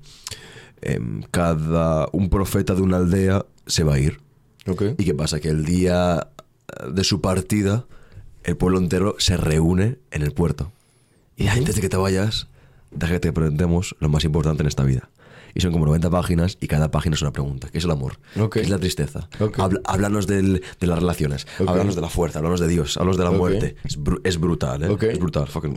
[0.80, 4.20] em, cada un profeta de una aldea se va a ir.
[4.66, 4.82] Ok.
[4.98, 5.40] ¿Y qué pasa?
[5.40, 6.28] Que el día
[6.92, 7.86] de su partida,
[8.44, 10.72] el pueblo entero se reúne en el puerto.
[11.36, 12.48] Y antes de que te vayas,
[12.90, 15.08] deja que te preguntemos lo más importante en esta vida.
[15.54, 17.68] Y son como 90 páginas y cada página es una pregunta.
[17.70, 18.18] ¿Qué es el amor?
[18.40, 18.54] Ok.
[18.54, 19.28] ¿Qué es la tristeza?
[19.40, 19.58] Ok.
[19.58, 21.46] Habla- háblanos del- de las relaciones.
[21.58, 21.68] Ok.
[21.68, 22.38] Háblanos de la fuerza.
[22.38, 22.96] Háblanos de Dios.
[22.96, 23.76] Háblanos de la muerte.
[23.84, 24.96] Es, bru- es brutal, ¿eh?
[25.10, 25.48] Es brutal.
[25.48, 25.76] Fucking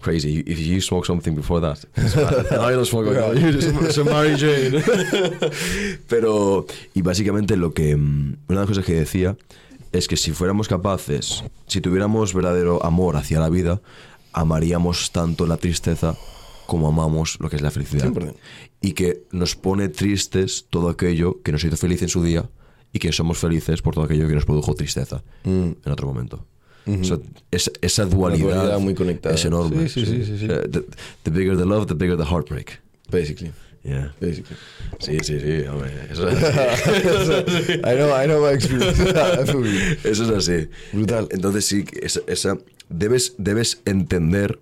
[0.00, 0.44] crazy.
[0.46, 1.78] If you smoke something before that.
[1.96, 3.90] I don't smoke alcohol.
[3.92, 4.82] So Mary Jane.
[6.08, 9.36] Pero, y básicamente lo que, mm, una de las cosas que decía
[9.92, 13.80] es que si fuéramos capaces, si tuviéramos verdadero amor hacia la vida,
[14.32, 16.14] amaríamos tanto la tristeza
[16.68, 18.12] como amamos lo que es la felicidad.
[18.12, 18.34] 100%.
[18.82, 22.48] Y que nos pone tristes todo aquello que nos hizo feliz en su día
[22.92, 26.44] y que somos felices por todo aquello que nos produjo tristeza en otro momento.
[26.86, 27.18] O sea,
[27.50, 29.34] esa, esa dualidad, dualidad muy conectada.
[29.34, 29.88] es enorme.
[29.88, 30.84] Sí, sí, sí, sea, The,
[31.22, 32.80] the bigger the love, the bigger the heartbreak.
[33.10, 33.50] Basically.
[33.88, 34.12] Yeah.
[34.20, 34.56] Basically.
[34.98, 35.90] Sí, sí, sí, hombre.
[36.10, 37.72] Eso es así.
[37.72, 39.00] I know, I know my experience.
[40.04, 40.68] Eso es así.
[40.92, 41.28] Brutal.
[41.30, 42.58] Entonces sí, esa, esa-
[42.90, 44.58] debes, debes entender,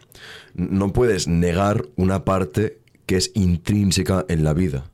[0.54, 4.90] no puedes negar una parte que es intrínseca en la vida.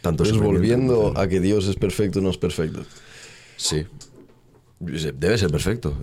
[0.00, 2.84] Tanto Entonces, sufrimiento volviendo a que Dios es perfecto, no es perfecto.
[3.56, 3.86] Sí.
[4.78, 5.96] Debe ser perfecto.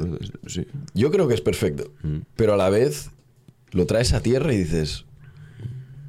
[0.48, 0.66] Sí.
[0.94, 1.94] Yo creo que es perfecto,
[2.36, 3.10] pero a la vez
[3.72, 5.06] lo traes a tierra y dices,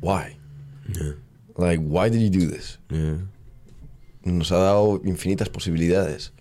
[0.00, 0.38] why?
[1.56, 2.78] Like, why did you do this?
[2.90, 3.18] Yeah.
[4.24, 6.32] Nos ha dado infinitas posibilidades.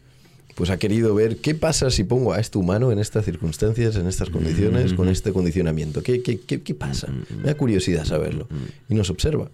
[0.55, 4.07] Pues ha querido ver qué pasa si pongo a este humano en estas circunstancias, en
[4.07, 6.03] estas condiciones, con este condicionamiento.
[6.03, 7.07] ¿Qué, qué, qué, qué pasa?
[7.35, 8.47] Me da curiosidad saberlo.
[8.89, 9.49] Y nos observa.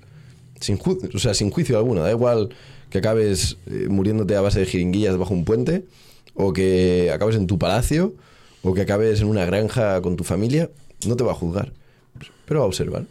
[0.59, 0.79] Sin,
[1.13, 2.01] o sea, sin juicio alguno.
[2.01, 2.49] Da igual
[2.89, 5.85] que acabes eh, muriéndote a base de jiringuillas bajo un puente,
[6.33, 8.15] o que acabes en tu palacio,
[8.63, 10.69] o que acabes en una granja con tu familia.
[11.05, 11.73] No te va a juzgar.
[12.45, 13.05] Pero va a observar.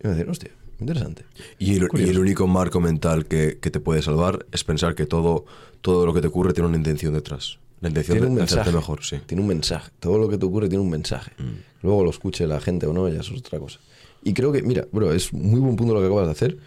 [0.00, 0.50] Y va a decir, hostia,
[0.82, 1.24] interesante.
[1.58, 2.10] Y el, y Curioso.
[2.12, 5.44] el único marco mental que, que te puede salvar es pensar que todo,
[5.80, 7.58] todo lo que te ocurre tiene una intención detrás.
[7.80, 8.70] La intención Tiene de, un mensaje.
[8.70, 9.18] mejor, sí.
[9.26, 9.90] Tiene un mensaje.
[9.98, 11.32] Todo lo que te ocurre tiene un mensaje.
[11.38, 11.82] Mm.
[11.82, 13.80] Luego lo escuche la gente o no, ya eso es otra cosa.
[14.22, 16.58] Y creo que, mira, bro, es muy buen punto lo que acabas de hacer.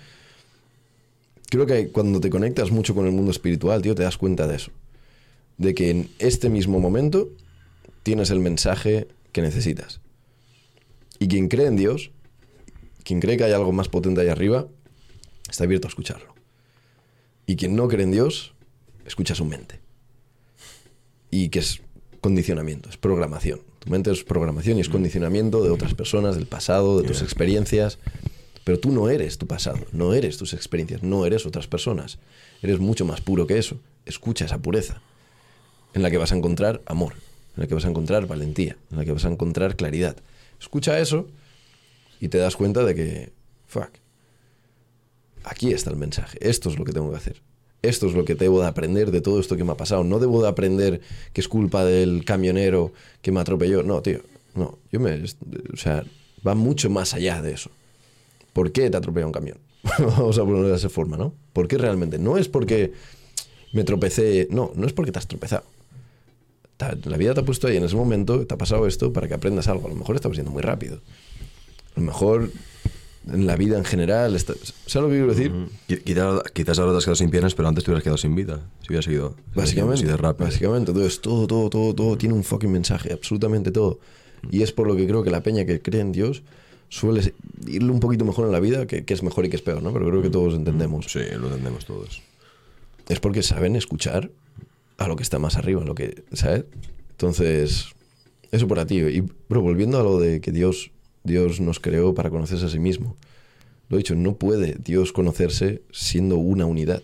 [1.50, 4.58] Creo que cuando te conectas mucho con el mundo espiritual, tío, te das cuenta de
[4.58, 4.72] eso.
[5.58, 7.30] De que en este mismo momento
[8.04, 10.02] tienes el mensaje que necesitas.
[11.18, 12.12] Y quien cree en Dios,
[13.06, 14.68] quien cree que hay algo más potente ahí arriba,
[15.50, 16.34] está abierto a escucharlo.
[17.46, 18.56] Y quien no cree en Dios,
[19.06, 19.80] escucha su mente.
[21.30, 21.82] Y que es
[22.20, 23.62] condicionamiento, es programación.
[23.80, 28.00] Tu mente es programación y es condicionamiento de otras personas, del pasado, de tus experiencias.
[28.64, 32.18] Pero tú no eres tu pasado, no eres tus experiencias, no eres otras personas.
[32.64, 33.78] Eres mucho más puro que eso.
[34.08, 35.02] Escucha esa pureza,
[35.94, 37.14] en la que vas a encontrar amor,
[37.56, 40.18] en la que vas a encontrar valentía, en la que vas a encontrar claridad.
[40.60, 41.28] Escucha eso
[42.20, 43.34] y te das cuenta de que,
[43.68, 43.90] fuck,
[45.44, 47.42] aquí está el mensaje, esto es lo que tengo que hacer.
[47.82, 50.04] Esto es lo que debo de aprender de todo esto que me ha pasado.
[50.04, 51.02] No debo de aprender
[51.34, 53.84] que es culpa del camionero que me atropelló.
[53.84, 54.22] No, tío.
[54.56, 54.80] No.
[54.92, 55.24] Yo me.
[55.72, 56.04] O sea,
[56.46, 57.70] va mucho más allá de eso.
[58.54, 59.60] ¿Por qué te atropella un camión?
[60.00, 61.34] Vamos a ponerlo de esa forma, ¿no?
[61.54, 62.18] ¿Por qué realmente?
[62.18, 62.94] No es porque
[63.72, 64.48] me tropecé.
[64.50, 65.64] No, no es porque te has tropezado.
[67.04, 69.34] La vida te ha puesto ahí en ese momento, te ha pasado esto para que
[69.34, 69.86] aprendas algo.
[69.88, 71.02] A lo mejor estabas yendo muy rápido.
[71.96, 72.52] A lo mejor
[73.32, 74.36] en la vida en general.
[74.36, 74.54] está-
[74.86, 75.52] ¿Sabes lo que quiero decir?
[75.88, 78.36] Qui- Quizás, quizás ahora te has quedado sin piernas, pero antes te hubieras quedado sin
[78.36, 78.62] vida.
[78.82, 79.36] Si hubieras seguido.
[79.56, 84.00] Básicamente, así de básicamente, entonces todo, todo, todo, todo tiene un fucking mensaje, absolutamente todo.
[84.52, 86.44] Y es por lo que creo que la peña que cree en Dios
[86.90, 87.34] suele
[87.66, 89.82] irle un poquito mejor en la vida, que, que es mejor y que es peor,
[89.82, 89.92] ¿no?
[89.92, 91.08] Pero creo que todos entendemos.
[91.10, 92.22] Sí, lo entendemos todos.
[93.10, 94.30] Es porque saben escuchar
[94.98, 96.66] a lo que está más arriba, lo que, ¿sabes?
[97.12, 97.88] Entonces,
[98.52, 99.00] eso por a ti.
[99.00, 100.92] Y, bro, volviendo a lo de que Dios,
[101.26, 103.16] Dios nos creó para conocerse a sí mismo.
[103.90, 107.04] Lo he dicho, no puede Dios conocerse siendo una unidad.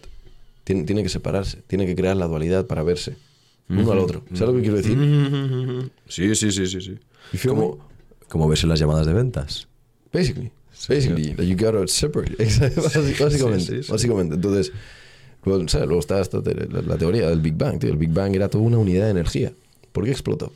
[0.63, 3.15] Tiene, tiene que separarse, tiene que crear la dualidad para verse
[3.69, 4.24] uno al otro.
[4.34, 5.91] ¿Sabes lo que quiero decir?
[6.07, 6.82] Sí, sí, sí, sí.
[6.82, 6.97] sí.
[7.34, 7.80] You feel Como,
[8.28, 9.67] como ves en las llamadas de ventas.
[10.11, 10.51] Basically.
[10.89, 12.36] Basically, that you gotta separate.
[13.19, 13.65] Básicamente.
[13.65, 13.91] Sí, sí, sí.
[13.91, 14.36] Básicamente.
[14.36, 14.72] Entonces,
[15.41, 15.88] pues, ¿sabes?
[15.88, 17.89] luego está esta te- la, la teoría del Big Bang, tío.
[17.91, 19.53] El Big Bang era toda una unidad de energía.
[19.91, 20.51] ¿Por qué explotó?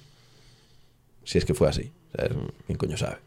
[1.24, 1.92] Si es que fue así.
[2.16, 2.32] ¿sabes?
[2.66, 3.18] ¿Quién coño sabe?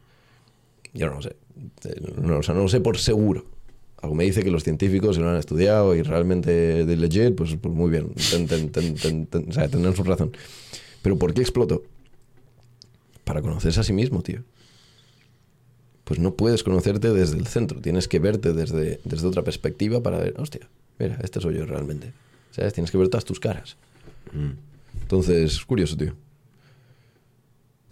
[0.95, 1.37] Yo no lo sé.
[1.85, 3.45] Eh, No, o sea, no lo sé por seguro.
[4.01, 6.51] Algo me dice que los científicos se lo han estudiado y realmente
[6.87, 8.13] de legit, pues, pues muy bien.
[8.31, 10.31] Ten- ten- ten- ten- ten- o sea, tendrán su razón.
[11.03, 11.83] Pero ¿por qué explotó?
[13.25, 14.43] Para conocerse a sí mismo, tío
[16.05, 17.83] pues no puedes conocerte desde el centro.
[17.83, 20.67] Tienes que verte desde, desde otra perspectiva para ver, hostia,
[20.99, 22.15] mira, este soy yo realmente.
[22.51, 22.73] ¿Sabes?
[22.73, 23.77] Tienes que ver todas tus caras.
[25.03, 26.15] Entonces, es curioso, tío.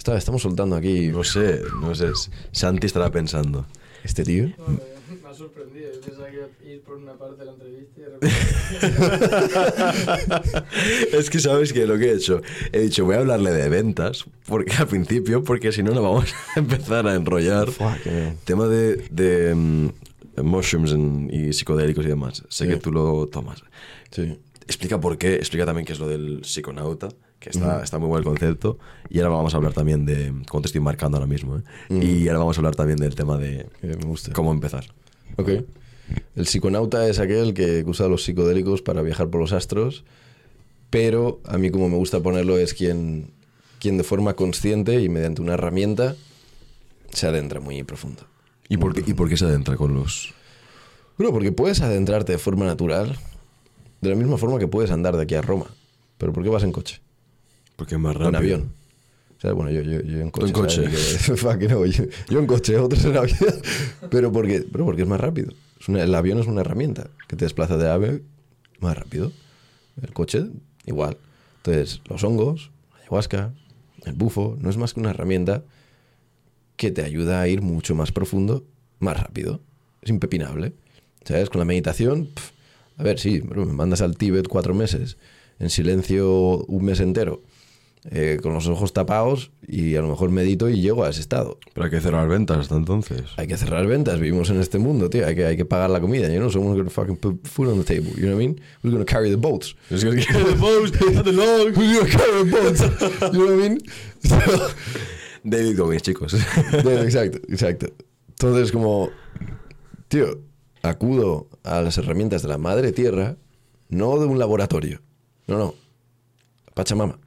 [0.07, 2.12] Está, estamos soltando aquí No sé, no sé.
[2.52, 3.66] Santi estará pensando.
[4.04, 4.44] este tío.
[4.44, 4.78] Me,
[5.28, 5.88] ha sorprendido.
[5.94, 8.36] Yo pensaba que iba a ir por una parte de la entrevista y de repente...
[11.18, 12.40] es que sabes que lo que he hecho,
[12.70, 16.32] he dicho, voy a hablarle de ventas, porque al principio, porque si no, no vamos
[16.54, 17.68] a empezar a enrollar.
[17.72, 18.34] Fuck, eh.
[18.44, 19.88] Tema de, de mm,
[20.44, 22.44] mushrooms en- y psicodélicos y demás.
[22.48, 22.70] Sé Sí.
[22.70, 23.61] que tú lo tomas.
[24.12, 24.38] Sí.
[24.68, 27.09] Explica por qué, explica también qué es lo del psiconauta,
[27.39, 28.78] que está, está muy buen el concepto.
[29.09, 31.62] Y ahora vamos a hablar también de, como te estoy marcando ahora mismo, ¿eh?
[31.91, 34.32] y ahora vamos a hablar también del tema de Que me gusta.
[34.32, 34.87] cómo empezar.
[35.37, 35.51] Ok.
[36.37, 40.05] El psiconauta es aquel que usa los psicodélicos para viajar por los astros,
[40.91, 43.32] pero a mí como me gusta ponerlo es quien,
[43.80, 46.14] quien de forma consciente y mediante una herramienta
[47.12, 48.22] se adentra muy profundo.
[48.68, 50.34] ¿Y por, qué, ¿Y por qué se adentra con los...?
[51.18, 53.16] Bueno, porque puedes adentrarte de forma natural,
[54.01, 55.66] de la misma forma que puedes andar de aquí a Roma.
[56.19, 57.01] Pero ¿por qué vas en coche?
[57.77, 58.28] Porque es más rápido.
[58.31, 58.73] en avión.
[59.36, 60.47] O sea, bueno, yo, yo, yo en coche.
[60.47, 60.85] en coche.
[61.59, 63.39] Que- no, yo, yo en coche, otros en avión.
[64.11, 65.53] Pero porque, pero porque es más rápido.
[65.78, 68.23] Es una- el avión es una herramienta que te desplaza de ave
[68.81, 69.31] más rápido.
[70.03, 70.47] El coche,
[70.86, 71.19] igual.
[71.59, 73.53] Entonces, los hongos, la ayahuasca,
[74.05, 75.65] el bufo, no es más que una herramienta
[76.77, 78.65] que te ayuda a ir mucho más profundo,
[79.01, 79.61] más rápido.
[80.03, 80.73] Es impepinable.
[81.24, 81.51] ¿Sabes?
[81.51, 82.53] Con la meditación, pf,
[82.98, 85.16] a ver, sí, me mandas al Tíbet cuatro meses,
[85.59, 87.43] en silencio un mes entero,
[88.10, 91.59] eh, con los ojos tapados y a lo mejor medito y llego a ese estado.
[91.74, 93.23] Pero hay que cerrar ventas hasta entonces.
[93.36, 96.01] Hay que cerrar ventas, vivimos en este mundo, tío, hay que, hay que pagar la
[96.01, 98.47] comida, you know, someone's gonna fucking put food on the table, you know what I
[98.47, 98.60] mean?
[98.82, 99.74] Who's gonna carry the boats?
[99.90, 100.93] Es que the boats,
[101.24, 101.74] the log.
[101.77, 103.32] Who's gonna carry the boats?
[103.32, 103.81] You know what I mean?
[105.47, 106.35] David Goggins, chicos.
[106.73, 107.86] Exacto, exacto.
[108.31, 109.10] Entonces, como,
[110.09, 110.40] tío,
[110.82, 113.36] acudo a las herramientas de la madre tierra,
[113.89, 115.02] no de un laboratorio.
[115.47, 115.74] No, no.
[116.74, 117.18] Pachamama.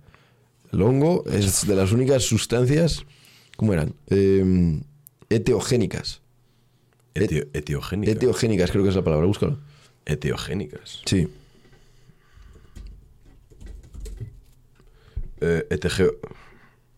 [0.72, 3.06] El hongo es de las únicas sustancias,
[3.58, 3.94] ¿cómo eran?
[4.10, 4.80] Eh,
[5.30, 6.22] eteogénicas.
[7.16, 8.16] Etio- etiogénicas.
[8.16, 9.58] Eteogénicas, creo que es la palabra, búscalo.
[10.06, 11.02] Etiogénicas.
[11.06, 11.28] Sí.
[15.42, 15.66] Eh.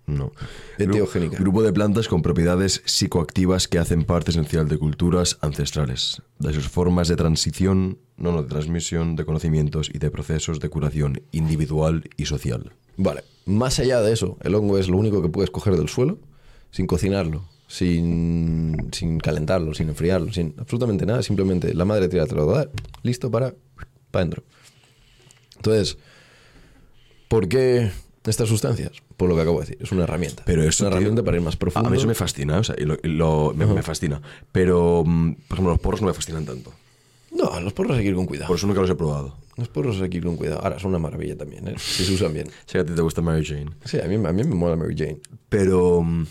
[0.07, 0.31] No.
[0.77, 1.37] Enteogénica.
[1.37, 6.51] Gru- Grupo de plantas con propiedades psicoactivas que hacen parte esencial de culturas ancestrales, de
[6.53, 11.21] sus formas de transición, no, no, de transmisión de conocimientos y de procesos de curación
[11.31, 12.73] individual y social.
[12.97, 16.19] Vale, más allá de eso, el hongo es lo único que puedes coger del suelo
[16.71, 21.23] sin cocinarlo, sin, sin calentarlo, sin enfriarlo, sin absolutamente nada.
[21.23, 22.71] Simplemente la madre tierra te lo va a dar,
[23.03, 23.53] listo para,
[24.11, 24.43] para adentro.
[25.57, 25.97] Entonces,
[27.27, 27.91] ¿por qué
[28.25, 28.91] estas sustancias?
[29.17, 30.43] Por lo que acabo de decir, es una herramienta.
[30.45, 31.87] Pero es una tío, herramienta para ir más profundo.
[31.87, 34.21] A mí eso me fascina, o sea, y lo- y lo- me, me fascina.
[34.51, 36.73] Pero, mm, por ejemplo, los porros no me fascinan tanto.
[37.31, 38.47] No, los porros hay que ir con cuidado.
[38.47, 39.37] Por eso nunca los he probado.
[39.57, 40.61] Los porros ir con cuidado.
[40.63, 41.75] Ahora, son una maravilla también, ¿eh?
[41.77, 42.47] si se usan bien.
[42.65, 43.71] Sé que a ti te gusta Mary Jane.
[43.85, 45.19] Sí, a mí, a mí me mola Mary Jane.
[45.49, 46.25] Pero, mm,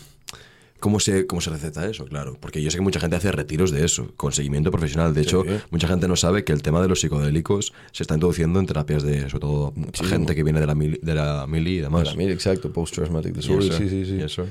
[0.79, 2.05] ¿cómo se, ¿cómo se receta eso?
[2.05, 5.13] Claro, porque yo sé que mucha gente hace retiros de eso, con seguimiento profesional.
[5.13, 8.59] De hecho, mucha gente no sabe que el tema de los psicodélicos se está introduciendo
[8.59, 9.73] en terapias de, sobre todo,
[10.03, 12.05] gente que viene de la mili, de la mili y demás.
[12.05, 13.71] Para mí, exacto, post-traumatic disorder.
[13.73, 13.89] Sir.
[13.89, 14.29] sí, sí, sí.
[14.29, 14.45] Sir.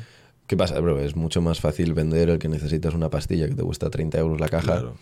[0.46, 0.98] ¿Qué pasa, bro?
[1.00, 4.40] Es mucho más fácil vender el que necesitas una pastilla que te cuesta 30 euros
[4.40, 4.94] la caja Claro.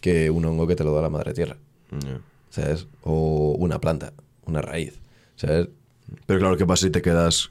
[0.00, 1.56] que un hongo que te lo da la madre tierra,
[1.90, 2.20] Yeah.
[2.54, 2.86] ¿Sabes?
[3.02, 4.12] O una planta,
[4.46, 4.94] una raíz,
[5.36, 5.68] ¿sabes?
[6.26, 7.50] Pero claro, ¿qué pasa si te quedas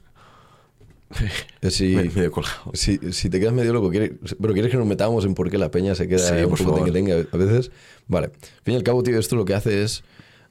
[1.60, 2.72] Eh, Si, me- medio colgado?
[2.74, 5.58] si, si te quedas medio loco, ¿quieres, pero ¿quieres que nos metamos en por qué
[5.58, 6.92] la peña se queda Sí, un por poco favor.
[6.92, 7.70] tenga a veces?
[8.08, 8.26] Vale.
[8.28, 10.02] Al fin y al cabo, tío, esto lo que hace es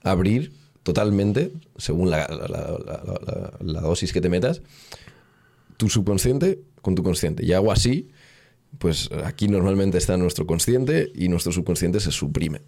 [0.04, 0.54] abrir
[0.84, 4.62] totalmente, según la, la- la- la- dosis que te metas,
[5.78, 7.44] tu subconsciente con tu consciente.
[7.46, 8.10] Y hago así,
[8.80, 12.62] pues aquí normalmente está nuestro consciente y nuestro subconsciente se suprime.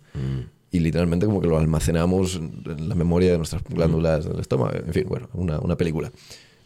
[0.72, 4.74] Y literalmente como que lo almacenamos en la memoria de nuestras glándulas del estómago.
[4.76, 6.12] En fin, bueno, una, una película.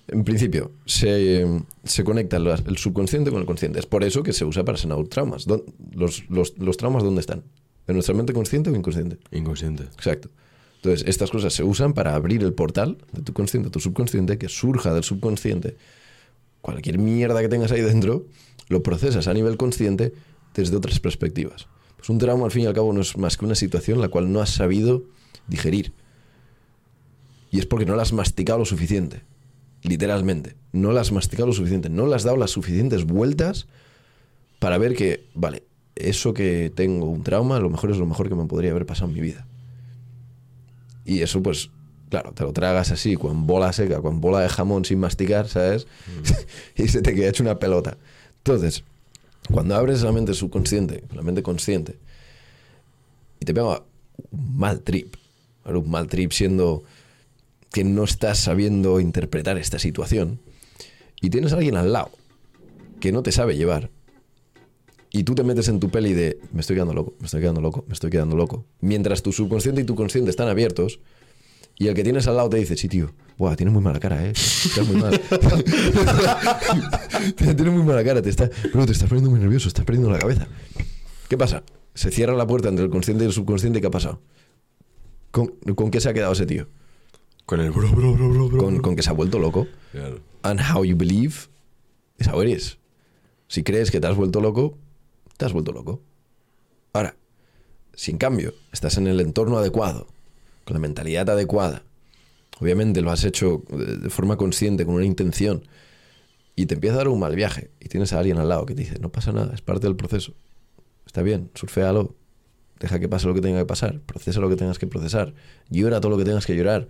[0.07, 1.45] En principio, se,
[1.83, 3.77] se conecta el subconsciente con el consciente.
[3.79, 5.45] Es por eso que se usa para sanar traumas.
[5.45, 5.63] ¿Dó-
[5.93, 7.43] Los, los, los traumas dónde están?
[7.87, 9.17] ¿En nuestra mente consciente o inconsciente?
[9.31, 9.83] Inconsciente.
[9.83, 10.29] Exacto.
[10.77, 14.37] Entonces, estas cosas se usan para abrir el portal de tu consciente a tu subconsciente,
[14.39, 15.75] que surja del subconsciente.
[16.61, 18.25] Cualquier mierda que tengas ahí dentro,
[18.69, 20.13] lo procesas a nivel consciente
[20.55, 21.67] desde otras perspectivas.
[21.99, 24.07] Pues un trauma, al fin y al cabo, no es más que una situación la
[24.07, 25.03] cual no has sabido
[25.47, 25.91] digerir.
[27.51, 29.21] Y es porque no la has masticado lo suficiente.
[29.83, 30.55] Literalmente.
[30.71, 31.89] No la has masticado lo suficiente.
[31.89, 33.67] No le has dado las suficientes vueltas
[34.59, 35.63] para ver que, vale,
[35.95, 38.85] eso que tengo un trauma, a lo mejor es lo mejor que me podría haber
[38.85, 39.45] pasado en mi vida.
[41.03, 41.69] Y eso, pues,
[42.09, 45.87] claro, te lo tragas así, con bola seca, con bola de jamón sin masticar, ¿sabes?
[46.75, 47.97] y se te queda hecho una pelota.
[48.37, 48.83] Entonces,
[49.51, 51.97] cuando abres la mente subconsciente, la mente consciente,
[53.39, 53.83] y te pega
[54.31, 55.15] un mal trip,
[55.65, 56.83] un mal trip siendo
[57.71, 60.39] que no estás sabiendo interpretar esta situación,
[61.21, 62.11] y tienes a alguien al lado
[62.99, 63.89] que no te sabe llevar,
[65.11, 67.61] y tú te metes en tu peli de me estoy quedando loco, me estoy quedando
[67.61, 68.65] loco, me estoy quedando loco.
[68.79, 70.99] Mientras tu subconsciente y tu consciente están abiertos
[71.79, 74.27] y el que tienes al lado te dice, sí, tío, buah, tienes muy mala cara,
[74.27, 74.31] ¿eh?
[74.31, 75.17] Estás muy mal.
[77.35, 80.19] tienes muy mala cara, te, está, bro, te estás poniendo muy nervioso, estás perdiendo la
[80.19, 80.49] cabeza.
[81.29, 81.63] ¿Qué pasa?
[81.93, 84.21] Se cierra la puerta entre el consciente y el subconsciente, ¿qué ha pasado?
[85.31, 86.67] ¿Con, con qué se ha quedado ese tío?
[87.45, 88.61] Con el bro, bro, bro, bro, bro.
[88.61, 89.65] Con, con que se ha vuelto loco.
[89.93, 90.19] Claro.
[90.43, 91.47] And how you believe
[92.17, 92.77] is how it is.
[93.47, 94.77] Si crees que te has vuelto loco,
[95.37, 96.01] te has vuelto loco.
[96.91, 97.15] Ahora,
[97.93, 100.07] si en cambio estás en el entorno adecuado,
[100.69, 101.81] con la mentalidad adecuada,
[102.59, 105.63] obviamente lo has hecho de de forma consciente, con una intención,
[106.55, 108.75] y te empieza a dar un mal viaje, y tienes a alguien al lado que
[108.75, 110.35] te dice, no pasa nada, es parte del proceso.
[111.07, 112.15] Está bien, surféalo,
[112.79, 115.33] deja que pase lo que tenga que pasar, procesa lo que tengas que procesar,
[115.69, 116.87] llora todo lo que tengas que llorar,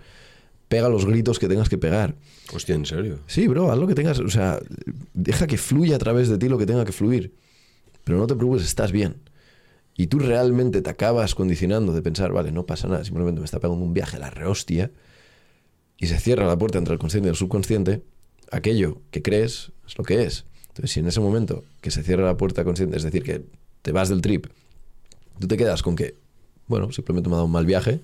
[0.68, 2.16] pega los gritos que tengas que pegar.
[2.54, 3.20] Hostia, ¿en serio?
[3.28, 4.20] Sí, bro, haz lo que tengas.
[4.20, 4.60] O sea,
[5.14, 7.34] deja que fluya a través de ti lo que tenga que fluir.
[8.04, 9.16] Pero no te preocupes, estás bien.
[10.00, 13.60] Y tú realmente te acabas condicionando de pensar, vale, no pasa nada, simplemente me está
[13.60, 14.92] pegando un viaje a la rehostia.
[15.98, 18.02] Y se cierra la puerta entre el consciente y el subconsciente.
[18.50, 20.46] Aquello que crees es lo que es.
[20.70, 23.44] Entonces, si en ese momento que se cierra la puerta consciente, es decir, que
[23.82, 24.48] te vas del trip,
[25.38, 26.16] tú te quedas con que,
[26.68, 28.00] bueno, simplemente me ha dado un mal viaje,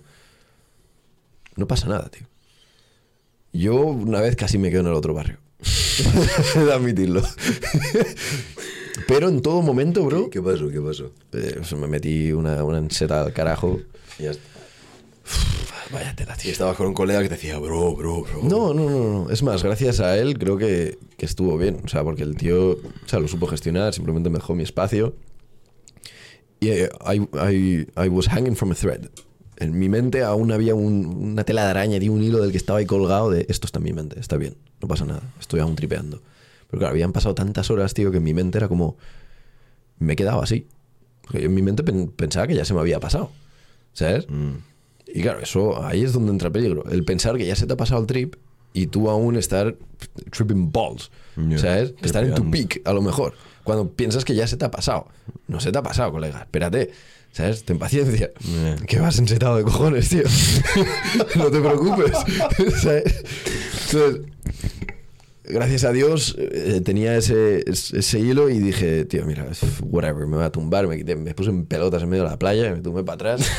[1.55, 2.27] no pasa nada, tío.
[3.53, 5.37] Yo una vez casi me quedo en el otro barrio.
[6.73, 7.23] Admitirlo.
[9.07, 10.69] Pero en todo momento, bro, ¿Qué pasó?
[10.69, 11.11] ¿Qué pasó?
[11.33, 13.79] eh, me metí una, una enseta al carajo.
[14.19, 14.43] Ya está.
[15.91, 16.51] Vaya tela, Y tío.
[16.51, 18.41] estabas con un colega que te decía, bro, bro, bro.
[18.43, 19.29] No, no, no, no.
[19.29, 21.81] Es más, gracias a él creo que, que estuvo bien.
[21.85, 25.15] O sea, porque el tío o sea, lo supo gestionar, simplemente me dejó mi espacio.
[26.59, 29.09] Y eh, I, I, I was hanging from a thread.
[29.57, 32.57] En mi mente aún había un- una tela de araña y un hilo del que
[32.57, 35.61] estaba ahí colgado de esto está en mi mente, está bien, no pasa nada, estoy
[35.61, 36.21] aún tripeando.
[36.75, 38.97] Pero claro, habían pasado tantas horas, tío, que en mi mente era como...
[39.97, 40.67] Me quedaba así.
[41.21, 43.31] Porque yo en mi mente pen- pensaba que ya se me había pasado.
[43.93, 44.27] ¿Sabes?
[44.29, 44.55] Mm.
[45.07, 46.83] Y claro, eso ahí es donde entra peligro.
[46.89, 48.35] El pensar que ya se te ha pasado el trip
[48.73, 49.73] y tú aún estar
[50.31, 51.93] tripping balls, Ya, ¿sabes?
[52.01, 53.35] Estar en tu peak, a lo mejor.
[53.63, 55.07] Cuando piensas que ya se te ha pasado.
[55.47, 56.41] No se te ha pasado, colega.
[56.41, 56.91] Espérate.
[57.31, 57.63] ¿Sabes?
[57.63, 58.31] Ten paciencia.
[58.41, 58.75] Ya.
[58.85, 60.23] Que vas ensetado de cojones, tío.
[61.37, 62.11] no te preocupes.
[62.81, 63.23] ¿Sabes?
[63.85, 64.21] Entonces,
[65.47, 69.47] gracias a Dios eh, tenía ese, ese hilo y dije, tío, mira,
[69.83, 70.87] whatever, me voy a tumbar.
[70.87, 73.49] Me, quité- me puse en pelotas en medio de la playa, me tumbé para atrás.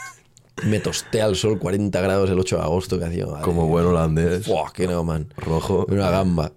[0.66, 3.26] me tosté al sol 40 grados el 8 de agosto que hacía.
[3.26, 4.46] madre Como buen holandés.
[4.46, 5.26] Fuck, que no, man.
[5.36, 5.86] Rojo.
[5.88, 6.52] Una gamba.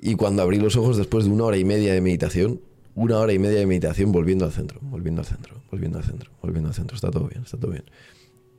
[0.00, 2.60] Y cuando abrí los ojos después de una hora y media de meditación,
[2.94, 6.30] una hora y media de meditación volviendo al centro, volviendo al centro, volviendo al centro,
[6.42, 6.94] volviendo al centro.
[6.94, 7.84] Está todo bien, está todo bien.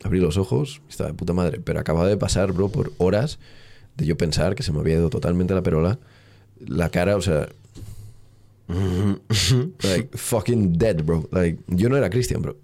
[0.04, 3.38] Abrí los ojos, estaba de puta madre, pero acababa de pasar, bro, por horas
[4.00, 6.00] de yo pensar que se me había ido totalmente la perola.
[6.66, 7.48] La cara, o sea...
[9.84, 11.28] like, fucking dead, bro.
[11.32, 12.58] Like, yo no era Cristian, bro.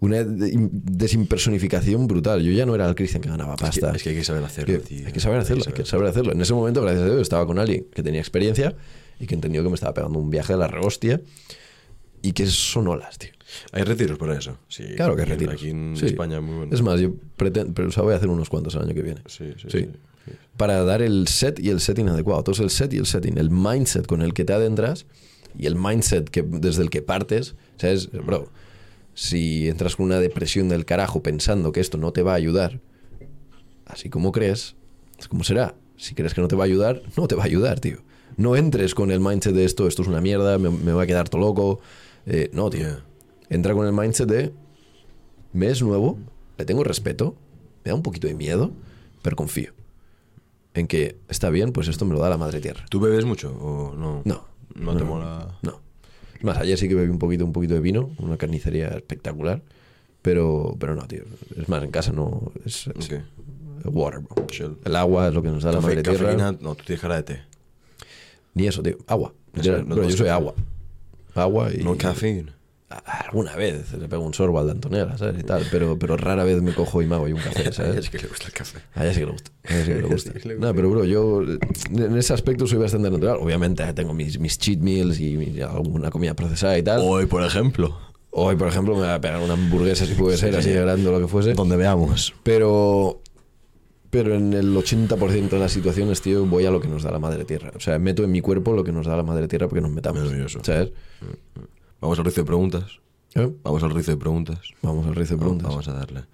[0.00, 2.42] Una de- desimpersonificación brutal.
[2.42, 3.92] Yo ya no era el Cristian que ganaba Es que, pasta.
[3.96, 5.06] es que hay que saber hacerlo, Que- tío.
[5.06, 6.32] Hay que saber hacerlo, hay que saber hacerlo.
[6.32, 8.74] En ese momento, gracias a Dios, estaba con alguien que tenía experiencia
[9.20, 11.20] y que entendió que me estaba pegando un viaje de la rehostia
[12.22, 13.30] y que son olas, tío.
[13.72, 14.58] Hay retiros por eso.
[14.68, 15.54] Sí, Claro que aquí- retiros.
[15.54, 16.06] Aquí en Sí.
[16.06, 16.74] España es muy bueno.
[16.74, 19.02] Es más, yo pretendo, pero o sea, voy a hacer unos cuantos el año que
[19.02, 19.22] viene.
[19.26, 19.78] Sí, sí, Sí.
[19.80, 19.88] sí.
[20.56, 22.40] Para dar el set y el setting adecuado.
[22.40, 25.06] Entonces el set y el setting, el mindset con el que te adentras
[25.56, 27.52] y el mindset que, desde el que partes.
[27.76, 28.50] O sea, es, bro,
[29.14, 32.80] si entras con una depresión del carajo pensando que esto no te va a ayudar,
[33.86, 34.76] así como crees,
[35.18, 35.74] es como será.
[35.96, 37.98] Si crees que no te va a ayudar, no te va a ayudar, tío.
[38.36, 41.06] No entres con el mindset de esto, esto es una mierda, me, me voy a
[41.06, 41.80] quedar todo loco.
[42.26, 42.86] Eh, no, tío.
[43.50, 44.52] Entra con el mindset de
[45.52, 46.18] me es nuevo,
[46.56, 47.34] le tengo respeto,
[47.84, 48.70] me da un poquito de miedo,
[49.22, 49.77] pero confío
[50.78, 52.84] en que está bien, pues esto me lo da la madre tierra.
[52.88, 54.22] ¿Tú bebes mucho o no?
[54.24, 54.44] No.
[54.74, 55.58] No te mola.
[55.62, 55.80] No.
[56.36, 59.60] Es más, ayer sí que bebí un poquito, un poquito de vino, una carnicería espectacular,
[60.22, 61.22] pero, pero no, tío.
[61.56, 62.52] Es más, en casa no.
[62.64, 63.22] Es, Ok.
[63.86, 64.46] water, bro.
[64.84, 66.52] El agua es lo que nos da la madre tierra.
[66.60, 67.42] no, tú tienes cara de té.
[68.54, 68.98] Ni eso, tío.
[69.06, 69.32] Agua.
[69.54, 70.54] Eso, no yo soy agua.
[71.34, 71.82] Agua y.
[71.82, 72.54] No cafeína.
[72.90, 75.40] A- Alguna vez le pego un sorbo al de Antonella, ¿sabes?
[75.40, 77.96] Y tal, pero, pero rara vez me cojo y me hago ahí un café, ¿sabes?
[77.96, 78.78] Es que le gusta el café.
[78.94, 79.50] A ella sí que le gusta.
[79.64, 80.32] A ella sí que le A ella gusta.
[80.42, 83.36] sí No, pero bro, yo en ese aspecto soy bastante natural.
[83.40, 87.00] Obviamente eh, tengo mis, mis cheat meals y mi- alguna comida procesada y tal.
[87.04, 87.98] Hoy, por ejemplo.
[88.30, 91.08] Hoy, por ejemplo, me voy a pegar una hamburguesa si puede ser, así de grande
[91.08, 91.54] o lo que fuese.
[91.54, 92.34] Donde veamos.
[92.42, 93.20] Pero,
[94.10, 97.18] pero en el 80% de las situaciones, tío, voy a lo que nos da la
[97.18, 97.72] madre tierra.
[97.74, 99.90] O sea, meto en mi cuerpo lo que nos da la madre tierra porque nos
[99.90, 100.30] metamos.
[100.62, 100.92] ¿Sabes?
[102.00, 103.00] Vamos al rizo de preguntas.
[103.34, 103.50] ¿Eh?
[103.62, 104.58] Vamos al rizo de preguntas.
[104.82, 105.68] Vamos al rizo de preguntas.
[105.68, 106.24] Vamos a darle.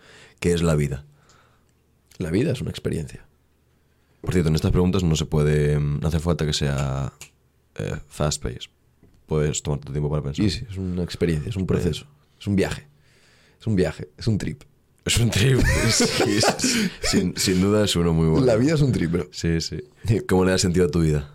[0.41, 1.05] ¿Qué es la vida?
[2.19, 3.27] La vida es una experiencia.
[4.21, 5.79] Por cierto, en estas preguntas no se puede.
[5.79, 7.13] mm, No hace falta que sea
[7.77, 8.71] eh, fast pace.
[9.27, 10.45] Puedes tomarte tiempo para pensar.
[10.45, 12.07] Sí, sí, es una experiencia, es un proceso,
[12.39, 12.87] es un viaje.
[13.61, 14.63] Es un viaje, es un trip.
[15.05, 15.59] Es un trip.
[17.03, 18.45] Sin, sin duda es uno muy bueno.
[18.47, 19.29] La vida es un trip, bro.
[19.33, 19.83] Sí, sí.
[20.29, 21.31] ¿Cómo le da sentido a tu vida?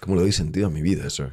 [0.00, 1.06] ¿Cómo le doy sentido a mi vida?
[1.06, 1.30] Eso.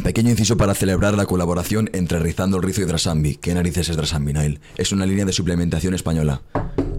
[0.00, 3.36] Pequeño inciso para celebrar la colaboración entre Rizando el Rizo y Drasambi.
[3.36, 4.60] ¿Qué narices es Drasambi, Nile?
[4.76, 6.40] Es una línea de suplementación española.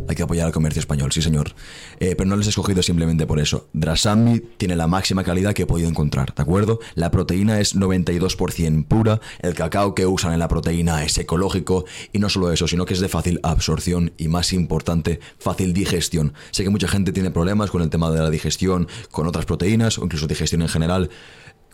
[0.07, 1.55] Hay que apoyar al comercio español, sí señor.
[1.99, 3.67] Eh, pero no les he escogido simplemente por eso.
[3.73, 6.79] Drasambi tiene la máxima calidad que he podido encontrar, ¿de acuerdo?
[6.93, 12.19] La proteína es 92% pura, el cacao que usan en la proteína es ecológico y
[12.19, 16.33] no solo eso, sino que es de fácil absorción y más importante, fácil digestión.
[16.51, 19.97] Sé que mucha gente tiene problemas con el tema de la digestión con otras proteínas
[19.97, 21.09] o incluso digestión en general.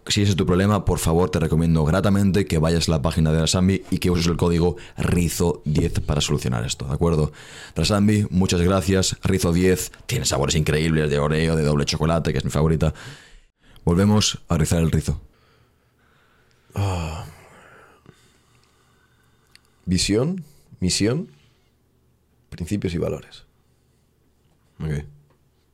[0.07, 3.31] Si ese es tu problema, por favor te recomiendo gratamente que vayas a la página
[3.31, 7.31] de Rasambi y que uses el código RIZO10 para solucionar esto, ¿de acuerdo?
[7.75, 9.19] Rasambi, muchas gracias.
[9.21, 12.93] Rizo10 tiene sabores increíbles de oreo, de doble chocolate, que es mi favorita.
[13.85, 15.21] Volvemos a rizar el rizo.
[19.85, 20.43] Visión,
[20.79, 21.31] misión,
[22.49, 23.45] principios y valores.
[24.79, 25.05] Ok.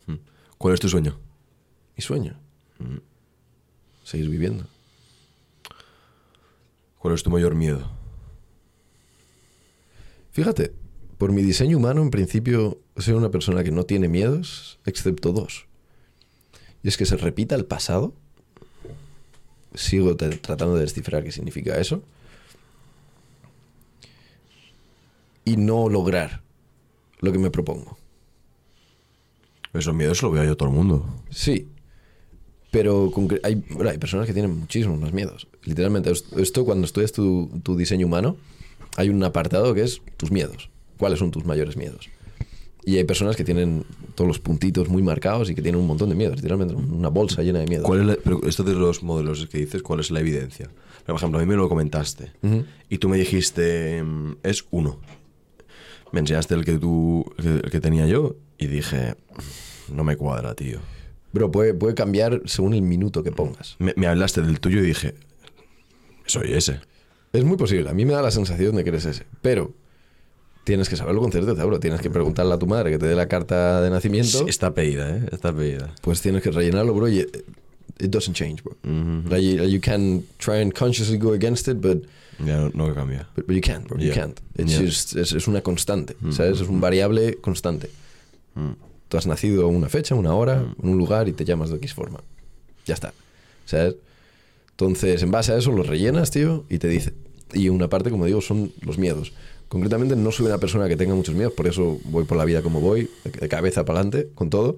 [0.07, 0.15] Mm.
[0.57, 1.19] ¿Cuál es tu sueño?
[1.95, 2.39] Mi sueño.
[4.06, 4.65] Seguir viviendo.
[6.99, 7.90] ¿Cuál es tu mayor miedo?
[10.32, 10.73] Fíjate,
[11.18, 15.65] por mi diseño humano, en principio, soy una persona que no tiene miedos, excepto dos.
[16.84, 18.14] Y es que se repita el pasado.
[19.73, 22.03] Sigo tratando de descifrar qué significa eso.
[25.45, 26.44] Y no lograr
[27.22, 27.98] lo que me propongo.
[29.73, 31.23] Esos miedos lo veo yo todo el mundo.
[31.32, 31.69] Sí.
[32.76, 33.11] Pero
[33.43, 35.47] hay, bueno, hay personas que tienen muchísimos más miedos.
[35.64, 38.35] Literalmente, es- esto cuando estudias tu, tu diseño humano,
[38.97, 40.69] hay un apartado que es tus miedos.
[40.97, 42.10] ¿Cuáles son tus mayores miedos?
[42.84, 46.10] Y hay personas que tienen todos los puntitos muy marcados y que tienen un montón
[46.10, 46.35] de miedos.
[46.35, 47.85] Literalmente, una bolsa llena de miedos.
[47.85, 50.69] ¿Cuál es la- pero esto de los modelos que dices, ¿cuál es la evidencia?
[51.06, 52.65] Por ejemplo, a mí me lo comentaste Ujú.
[52.89, 54.99] y tú me dijiste, mm, es uno.
[56.11, 59.15] Me enseñaste el que tú, el que, el que tenía yo y dije,
[59.91, 60.80] no me cuadra, tío.
[61.36, 63.76] Bro, puede, puede cambiar según el minuto que pongas.
[63.80, 65.16] Me, me hablaste del tuyo y dije,
[66.26, 66.80] soy ese.
[67.34, 67.90] Es muy posible.
[67.90, 69.26] A mí me da la sensación de que eres ese.
[69.41, 69.74] Pero
[70.64, 71.78] tienes que saberlo con certeza, bro.
[71.82, 74.30] Tienes que preguntarle a tu madre que te dé la carta de nacimiento.
[74.40, 75.26] Sí, está pedida, ¿eh?
[75.34, 75.94] Está pedida.
[76.02, 77.10] Pues tienes que rellenarlo, bro.
[77.10, 78.78] Y it doesn't change, bro.
[79.30, 82.06] Like, you, you can try and consciously go against it, but,
[82.40, 83.28] Ya no, no cambia.
[83.36, 83.98] but, but you can't, bro.
[83.99, 84.40] You can't.
[84.57, 84.82] It's Yeah.
[84.86, 86.62] just- es, es una constante, ¿sabes?
[86.62, 87.90] Es un variable constante.
[89.16, 91.94] Tú has nacido una fecha, una hora, en un lugar y te llamas de X
[91.94, 92.20] forma.
[92.86, 93.14] Ya está.
[93.66, 93.96] ¿Sabes?
[94.72, 97.14] Entonces, en base a eso, lo rellenas, tío, y te dice.
[97.54, 99.32] Y una parte, como digo, son los miedos.
[99.70, 102.62] Concretamente, no soy una persona que tenga muchos miedos, por eso voy por la vida
[102.62, 104.76] como voy, de- de cabeza para adelante, con todo.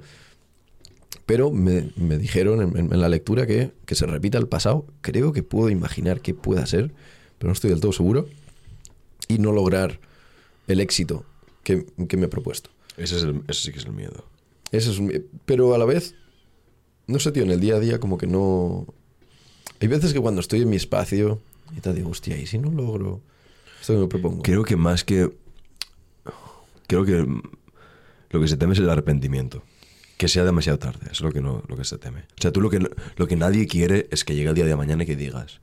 [1.26, 4.86] Pero me, me dijeron en, en- en la lectura que, que se repita el pasado.
[5.02, 6.92] Creo que puedo imaginar qué pueda ser,
[7.40, 8.28] pero no estoy del todo seguro.
[9.28, 10.00] Y no lograr
[10.68, 11.26] el éxito
[11.64, 12.70] que, que me he propuesto.
[12.98, 14.26] Ese, es el, ese sí que es el miedo.
[14.72, 15.14] Ese es un
[15.46, 16.16] Pero a la vez,
[17.08, 18.86] no sé, tío, en el día a día como que no...
[19.80, 21.40] Hay veces que cuando estoy en mi espacio
[21.76, 23.22] y te digo, hostia, ¿y si no logro
[23.80, 24.42] esto que me propongo?
[24.42, 25.32] Creo que más que.
[26.88, 27.26] Creo que
[28.30, 29.64] lo que se teme es el arrepentimiento.
[30.18, 32.22] Que sea demasiado tarde, eso es lo que, no, lo que se teme.
[32.22, 34.76] O sea, tú lo que, lo que nadie quiere es que llegue el día de
[34.76, 35.60] mañana y que digas,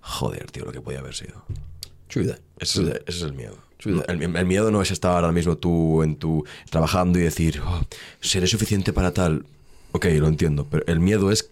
[0.00, 1.46] joder, tío, lo que podía haber sido.
[2.58, 3.56] Ese es, el- ese es el miedo.
[3.84, 7.80] El, el miedo no es estar ahora mismo tú en tu trabajando y decir, "Oh,
[8.20, 9.44] seré suficiente para tal.
[9.92, 11.48] Ok, lo entiendo, pero el miedo es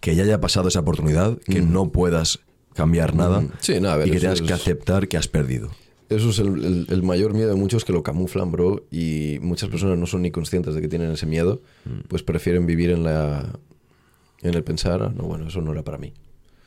[0.00, 2.40] que ya haya pasado esa oportunidad, que no puedas
[2.74, 3.50] cambiar nada Mm.
[3.60, 5.70] Sí, no, ver, y que tengas es- que aceptar que has perdido.
[6.08, 9.68] Eso es el, el- el mayor miedo de muchos que lo camuflan, bro, y muchas
[9.68, 11.60] personas no son ni conscientes de que tienen ese miedo,
[12.08, 13.48] pues prefieren vivir en la
[14.42, 16.12] en el pensar, "Ah, no, bueno, eso no era para mí.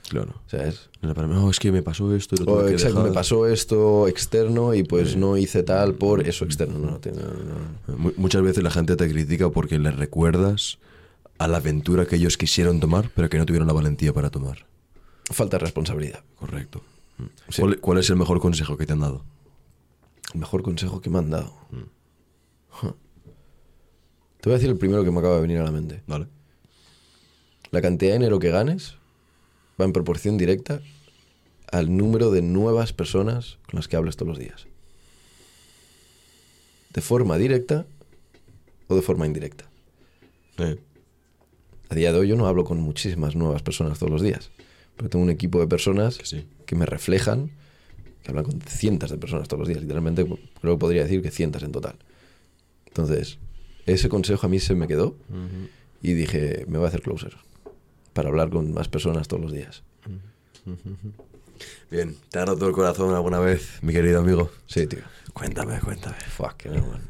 [0.09, 0.33] Claro.
[0.45, 2.57] O sea, es, No, para mí, "No, es que me pasó esto y lo o,
[2.59, 3.09] tuve que exacto, dejar".
[3.09, 6.77] me pasó esto externo y pues no hice tal por eso externo.
[6.79, 7.29] No, no, tiene- no,
[7.87, 7.97] no.
[7.97, 10.77] Mu- Muchas veces la gente te critica porque le recuerdas
[11.39, 14.65] a la aventura que ellos quisieron tomar, pero que no tuvieron la valentía para tomar.
[15.31, 16.21] Falta de responsabilidad.
[16.37, 16.81] Correcto.
[17.17, 17.23] Mm.
[17.59, 19.23] ¿Cuál, cuál es el mejor consejo que te han dado?
[20.33, 21.53] El mejor consejo que me han dado.
[21.71, 22.93] Huh.
[24.41, 26.03] Te voy a decir el primero que me acaba de venir a la mente.
[26.07, 26.27] ¿Vale?
[27.71, 28.95] La cantidad de dinero que ganes
[29.79, 30.81] va en proporción directa
[31.71, 34.67] al número de nuevas personas con las que hables todos los días.
[36.93, 37.85] De forma directa
[38.87, 39.65] o de forma indirecta.
[40.57, 40.75] Sí.
[41.89, 44.51] A día de hoy yo no hablo con muchísimas nuevas personas todos los días,
[44.95, 46.45] pero tengo un equipo de personas Que sí.
[46.65, 47.49] que me reflejan,
[48.21, 49.81] que hablan con cientos de personas todos los días.
[49.81, 51.95] Literalmente creo que podría decir que cientos en total.
[52.85, 53.39] Entonces,
[53.87, 55.15] ese consejo a mí se me quedó
[56.03, 57.35] y dije, me voy a hacer closer
[58.13, 59.83] para hablar con más personas todos los días.
[61.89, 64.49] Bien, ¿te ha roto el corazón alguna vez, mi querido amigo?
[64.65, 64.99] Sí, tío.
[65.33, 66.15] Cuéntame, cuéntame.
[66.29, 67.01] Fuck, no, man.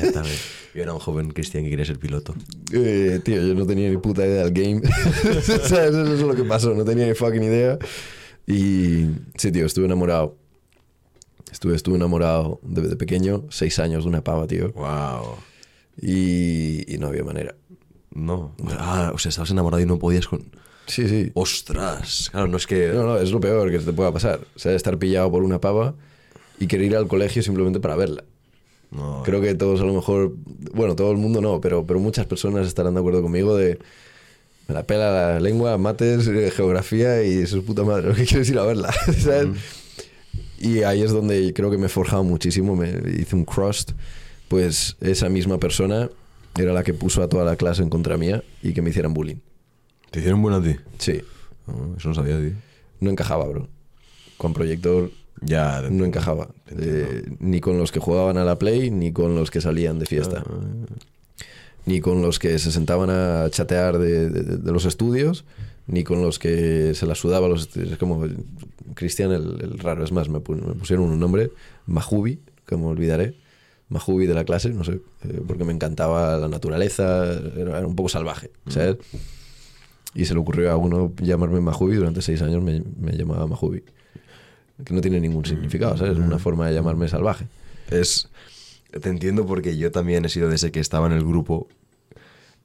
[0.00, 0.30] cuéntame.
[0.74, 2.34] Yo era un joven cristian que quería ser piloto.
[2.72, 4.80] Eh, tío, yo no tenía ni puta idea del game.
[5.42, 5.94] ¿Sabes?
[5.94, 7.78] Eso es lo que pasó, no tenía ni fucking idea.
[8.46, 10.36] Y sí, tío, estuve enamorado.
[11.50, 14.72] Estuve, estuve enamorado de, de pequeño, seis años de una pava, tío.
[14.72, 15.36] Wow.
[16.00, 17.54] Y, y no había manera.
[18.14, 18.54] No.
[18.78, 20.44] Ah, o sea, estabas enamorado y no podías con...
[20.86, 21.30] Sí, sí.
[21.34, 22.28] Ostras.
[22.30, 22.88] Claro, no es que...
[22.88, 24.40] No, no, es lo peor que te pueda pasar.
[24.54, 25.94] O sea, estar pillado por una pava
[26.58, 28.24] y querer ir al colegio simplemente para verla.
[28.90, 29.22] No.
[29.24, 30.34] Creo que todos a lo mejor,
[30.74, 33.78] bueno, todo el mundo no, pero, pero muchas personas estarán de acuerdo conmigo de
[34.68, 38.24] me la pela la lengua, mates, eh, geografía y eso es puta madre, lo que
[38.24, 39.48] quiero es ir a verla, ¿sabes?
[40.58, 43.92] Y ahí es donde creo que me he forjado muchísimo, me hice un crust,
[44.48, 46.10] pues esa misma persona
[46.58, 49.14] era la que puso a toda la clase en contra mía y que me hicieran
[49.14, 49.36] bullying.
[50.10, 50.76] ¿Te hicieron bueno a ti?
[50.98, 51.20] Sí,
[51.66, 52.52] No, eso no sabía, tío.
[53.00, 53.68] no encajaba, bro.
[54.36, 55.10] Con proyector
[55.40, 55.82] Ya.
[55.90, 56.48] no encajaba.
[56.68, 60.06] Eh, ni con los que jugaban a la Play, ni con los que salían de
[60.06, 60.42] fiesta.
[61.86, 65.44] Ni con los que se sentaban a chatear de, de- de los estudios,
[65.88, 67.92] ni con los que se la sudaba los estudios.
[67.92, 68.24] Es como
[68.94, 70.04] Cristian el, el raro.
[70.04, 71.50] Es más, me, me pusieron un nombre,
[71.86, 73.34] Majubi, que me olvidaré.
[73.92, 77.24] Majubi de la clase, no sé, eh, porque me encantaba la naturaleza,
[77.56, 78.96] era, era un poco salvaje, ¿sabes?
[80.14, 83.82] Y se le ocurrió a uno llamarme Majubi, durante seis años me, me llamaba Majubi.
[84.84, 86.14] Que no tiene ningún significado, ¿sabes?
[86.14, 87.46] Es una forma de llamarme salvaje.
[87.90, 88.28] Es.
[88.90, 91.68] Te entiendo porque yo también he sido de ese que estaba en el grupo.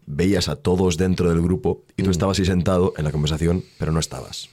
[0.06, 3.92] Veías a todos dentro del grupo y tú estabas ahí sentado en la conversación, pero
[3.92, 4.50] no estabas.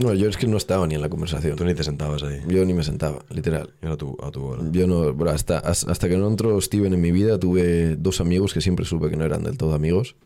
[0.00, 1.56] No, yo es que no estaba ni en la conversación.
[1.56, 2.40] Tú ni te sentabas ahí.
[2.48, 3.74] Yo ni me sentaba, literal.
[3.82, 4.62] Era a tu, a tu hora.
[4.72, 8.54] Yo no, bro, hasta, hasta que no entró Steven en mi vida, tuve dos amigos
[8.54, 10.16] que siempre supe que no eran del todo amigos.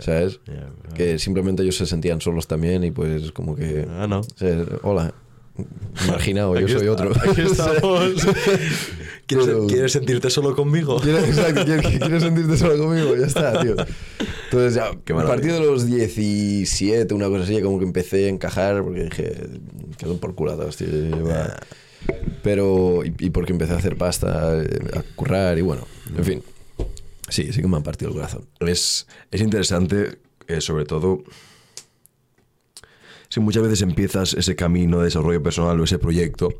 [0.00, 0.40] ¿Sabes?
[0.94, 3.86] Que simplemente ellos se sentían solos también y pues como que...
[3.88, 4.22] Ah, no.
[4.82, 5.14] Hola,
[6.08, 7.12] marginado, yo soy está- otro.
[7.30, 8.14] Aquí estamos.
[9.26, 10.96] ¿Quieres, Pero- quieres sentirte solo conmigo?
[11.02, 13.16] ¿Quieres, exacto, ¿quieres, quieres sentirte solo conmigo?
[13.16, 13.74] Ya está, tío.
[14.44, 18.82] Entonces, ya, a partir de los 17, una cosa así, como que empecé a encajar,
[18.82, 19.34] porque dije,
[19.98, 20.88] quedó por culados, tío.
[21.26, 21.56] va.
[22.42, 25.86] Pero, y, y porque empecé a hacer pasta, eh, a currar, y bueno,
[26.16, 26.42] en fin.
[27.30, 28.44] Sí, sí que me han partido el corazón.
[28.60, 31.22] Es, es interesante, eh, sobre todo,
[33.34, 36.50] si muchas veces empiezas ese camino de desarrollo personal o ese proyecto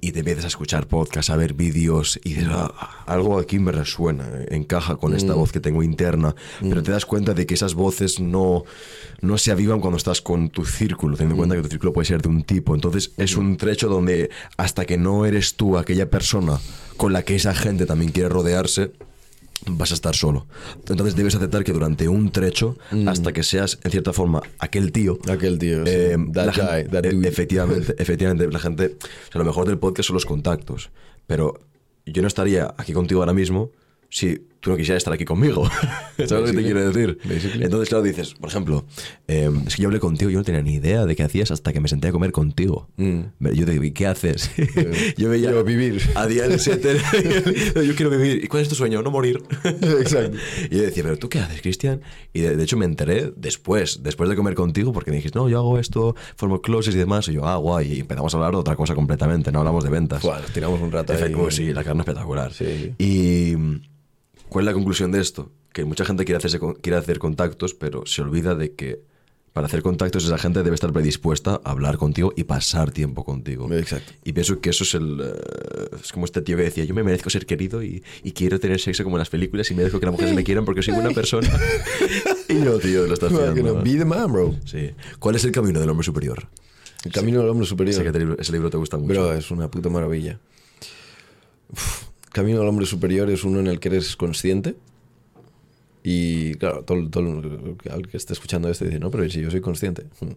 [0.00, 3.70] y te empiezas a escuchar podcasts, a ver vídeos y dices, "Ah, algo aquí me
[3.70, 7.74] resuena, encaja con esta voz que tengo interna, pero te das cuenta de que esas
[7.74, 8.64] voces no,
[9.20, 12.06] no se avivan cuando estás con tu círculo, teniendo en cuenta que tu círculo puede
[12.06, 12.74] ser de un tipo.
[12.74, 16.58] Entonces es un trecho donde hasta que no eres tú aquella persona
[16.96, 18.90] con la que esa gente también quiere rodearse,
[19.66, 20.46] vas a estar solo.
[20.88, 22.76] Entonces debes aceptar que durante un trecho,
[23.06, 25.18] hasta que seas, en cierta forma, aquel tío.
[25.28, 25.92] Aquel tío, sí.
[25.92, 27.28] eh, That la guy, gente- that dude.
[27.28, 28.96] efectivamente, efectivamente, la gente.
[29.28, 30.90] O sea, lo mejor del podcast son los contactos.
[31.26, 31.58] Pero
[32.06, 33.70] yo no estaría aquí contigo ahora mismo
[34.10, 35.66] si tú no quisieras estar aquí conmigo.
[36.18, 37.18] ¿Sabes lo que te quiero decir?
[37.24, 37.64] Basically.
[37.64, 38.84] Entonces, claro, dices, por ejemplo,
[39.26, 41.72] eh, es que yo hablé contigo, yo no tenía ni idea de qué hacías hasta
[41.72, 42.90] que me senté a comer contigo.
[42.98, 43.20] Mm.
[43.54, 44.50] Yo te digo, ¿y qué haces?
[45.16, 46.02] yo veía Yo vivir.
[46.14, 46.98] a día del setter,
[47.74, 48.44] yo quiero vivir.
[48.44, 49.00] ¿Y cuál es tu sueño?
[49.00, 49.42] No morir.
[49.64, 50.36] Exacto.
[50.70, 52.02] Y yo decía, ¿pero tú qué haces, Cristian?
[52.34, 55.48] Y de, de hecho me enteré después, después de comer contigo, porque me dijiste, no,
[55.48, 57.26] yo hago esto, formo closes y demás.
[57.28, 57.94] Y yo, ah, guay.
[57.94, 60.22] Y empezamos a hablar de otra cosa completamente, no hablamos de ventas.
[60.22, 61.18] Bueno, tiramos un rato ahí.
[61.18, 62.52] Efectivamente, sí, la carne espectacular.
[62.52, 62.92] Sí.
[62.98, 63.54] Y
[64.48, 65.50] ¿cuál es la conclusión de esto?
[65.72, 69.00] Que mucha gente quiere, hacerse, quiere hacer contactos, pero se olvida de que
[69.52, 73.72] para hacer contactos esa gente debe estar predispuesta a hablar contigo y pasar tiempo contigo.
[73.72, 74.12] Exacto.
[74.24, 75.20] Y pienso que eso es el...
[75.20, 78.60] eh, es como este tío que decía, yo me merezco ser querido y, y quiero
[78.60, 80.94] tener sexo como en las películas y merezco que las mujeres me quieran porque soy
[80.94, 81.48] buena persona.
[82.48, 83.82] y yo, tío, lo estás pillando.
[83.82, 84.54] be the man, bro.
[84.64, 84.90] Sí.
[85.18, 86.46] ¿Cuál es el camino del hombre superior?
[87.04, 87.96] El camino del hombre superior.
[87.96, 89.08] Sé que te- ese libro te gusta mucho.
[89.12, 90.38] Bro, es una puta maravilla.
[91.72, 94.76] Uf, Camino al hombre superior es uno en el que eres consciente.
[96.02, 99.60] Y claro, todo, todo el que esté escuchando esto dice, no, pero si yo soy
[99.60, 100.04] consciente.
[100.20, 100.32] Hmm.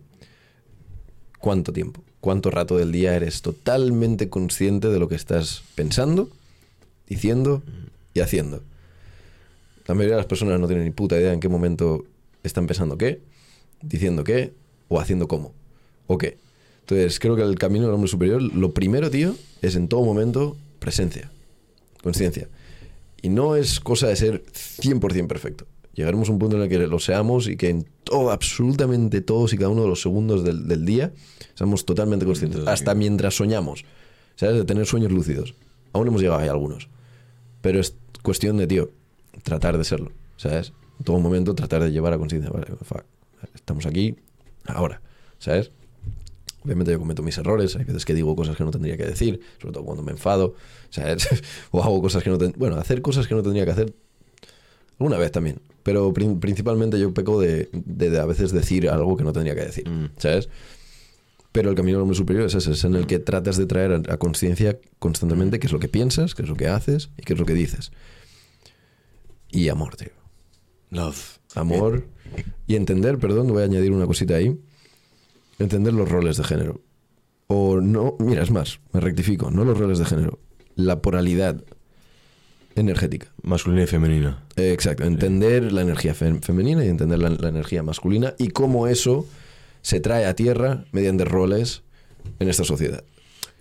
[1.40, 2.04] ¿Cuánto tiempo?
[2.20, 6.30] ¿Cuánto rato del día eres totalmente consciente de lo que estás pensando,
[7.08, 7.64] diciendo
[8.14, 8.62] y haciendo?
[9.88, 12.06] La mayoría de las personas no tienen ni puta idea en qué momento
[12.44, 13.22] están pensando qué,
[13.82, 14.54] diciendo qué
[14.88, 15.54] o haciendo cómo
[16.08, 16.38] o qué.
[16.82, 20.58] Entonces, creo que el camino del hombre superior, lo primero, tío, es en todo momento
[20.80, 21.32] presencia,
[22.04, 22.50] conciencia.
[23.22, 25.68] Y no es cosa de ser 100% perfecto.
[25.94, 29.54] Llegaremos a un punto en el que lo seamos y que en todo, absolutamente todos
[29.54, 31.12] y cada uno de los segundos del, del día,
[31.54, 32.66] seamos totalmente conscientes.
[32.68, 33.84] Hasta mientras soñamos.
[34.36, 34.56] ¿Sabes?
[34.56, 35.54] De tener sueños lúcidos.
[35.94, 36.88] Aún hemos llegado ahí algunos.
[37.62, 38.90] Pero es cuestión de, tío,
[39.44, 40.12] tratar de serlo.
[40.38, 40.74] ¿Sabes?
[41.00, 42.50] En todo momento tratar de llevar a conciencia.
[42.50, 43.04] Vale, fuck,
[43.54, 44.16] estamos aquí,
[44.66, 45.02] ahora.
[45.40, 45.72] ¿Sabes?
[46.64, 49.40] Obviamente yo cometo mis errores, hay veces que digo cosas que no tendría que decir,
[49.60, 50.54] sobre todo cuando me enfado,
[50.92, 51.28] ¿sabes?
[51.72, 53.94] o hago cosas que no ten- Bueno, hacer cosas que no tendría que hacer
[55.00, 59.18] alguna vez también, pero prin- principalmente yo peco de, de- de a veces decir algo
[59.18, 60.10] que no tendría que decir, Mm.
[60.18, 60.50] ¿sabes?
[61.52, 63.92] Pero el camino del hombre superior es ese, es en el que tratas de traer
[63.92, 67.24] a, a conciencia constantemente qué es lo que piensas, qué es lo que haces y
[67.24, 67.92] qué es lo que dices.
[69.50, 70.12] Y amor, tío.
[70.92, 71.40] Love.
[71.56, 72.06] Amor
[72.68, 74.58] y entender, perdón, voy a añadir una cosita ahí.
[75.62, 76.82] Entender los roles de género.
[77.48, 80.40] O no, mira, es más, me rectifico, no los roles de género,
[80.76, 81.62] la poralidad
[82.76, 83.28] energética.
[83.44, 84.44] Masculina y femenina.
[84.56, 88.88] Eh, Exacto, entender la energía fem- femenina y entender la, la energía masculina y cómo
[88.88, 89.26] eso
[89.82, 91.84] se trae a tierra mediante roles
[92.40, 93.04] en esta sociedad.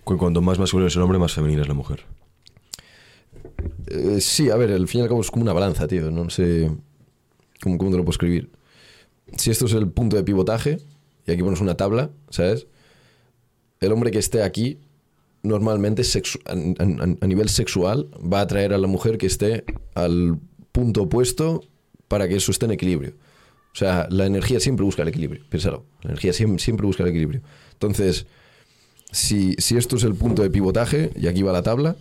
[0.05, 2.05] Cu- Cuanto más masculino es el hombre, más femenina es la mujer.
[3.87, 6.09] Eh, sí, a ver, al fin y al cabo es como una balanza, tío.
[6.11, 6.71] No sé
[7.61, 8.49] cómo, cómo te lo puedo escribir.
[9.37, 10.79] Si esto es el punto de pivotaje,
[11.25, 12.67] y aquí pones una tabla, ¿sabes?
[13.79, 14.79] El hombre que esté aquí,
[15.43, 16.03] normalmente
[16.45, 19.63] a, nivel sexual, va a atraer a la mujer que esté
[19.95, 20.39] al
[20.71, 21.63] punto opuesto
[22.07, 23.13] para que eso esté en equilibrio.
[23.73, 25.85] O sea, la energía siempre busca el equilibrio, piénsalo.
[26.01, 27.41] La energía siempre, siempre busca el equilibrio.
[27.73, 28.27] Entonces,
[29.11, 31.95] si, si esto es el punto de pivotaje, y aquí va la tabla,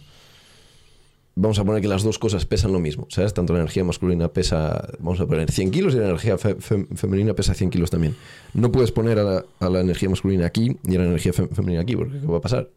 [1.41, 3.33] vamos a poner que las dos cosas pesan lo mismo, ¿sabes?
[3.35, 6.87] Tanto la energía masculina pesa, vamos a poner 100 kilos y la energía fe- fe-
[6.95, 8.15] femenina pesa 100 kilos también.
[8.55, 11.49] No puedes poner a la, a la energía masculina aquí y a la energía fe-
[11.49, 12.69] femenina aquí, porque ¿qué va a pasar?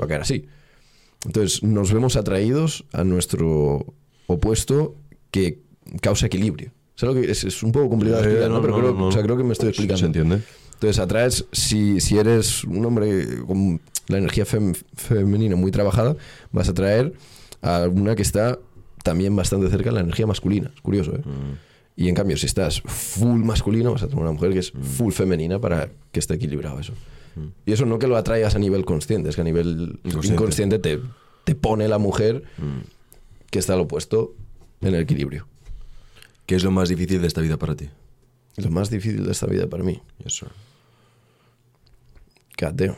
[0.00, 0.44] Va a caer así.
[1.24, 3.86] Entonces, nos vemos atraídos a nuestro
[4.26, 4.94] opuesto
[5.30, 5.60] que
[6.00, 6.70] causa equilibrio.
[6.96, 8.56] ¿Sabes lo que es, es un poco complicado de Eh, explicar, ¿no?
[8.56, 9.98] no, Pero no, creo, no, o sea, creo que me estoy Sí, explicando.
[10.00, 10.40] ¿Se entiende?
[10.74, 16.16] Entonces atraes, si, si eres un hombre con la energía fem- femenina muy trabajada,
[16.52, 17.14] vas a atraer
[17.62, 18.58] a una que está
[19.02, 20.70] también bastante cerca de la energía masculina.
[20.74, 21.22] Es curioso, ¿eh?
[21.98, 25.12] Y en cambio, si estás full masculino, vas a tener una mujer que es full
[25.12, 26.92] femenina para que esté equilibrado eso.
[27.64, 30.28] Y eso no que lo atraigas a nivel consciente, es que a nivel Inconsciente.
[30.28, 31.00] inconsciente te,
[31.44, 32.42] te pone la mujer
[33.50, 34.34] que está al opuesto
[34.80, 35.46] en el equilibrio.
[36.46, 37.88] ¿Qué es lo más difícil de esta vida para ti?
[38.56, 40.00] Lo más difícil de esta vida para mí.
[40.24, 40.46] Eso.
[42.60, 42.94] God damn.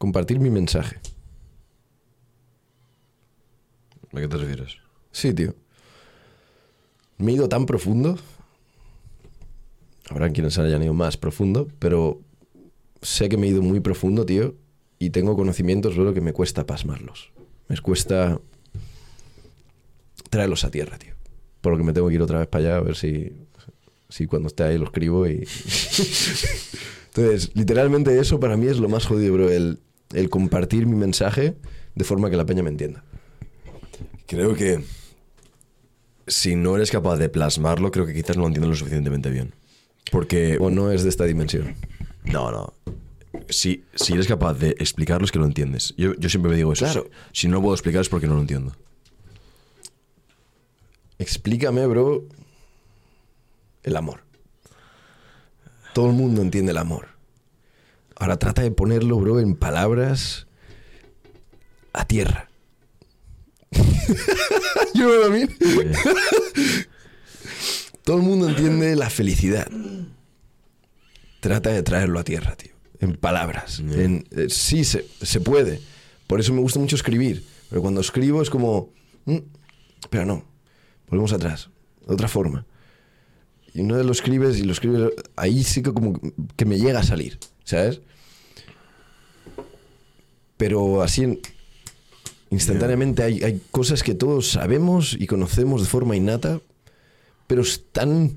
[0.00, 0.96] Compartir mi mensaje.
[4.14, 4.78] ¿A qué te refieres?
[5.12, 5.54] Sí, tío.
[7.18, 8.18] Me he ido tan profundo.
[10.08, 12.22] Habrá quienes hayan ido más profundo, pero
[13.02, 14.54] sé que me he ido muy profundo, tío.
[14.98, 17.30] Y tengo conocimientos, bro, que me cuesta pasmarlos.
[17.68, 18.40] Me cuesta
[20.30, 21.12] traerlos a tierra, tío.
[21.60, 23.34] Por lo que me tengo que ir otra vez para allá a ver si,
[24.08, 25.46] si cuando esté ahí lo escribo y...
[27.14, 29.50] Entonces, literalmente eso para mí es lo más jodido, bro.
[29.50, 29.80] El,
[30.12, 31.56] el compartir mi mensaje
[31.94, 33.04] de forma que la peña me entienda.
[34.26, 34.82] Creo que
[36.26, 39.54] si no eres capaz de plasmarlo, creo que quizás no lo entiendes lo suficientemente bien.
[40.10, 40.56] Porque...
[40.60, 41.74] O no es de esta dimensión.
[42.24, 42.72] No, no.
[43.48, 45.94] Si, si eres capaz de explicarlo es que lo entiendes.
[45.96, 46.84] Yo, yo siempre me digo eso.
[46.84, 47.10] Claro.
[47.32, 48.72] Si, si no lo puedo explicar es porque no lo entiendo.
[51.18, 52.24] Explícame, bro,
[53.82, 54.22] el amor.
[55.92, 57.08] Todo el mundo entiende el amor.
[58.20, 60.46] Ahora trata de ponerlo, bro, en palabras
[61.94, 62.50] a tierra.
[64.94, 65.48] you know what I mean?
[68.04, 69.68] Todo el mundo entiende la felicidad.
[71.40, 72.72] Trata de traerlo a tierra, tío.
[73.00, 73.80] En palabras.
[73.80, 75.80] En, eh, sí, se, se puede.
[76.26, 77.42] Por eso me gusta mucho escribir.
[77.70, 78.92] Pero cuando escribo es como...
[79.24, 79.38] "Mm,
[80.10, 80.44] pero no.
[81.08, 81.70] Volvemos atrás.
[82.06, 82.66] De otra forma.
[83.72, 85.12] Y uno de lo escribes y lo escribes...
[85.36, 86.20] Ahí sí que como
[86.56, 87.38] que me llega a salir.
[87.64, 88.02] ¿Sabes?
[90.60, 91.24] Pero así...
[91.24, 91.40] en-
[92.50, 96.60] instantáneamente hay, hay cosas que todos sabemos y conocemos de forma innata.
[97.46, 98.36] Pero es tan...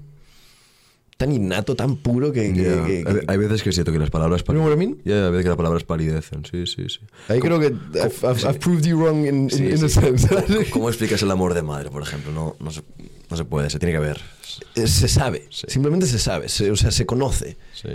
[1.18, 2.54] Tan innato, tan puro que...
[2.54, 2.86] que- Ya.
[2.86, 4.44] que- Hay, que- hay veces que siento que las palabras...
[4.48, 4.98] You know what I mean?
[5.06, 6.44] Ya, hay veces que las palabras palidecen.
[6.50, 7.00] Sí, sí, sí.
[7.28, 9.86] Ahí creo que I've, I've- I've proved you wrong in, Sí, in sí.
[9.86, 10.28] a sense.
[10.72, 12.32] ¿Cómo explicas el amor de madre, por ejemplo?
[12.32, 12.82] No, no, se,
[13.30, 14.20] no se puede, se tiene que ver.
[14.76, 15.68] Eh, se sabe, Sí.
[15.70, 17.58] simplemente se sabe, se- o sea, se conoce.
[17.74, 17.90] Sí.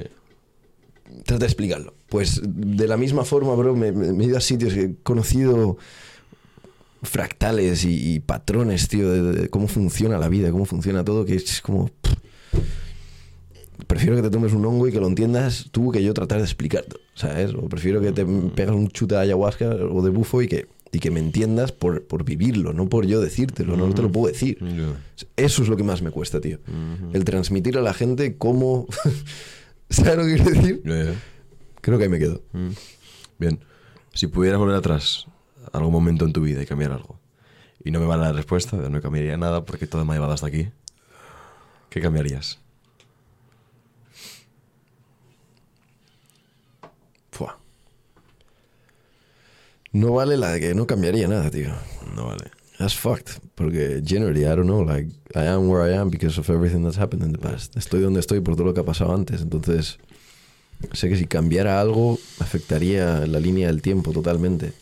[1.24, 1.94] Trata de explicarlo.
[2.08, 5.76] Pues de la misma forma, bro, me, he ido a sitios que he conocido
[7.02, 11.34] fractales y, y patrones, tío, de, de cómo funciona la vida, cómo funciona todo, que
[11.34, 11.90] es como...
[12.02, 12.14] pff.
[13.86, 16.44] Prefiero que te tomes un hongo y que lo entiendas tú que yo tratar de
[16.44, 17.54] explicarte, ¿sabes?
[17.54, 20.98] O prefiero que te pegas un chute de ayahuasca o de bufo y que, y
[20.98, 24.58] que me entiendas por, por vivirlo, no por yo decírtelo, no te lo puedo decir.
[25.36, 26.58] Eso es lo que más me cuesta, tío.
[27.12, 28.86] El transmitir a la gente cómo...
[29.90, 30.82] ¿Sabes lo que quiero decir?
[30.84, 31.22] Ya, ya.
[31.80, 32.42] Creo que ahí me quedo.
[32.52, 32.70] Mm.
[33.38, 33.60] Bien.
[34.12, 35.26] Si pudieras volver atrás
[35.72, 37.18] a algún momento en tu vida y cambiar algo,
[37.84, 40.46] y no me vale la respuesta, no cambiaría nada porque todo me ha llevado hasta
[40.46, 40.70] aquí,
[41.88, 42.58] ¿qué cambiarías?
[47.30, 47.58] Fua.
[49.92, 51.72] No vale la de que no cambiaría nada, tío.
[52.14, 52.50] No vale.
[52.78, 53.40] That's fucked.
[53.54, 56.96] Porque generally, I don't know, like, I am where I am because of everything that's
[56.98, 57.76] happened in the past.
[57.76, 59.42] Estoy donde estoy por todo lo que ha pasado antes.
[59.42, 59.98] Entonces,
[60.92, 64.72] sé que si cambiara algo, afectaría la línea del tiempo totalmente.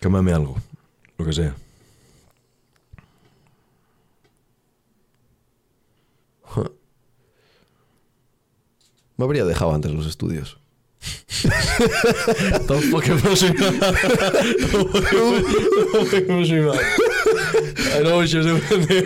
[0.00, 0.56] Cámbiame algo,
[1.16, 1.56] lo que sea.
[9.16, 10.58] Me habría dejado antes los estudios.
[12.66, 13.52] Tampoco no soy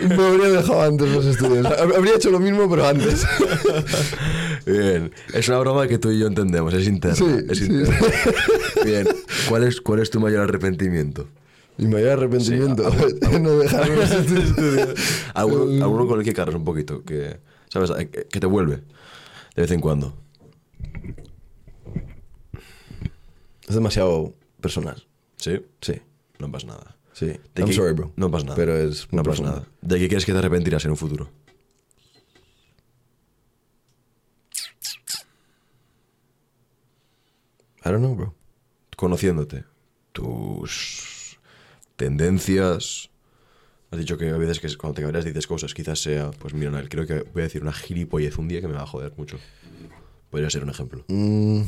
[0.07, 1.65] Me habría dejado antes los estudios.
[1.65, 3.25] Hab- Habría hecho lo mismo, pero antes.
[4.65, 7.15] Bien, es una broma que tú y yo entendemos, es interna.
[7.15, 7.65] Sí, es sí.
[7.65, 7.97] interna.
[8.85, 9.07] Bien,
[9.49, 11.27] ¿cuál es, ¿cuál es tu mayor arrepentimiento?
[11.77, 12.83] Mi mayor arrepentimiento
[13.41, 14.89] no dejar los estudios.
[15.33, 17.91] ¿Alguno, alguno con el que cargas un poquito, que, ¿sabes?
[17.97, 18.81] Eh, que te vuelve
[19.55, 20.15] de vez en cuando.
[23.71, 25.01] Es demasiado personal.
[25.37, 25.61] ¿Sí?
[25.79, 25.93] Sí,
[26.39, 26.97] No pasa nada.
[27.13, 27.27] sí.
[27.27, 28.11] ¿De I'm qué- sorry, bro.
[28.17, 28.55] No pasa nada.
[28.57, 29.65] Pero es No pasa nada.
[29.81, 31.29] ¿De qué crees que te arrepentirás en un futuro?
[37.83, 38.35] I don't know, bro.
[38.95, 39.63] Conociéndote,
[40.11, 41.39] tus
[41.95, 43.09] tendencias.
[43.89, 46.71] Has dicho que a veces que cuando te cabreas dices cosas, quizás sea, pues mira,
[46.71, 49.13] Noel, creo que voy a decir una gilipollez un día que me va a joder
[49.17, 49.37] mucho.
[50.29, 51.03] Podría ser un ejemplo.
[51.07, 51.61] Mm.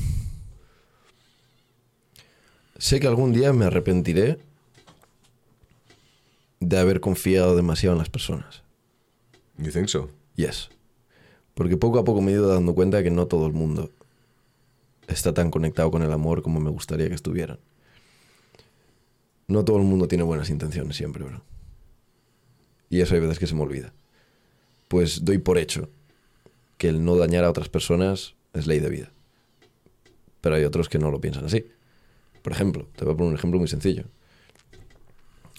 [2.77, 4.39] Sé que algún día me arrepentiré
[6.59, 8.63] de haber confiado demasiado en las personas.
[9.57, 10.09] You think so?
[10.35, 10.69] Yes.
[11.53, 13.91] Porque poco a poco me he ido dando cuenta que no todo el mundo
[15.07, 17.59] está tan conectado con el amor como me gustaría que estuvieran.
[19.47, 21.43] No todo el mundo tiene buenas intenciones siempre, bro.
[22.89, 23.93] Y eso hay veces que se me olvida.
[24.87, 25.89] Pues doy por hecho
[26.77, 29.11] que el no dañar a otras personas es ley de vida.
[30.41, 31.65] Pero hay otros que no lo piensan así.
[32.44, 34.03] Por ejemplo, te voy a poner un ejemplo muy sencillo.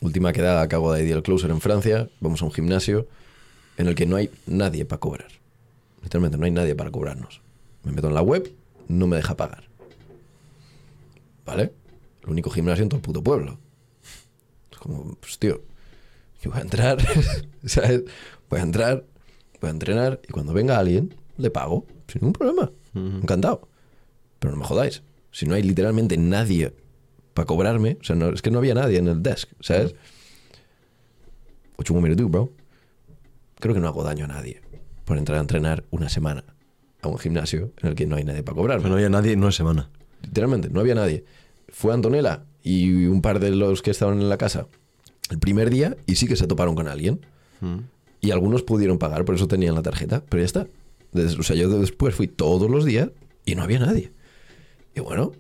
[0.02, 3.08] Última quedada, acabo de Ideal Closer en Francia, vamos a un gimnasio
[3.78, 5.28] en el que no hay nadie para cobrar.
[6.02, 7.40] Literalmente no hay nadie para cobrarnos.
[7.84, 8.52] Me meto en la web,
[8.88, 9.64] no me deja pagar.
[11.46, 11.72] ¿Vale?
[12.22, 13.58] El único gimnasio en todo el puto pueblo.
[14.70, 15.62] Es como, pues tío,
[16.42, 16.98] yo voy a entrar,
[17.64, 18.02] ¿sabes?
[18.50, 19.04] Voy a entrar,
[19.58, 22.70] voy a entrenar y cuando venga alguien, le pago, sin ningún problema.
[22.94, 23.68] Encantado.
[24.38, 25.02] Pero no me jodáis.
[25.34, 26.72] Si no hay literalmente nadie
[27.34, 29.96] para cobrarme, o sea, no, es que no había nadie en el desk, ¿sabes?
[31.76, 32.52] What you want me to do, bro?
[33.58, 34.62] Creo que no hago daño a nadie
[35.04, 36.44] por entrar a entrenar una semana
[37.02, 38.82] a un gimnasio en el que no hay nadie para cobrarme.
[38.84, 39.90] Pero no había nadie en una semana.
[40.22, 41.24] Literalmente, no había nadie.
[41.68, 44.68] Fue Antonella y un par de los que estaban en la casa
[45.30, 47.26] el primer día y sí que se toparon con alguien.
[48.20, 50.68] Y algunos pudieron pagar, por eso tenían la tarjeta, pero ya está.
[51.40, 53.10] O sea, yo después fui todos los días
[53.44, 54.12] y no había nadie.
[54.94, 55.32] Y bueno,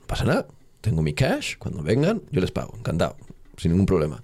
[0.00, 0.46] no pasa nada.
[0.80, 3.16] Tengo mi cash, cuando vengan, yo les pago, encantado,
[3.56, 4.22] sin ningún problema.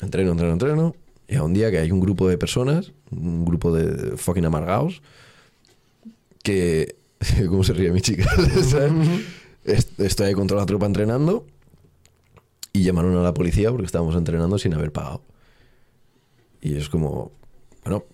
[0.00, 0.96] Entreno, entreno, entreno.
[1.28, 5.02] Y a un día que hay un grupo de personas, un grupo de fucking amargados,
[6.42, 6.96] que.
[7.48, 8.30] ¿Cómo se ríe mi chica?
[9.64, 11.46] Estoy ahí contra la tropa entrenando
[12.72, 15.22] y llamaron a la policía porque estábamos entrenando sin haber pagado.
[16.60, 17.32] Y es como,
[17.82, 18.04] bueno,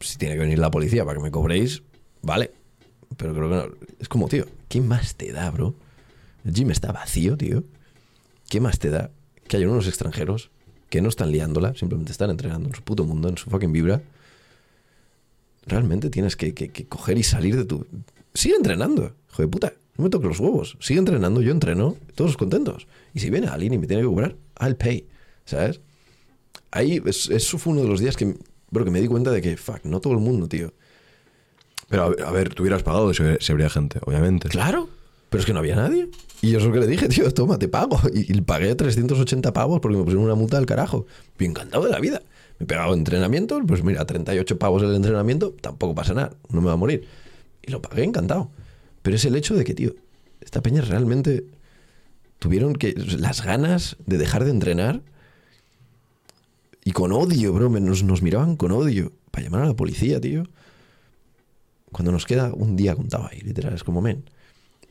[0.00, 1.82] si tiene que venir la policía para que me cobréis,
[2.22, 2.52] vale.
[3.16, 3.76] Pero creo que no.
[3.98, 5.74] Es como, tío, ¿qué más te da, bro?
[6.44, 7.64] El gym está vacío, tío.
[8.48, 9.10] ¿Qué más te da
[9.46, 10.50] que hay unos extranjeros
[10.88, 14.00] que no están liándola, simplemente están entrenando en su puto mundo, en su fucking vibra?
[15.66, 16.54] Realmente tienes que,
[16.88, 17.86] coger y salir de tu...
[18.32, 19.72] Sigue entrenando, hijo de puta.
[19.98, 20.78] No me toques los huevos.
[20.80, 22.86] Sigue entrenando, yo entreno, todos contentos.
[23.12, 25.06] Y si viene alguien y me tiene que cobrar, I'll pay.
[25.44, 25.80] ¿Sabes?
[26.70, 28.36] Ahí, es- eso fue uno de los días que,
[28.70, 30.72] bro, que me di cuenta de que, fuck, no todo el mundo, tío.
[31.90, 34.48] Pero a ver, a ver, tú hubieras pagado si, si habría gente, obviamente.
[34.48, 34.88] Claro.
[35.28, 36.08] Pero es que no había nadie.
[36.40, 38.00] Y yo es lo que le dije, tío, toma, te pago.
[38.14, 41.06] Y, y pagué 380 pavos porque me pusieron una multa del carajo.
[41.38, 42.22] Y encantado de la vida.
[42.58, 46.68] Me he pegado entrenamiento, pues mira, 38 pavos el entrenamiento, tampoco pasa nada, no me
[46.68, 47.08] va a morir.
[47.62, 48.50] Y lo pagué encantado.
[49.02, 49.94] Pero es el hecho de que, tío,
[50.40, 51.44] esta peña realmente
[52.38, 55.02] tuvieron que las ganas de dejar de entrenar
[56.84, 60.44] y con odio, bro, nos, nos miraban con odio para llamar a la policía, tío.
[61.92, 64.24] Cuando nos queda un día contado ahí, literal, es como men.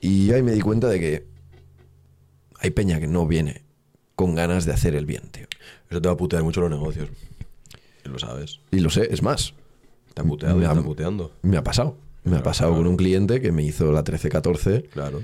[0.02, 1.26] Y yo ahí me di cuenta de que
[2.60, 3.62] hay peña que no viene
[4.16, 5.46] con ganas de hacer el bien, tío.
[5.90, 7.10] Eso te va a putear mucho los negocios.
[8.06, 8.60] Y lo sabes.
[8.72, 9.54] Y lo sé, es más,
[10.14, 11.32] Te ha puteado, Me ha- te puteando.
[11.44, 11.96] me ha pasado.
[12.26, 12.84] Me ha pasado claro.
[12.84, 14.84] con un cliente que me hizo la 13-14.
[14.90, 15.22] Claro.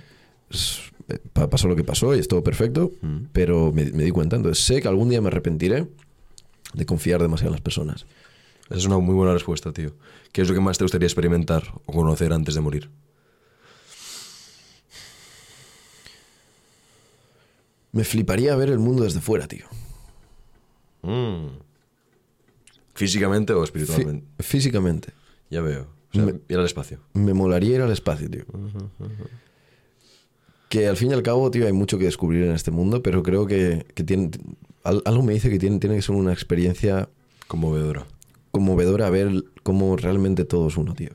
[1.10, 3.18] Eh, pa- Pasó lo que pasó y es todo perfecto, Mm.
[3.34, 4.36] pero me, me di cuenta.
[4.38, 5.88] Entonces sé que algún día me arrepentiré
[6.74, 8.06] de confiar demasiado en las personas.
[8.68, 9.92] Esa es una muy buena respuesta, tío.
[10.32, 12.90] ¿Qué es lo que más te gustaría experimentar o conocer antes de morir?
[17.92, 19.66] Me fliparía ver el mundo desde fuera, tío.
[21.04, 21.48] Mm.
[22.94, 24.28] ¿Físicamente o Fí- espiritualmente?
[24.44, 25.14] físicamente.
[25.50, 25.88] Ya veo.
[26.12, 27.00] O sea, Me- ir al espacio.
[27.14, 28.46] Me molaría ir al espacio, tío.
[30.70, 33.22] Que al fin y al cabo, tío, hay mucho que descubrir en este mundo, pero
[33.24, 34.32] creo que, que tiene,
[34.84, 37.08] al- algo me dice que tiene, tiene que ser una experiencia
[37.48, 38.08] Conmovedora.
[38.56, 41.10] Conmovedora ver cómo realmente todo es uno, tío.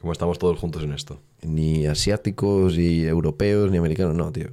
[0.00, 1.20] Como estamos todos juntos en esto.
[1.42, 4.50] Ni asiáticos, ni europeos, ni americanos, no, tío.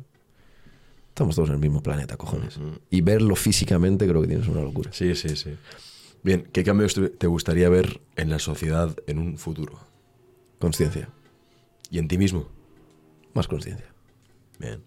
[1.10, 2.60] Estamos todos en el mismo planeta, cojones.
[2.90, 4.92] Y verlo físicamente creo que tienes una locura.
[4.92, 5.52] Sí, sí, sí.
[6.24, 9.78] Bien, ¿qué cambios te gustaría ver en la sociedad en un futuro?
[10.58, 11.10] Consciencia,
[11.92, 12.48] ¿Y en ti mismo?
[13.36, 13.86] más consciencia.
[14.58, 14.82] Bien.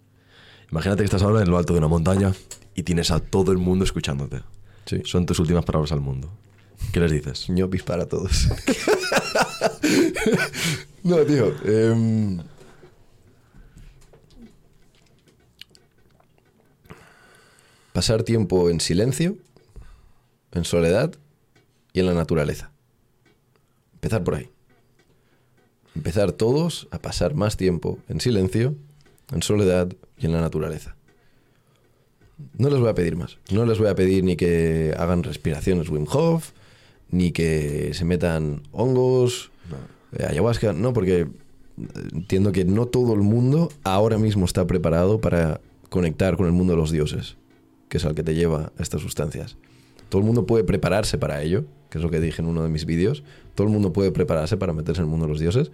[0.69, 2.33] Imagínate que estás ahora en lo alto de una montaña
[2.75, 4.41] y tienes a todo el mundo escuchándote.
[4.85, 5.01] Sí.
[5.05, 6.29] Son tus últimas palabras al mundo.
[6.91, 7.49] ¿Qué les dices?
[7.49, 8.49] ñopis para todos.
[11.03, 11.53] no, tío.
[11.65, 12.39] em,
[17.93, 19.37] pasar tiempo en silencio,
[20.51, 21.13] en soledad
[21.93, 22.71] y en la naturaleza.
[23.93, 24.49] Empezar por ahí.
[25.95, 28.75] Empezar todos a pasar más tiempo en silencio,
[29.31, 30.95] en soledad y en la naturaleza.
[32.57, 33.37] No les voy a pedir más.
[33.51, 36.51] No les voy a pedir ni que hagan respiraciones Wim Hof,
[37.13, 39.51] ni que se metan hongos,
[40.17, 40.73] eh, ayahuasca.
[40.73, 41.27] No, porque
[42.11, 46.73] entiendo que no todo el mundo ahora mismo está preparado para conectar con el mundo
[46.73, 47.37] de los dioses,
[47.87, 49.57] que es al que te lleva a estas sustancias.
[50.09, 52.69] Todo el mundo puede prepararse para ello, que es lo que dije en uno de
[52.69, 53.23] mis vídeos.
[53.53, 55.71] Todo el mundo puede prepararse para meterse en el mundo de los dioses,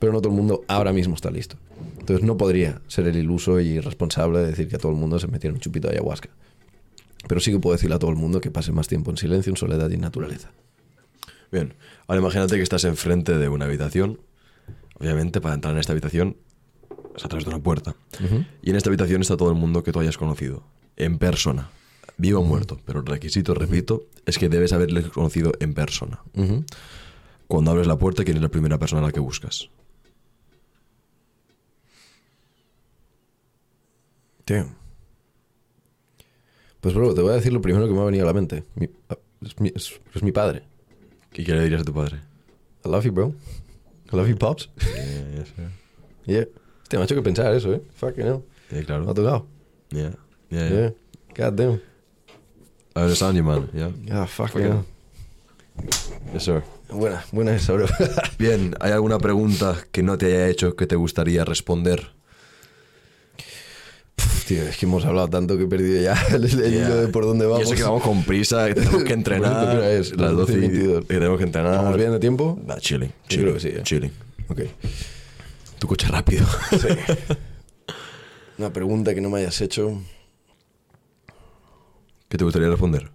[0.00, 1.56] pero no todo el mundo ahora mismo está listo.
[2.00, 5.18] Entonces no podría ser el iluso y irresponsable de decir que a todo el mundo
[5.20, 6.28] se metiera un chupito de ayahuasca.
[7.28, 9.50] Pero sí que puedo decirle a todo el mundo que pase más tiempo en silencio,
[9.50, 10.52] en soledad y en naturaleza.
[11.50, 11.74] Bien,
[12.06, 14.20] ahora imagínate que estás enfrente de una habitación
[14.98, 16.36] obviamente, para entrar en esta habitación
[17.14, 17.94] es a través de una puerta.
[18.62, 20.64] Y en esta habitación está todo el mundo que tú hayas conocido,
[20.96, 21.70] en persona,
[22.16, 22.78] vivo o muerto.
[22.84, 26.20] Pero el requisito, repito, es que debes haberle conocido en persona.
[27.46, 29.70] Cuando abres la puerta, ¿quién es la primera persona a la que buscas?
[34.44, 34.66] Tío.
[36.86, 38.62] Pues, bro, te voy a decir lo primero que me ha venido a la mente.
[38.76, 40.62] Mi- ah, es, mi, es- es mi padre.
[41.32, 42.18] ¿Qué le dirías a tu padre?
[42.84, 43.34] I love you, bro.
[44.12, 44.70] I love you, pops.
[46.26, 46.44] Yeah.
[46.82, 47.82] Hostia, me ha hecho que pensar eso, ¿eh?
[47.96, 48.44] Fucking hell.
[48.70, 49.14] Yeah, Me ha claro.
[49.14, 49.46] tocado.
[49.90, 50.10] Yeah.
[50.48, 50.70] Yeah, Yeah.
[50.70, 50.92] yeah.
[51.50, 51.80] God damn.
[52.94, 53.68] I understand you, man.
[53.74, 53.90] Yeah.
[54.12, 54.84] Ah, Fucking hell.
[56.32, 56.62] Yes, sir.
[56.88, 57.86] Buena, buena esa, bro.
[58.38, 62.12] Bien, ¿hay alguna pregunta que no te haya hecho que te gustaría responder?
[64.46, 67.24] Tío, es que hemos hablado tanto que he perdido ya el, el hilo de por
[67.24, 67.64] dónde Y vamos.
[67.66, 69.68] eso que vamos con prisa, que tenemos que entrenar.
[69.70, 70.16] ¿Qué hora es?
[70.16, 71.00] Las 12 y 22.
[71.06, 71.76] que tenemos que entrenar.
[71.78, 72.58] ¿Vamos bien de tiempo?
[72.64, 73.08] Nah, chilling.
[73.08, 73.80] Yo chilling creo que sí, ¿eh?
[73.82, 74.12] Chilling.
[74.48, 74.60] Ok.
[75.78, 76.46] Tu coche rápido.
[76.70, 76.88] Sí.
[78.58, 80.00] Una pregunta que no me hayas hecho.
[82.28, 83.10] ¿Qué te gustaría responder?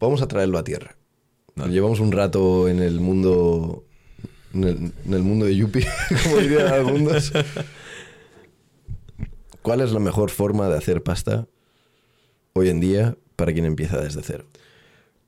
[0.00, 0.96] Vamos a traerlo a tierra.
[1.54, 1.72] Dale.
[1.72, 3.84] Llevamos un rato en el mundo.
[4.54, 5.86] En el, en el mundo de Yuppie,
[6.24, 6.36] como
[6.72, 7.32] algunos.
[9.62, 11.46] ¿Cuál es la mejor forma de hacer pasta
[12.52, 14.44] hoy en día para quien empieza desde cero?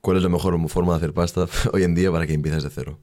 [0.01, 2.69] ¿Cuál es la mejor forma de hacer pasta hoy en día para que empieces de
[2.69, 2.99] cero?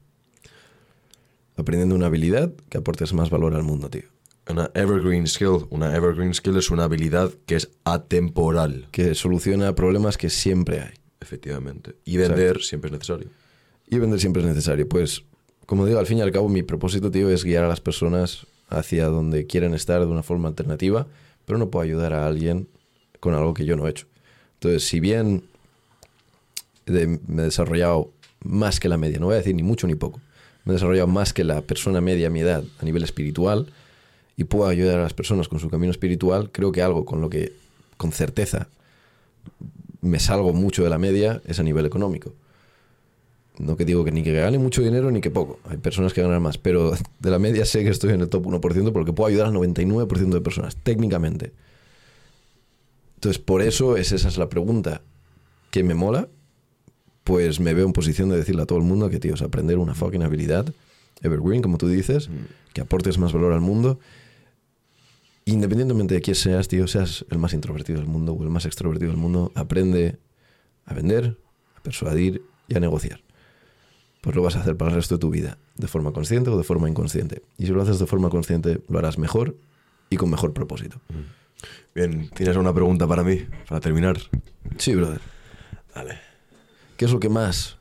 [1.57, 4.03] Aprendiendo una habilidad que aportes más valor al mundo, tío.
[4.49, 5.67] Una evergreen skill.
[5.69, 10.93] Una evergreen skill es una habilidad que es atemporal, Que soluciona problemas que siempre hay.
[11.19, 11.95] efectivamente.
[12.05, 13.29] Y vender siempre es necesario.
[13.87, 14.87] Y vender siempre es necesario.
[14.87, 15.23] Pues,
[15.65, 18.47] como digo, al fin y al cabo, mi propósito, tío, es guiar a las personas
[18.69, 21.07] hacia donde quieren estar de una forma alternativa,
[21.45, 22.67] pero no puedo ayudar a alguien
[23.19, 24.07] con algo que yo no he hecho.
[24.55, 25.43] Entonces, si bien
[26.85, 28.11] me he desarrollado
[28.43, 30.19] más que la media, no voy a decir ni mucho ni poco,
[30.63, 33.67] me he desarrollado más que la persona media a mi edad a nivel espiritual
[34.37, 37.29] y puedo ayudar a las personas con su camino espiritual, creo que algo con lo
[37.29, 37.53] que
[37.97, 38.67] con certeza
[40.01, 42.33] me salgo mucho de la media es a nivel económico.
[43.57, 45.59] No que digo que ni que gane mucho dinero ni que poco.
[45.65, 48.45] Hay personas que ganan más, pero de la media sé que estoy en el top
[48.45, 51.53] 1% porque puedo ayudar al 99% de personas, técnicamente.
[53.15, 55.01] Entonces, por eso es, esa es la pregunta
[55.71, 56.27] que me mola.
[57.23, 59.79] Pues me veo en posición de decirle a todo el mundo que, tío, es aprender
[59.79, 60.71] una fucking habilidad,
[61.23, 62.29] evergreen, como tú dices,
[62.71, 63.99] que aportes más valor al mundo.
[65.45, 69.09] Independientemente de quién seas, tío, seas el más introvertido del mundo o el más extrovertido
[69.09, 70.17] del mundo, aprende
[70.85, 71.35] a vender,
[71.75, 73.24] a persuadir y a negociar.
[74.25, 76.57] Pues lo vas a hacer para el resto de tu vida, de forma consciente o
[76.57, 77.43] de forma inconsciente.
[77.59, 79.55] Y si lo haces de forma consciente, lo harás mejor
[80.09, 80.99] y con mejor propósito.
[81.93, 83.45] Bien, ¿tienes una pregunta para mí?
[83.69, 84.17] Para terminar.
[84.79, 85.21] Sí, brother.
[85.93, 86.19] Dale.
[86.97, 87.77] ¿Qué es lo que más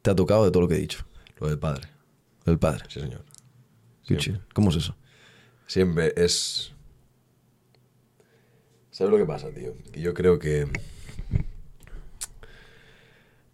[0.00, 1.04] te ha tocado de todo lo que he dicho?
[1.38, 1.86] Lo del padre.
[2.46, 2.84] El padre.
[2.88, 3.22] Sí, señor.
[4.04, 4.40] Chido.
[4.54, 4.96] ¿Cómo es eso?
[5.66, 6.72] Siempre es.
[8.90, 9.74] ¿Sabes lo que pasa, tío?
[9.92, 10.66] Que yo creo que.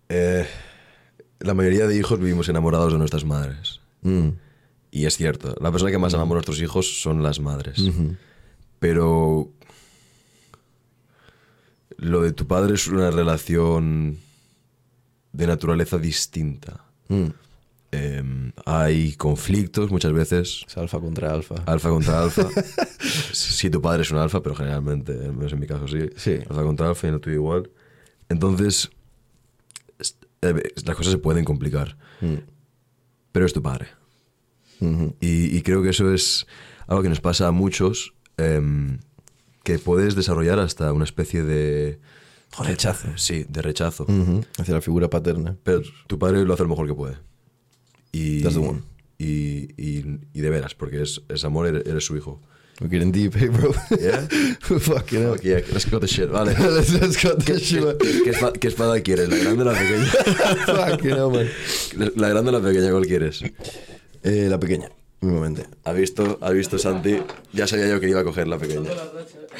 [0.08, 0.46] eh,
[1.42, 3.80] la mayoría de hijos vivimos enamorados de nuestras madres.
[4.02, 4.28] Mm.
[4.90, 7.82] Y es cierto, la persona que más amamos a nuestros hijos son las madres.
[8.78, 9.48] Pero.
[11.96, 14.18] Lo de tu padre es una relación
[15.32, 16.84] de naturaleza distinta.
[17.08, 17.26] Mm.
[17.92, 20.64] Em, hay conflictos muchas veces.
[20.66, 21.56] Es alfa contra alfa.
[21.66, 22.48] Alfa contra alfa.
[23.32, 26.08] si tu padre es un alfa, pero generalmente, al menos en mi caso sí.
[26.16, 26.38] Sí.
[26.48, 27.70] Alfa contra alfa y el tuyo igual.
[28.28, 28.90] Entonces,
[29.98, 31.96] es- eh, las cosas se pueden complicar.
[32.20, 32.34] Mm.
[33.32, 33.88] Pero es tu padre.
[35.20, 36.44] Y, y creo que eso es
[36.88, 38.98] algo que nos pasa a muchos, em,
[39.62, 42.00] que puedes desarrollar hasta una especie de...
[42.58, 43.08] Rechazo.
[43.16, 44.06] Sí, de rechazo.
[44.58, 45.56] Hacia la figura paterna.
[45.62, 47.16] Pero tu padre lo hace lo mejor que puede.
[48.10, 48.82] Y, That's the one.
[49.18, 52.42] y, y, y de veras, porque es, es amor, eres, eres su hijo.
[52.80, 53.72] We're getting deep, hey, bro.
[54.00, 54.26] Yeah?
[54.60, 55.32] Fucking hell.
[55.34, 56.52] Ok, let's go the shit, vale.
[56.58, 57.84] let's, let's cut ¿Qué, this shit.
[57.98, 59.28] qué- qué espa- qué espada quieres?
[59.28, 60.06] ¿La grande o la pequeña?
[60.66, 62.12] Fucking hell, man.
[62.16, 62.90] ¿La grande o la pequeña?
[62.90, 63.42] ¿Cuál quieres?
[64.24, 64.90] Eh, la pequeña,
[65.20, 65.66] mismamente.
[65.84, 67.18] ¿Ha visto, ha visto Santi?
[67.52, 68.90] Ya sabía yo que iba a coger la pequeña.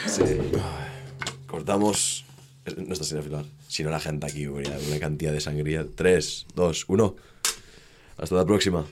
[0.07, 0.23] Sí.
[1.47, 2.25] Cortamos.
[2.77, 3.45] No está sin afilar.
[3.69, 5.85] Si no, la gente aquí hubiera una cantidad de sangría.
[5.95, 7.17] 3, 2, 1.
[8.19, 8.85] Hasta la próxima.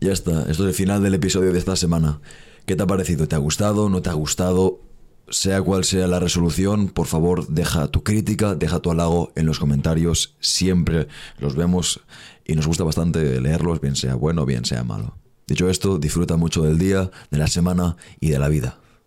[0.00, 2.20] Ya está, esto es el final del episodio de esta semana.
[2.66, 3.28] ¿Qué te ha parecido?
[3.28, 3.88] ¿Te ha gustado?
[3.88, 4.80] ¿No te ha gustado?
[5.28, 9.60] Sea cual sea la resolución, por favor, deja tu crítica, deja tu halago en los
[9.60, 10.34] comentarios.
[10.40, 11.06] Siempre
[11.38, 12.00] los vemos
[12.44, 15.16] y nos gusta bastante leerlos, bien sea bueno, bien sea malo.
[15.46, 18.80] Dicho esto, disfruta mucho del día, de la semana y de la vida.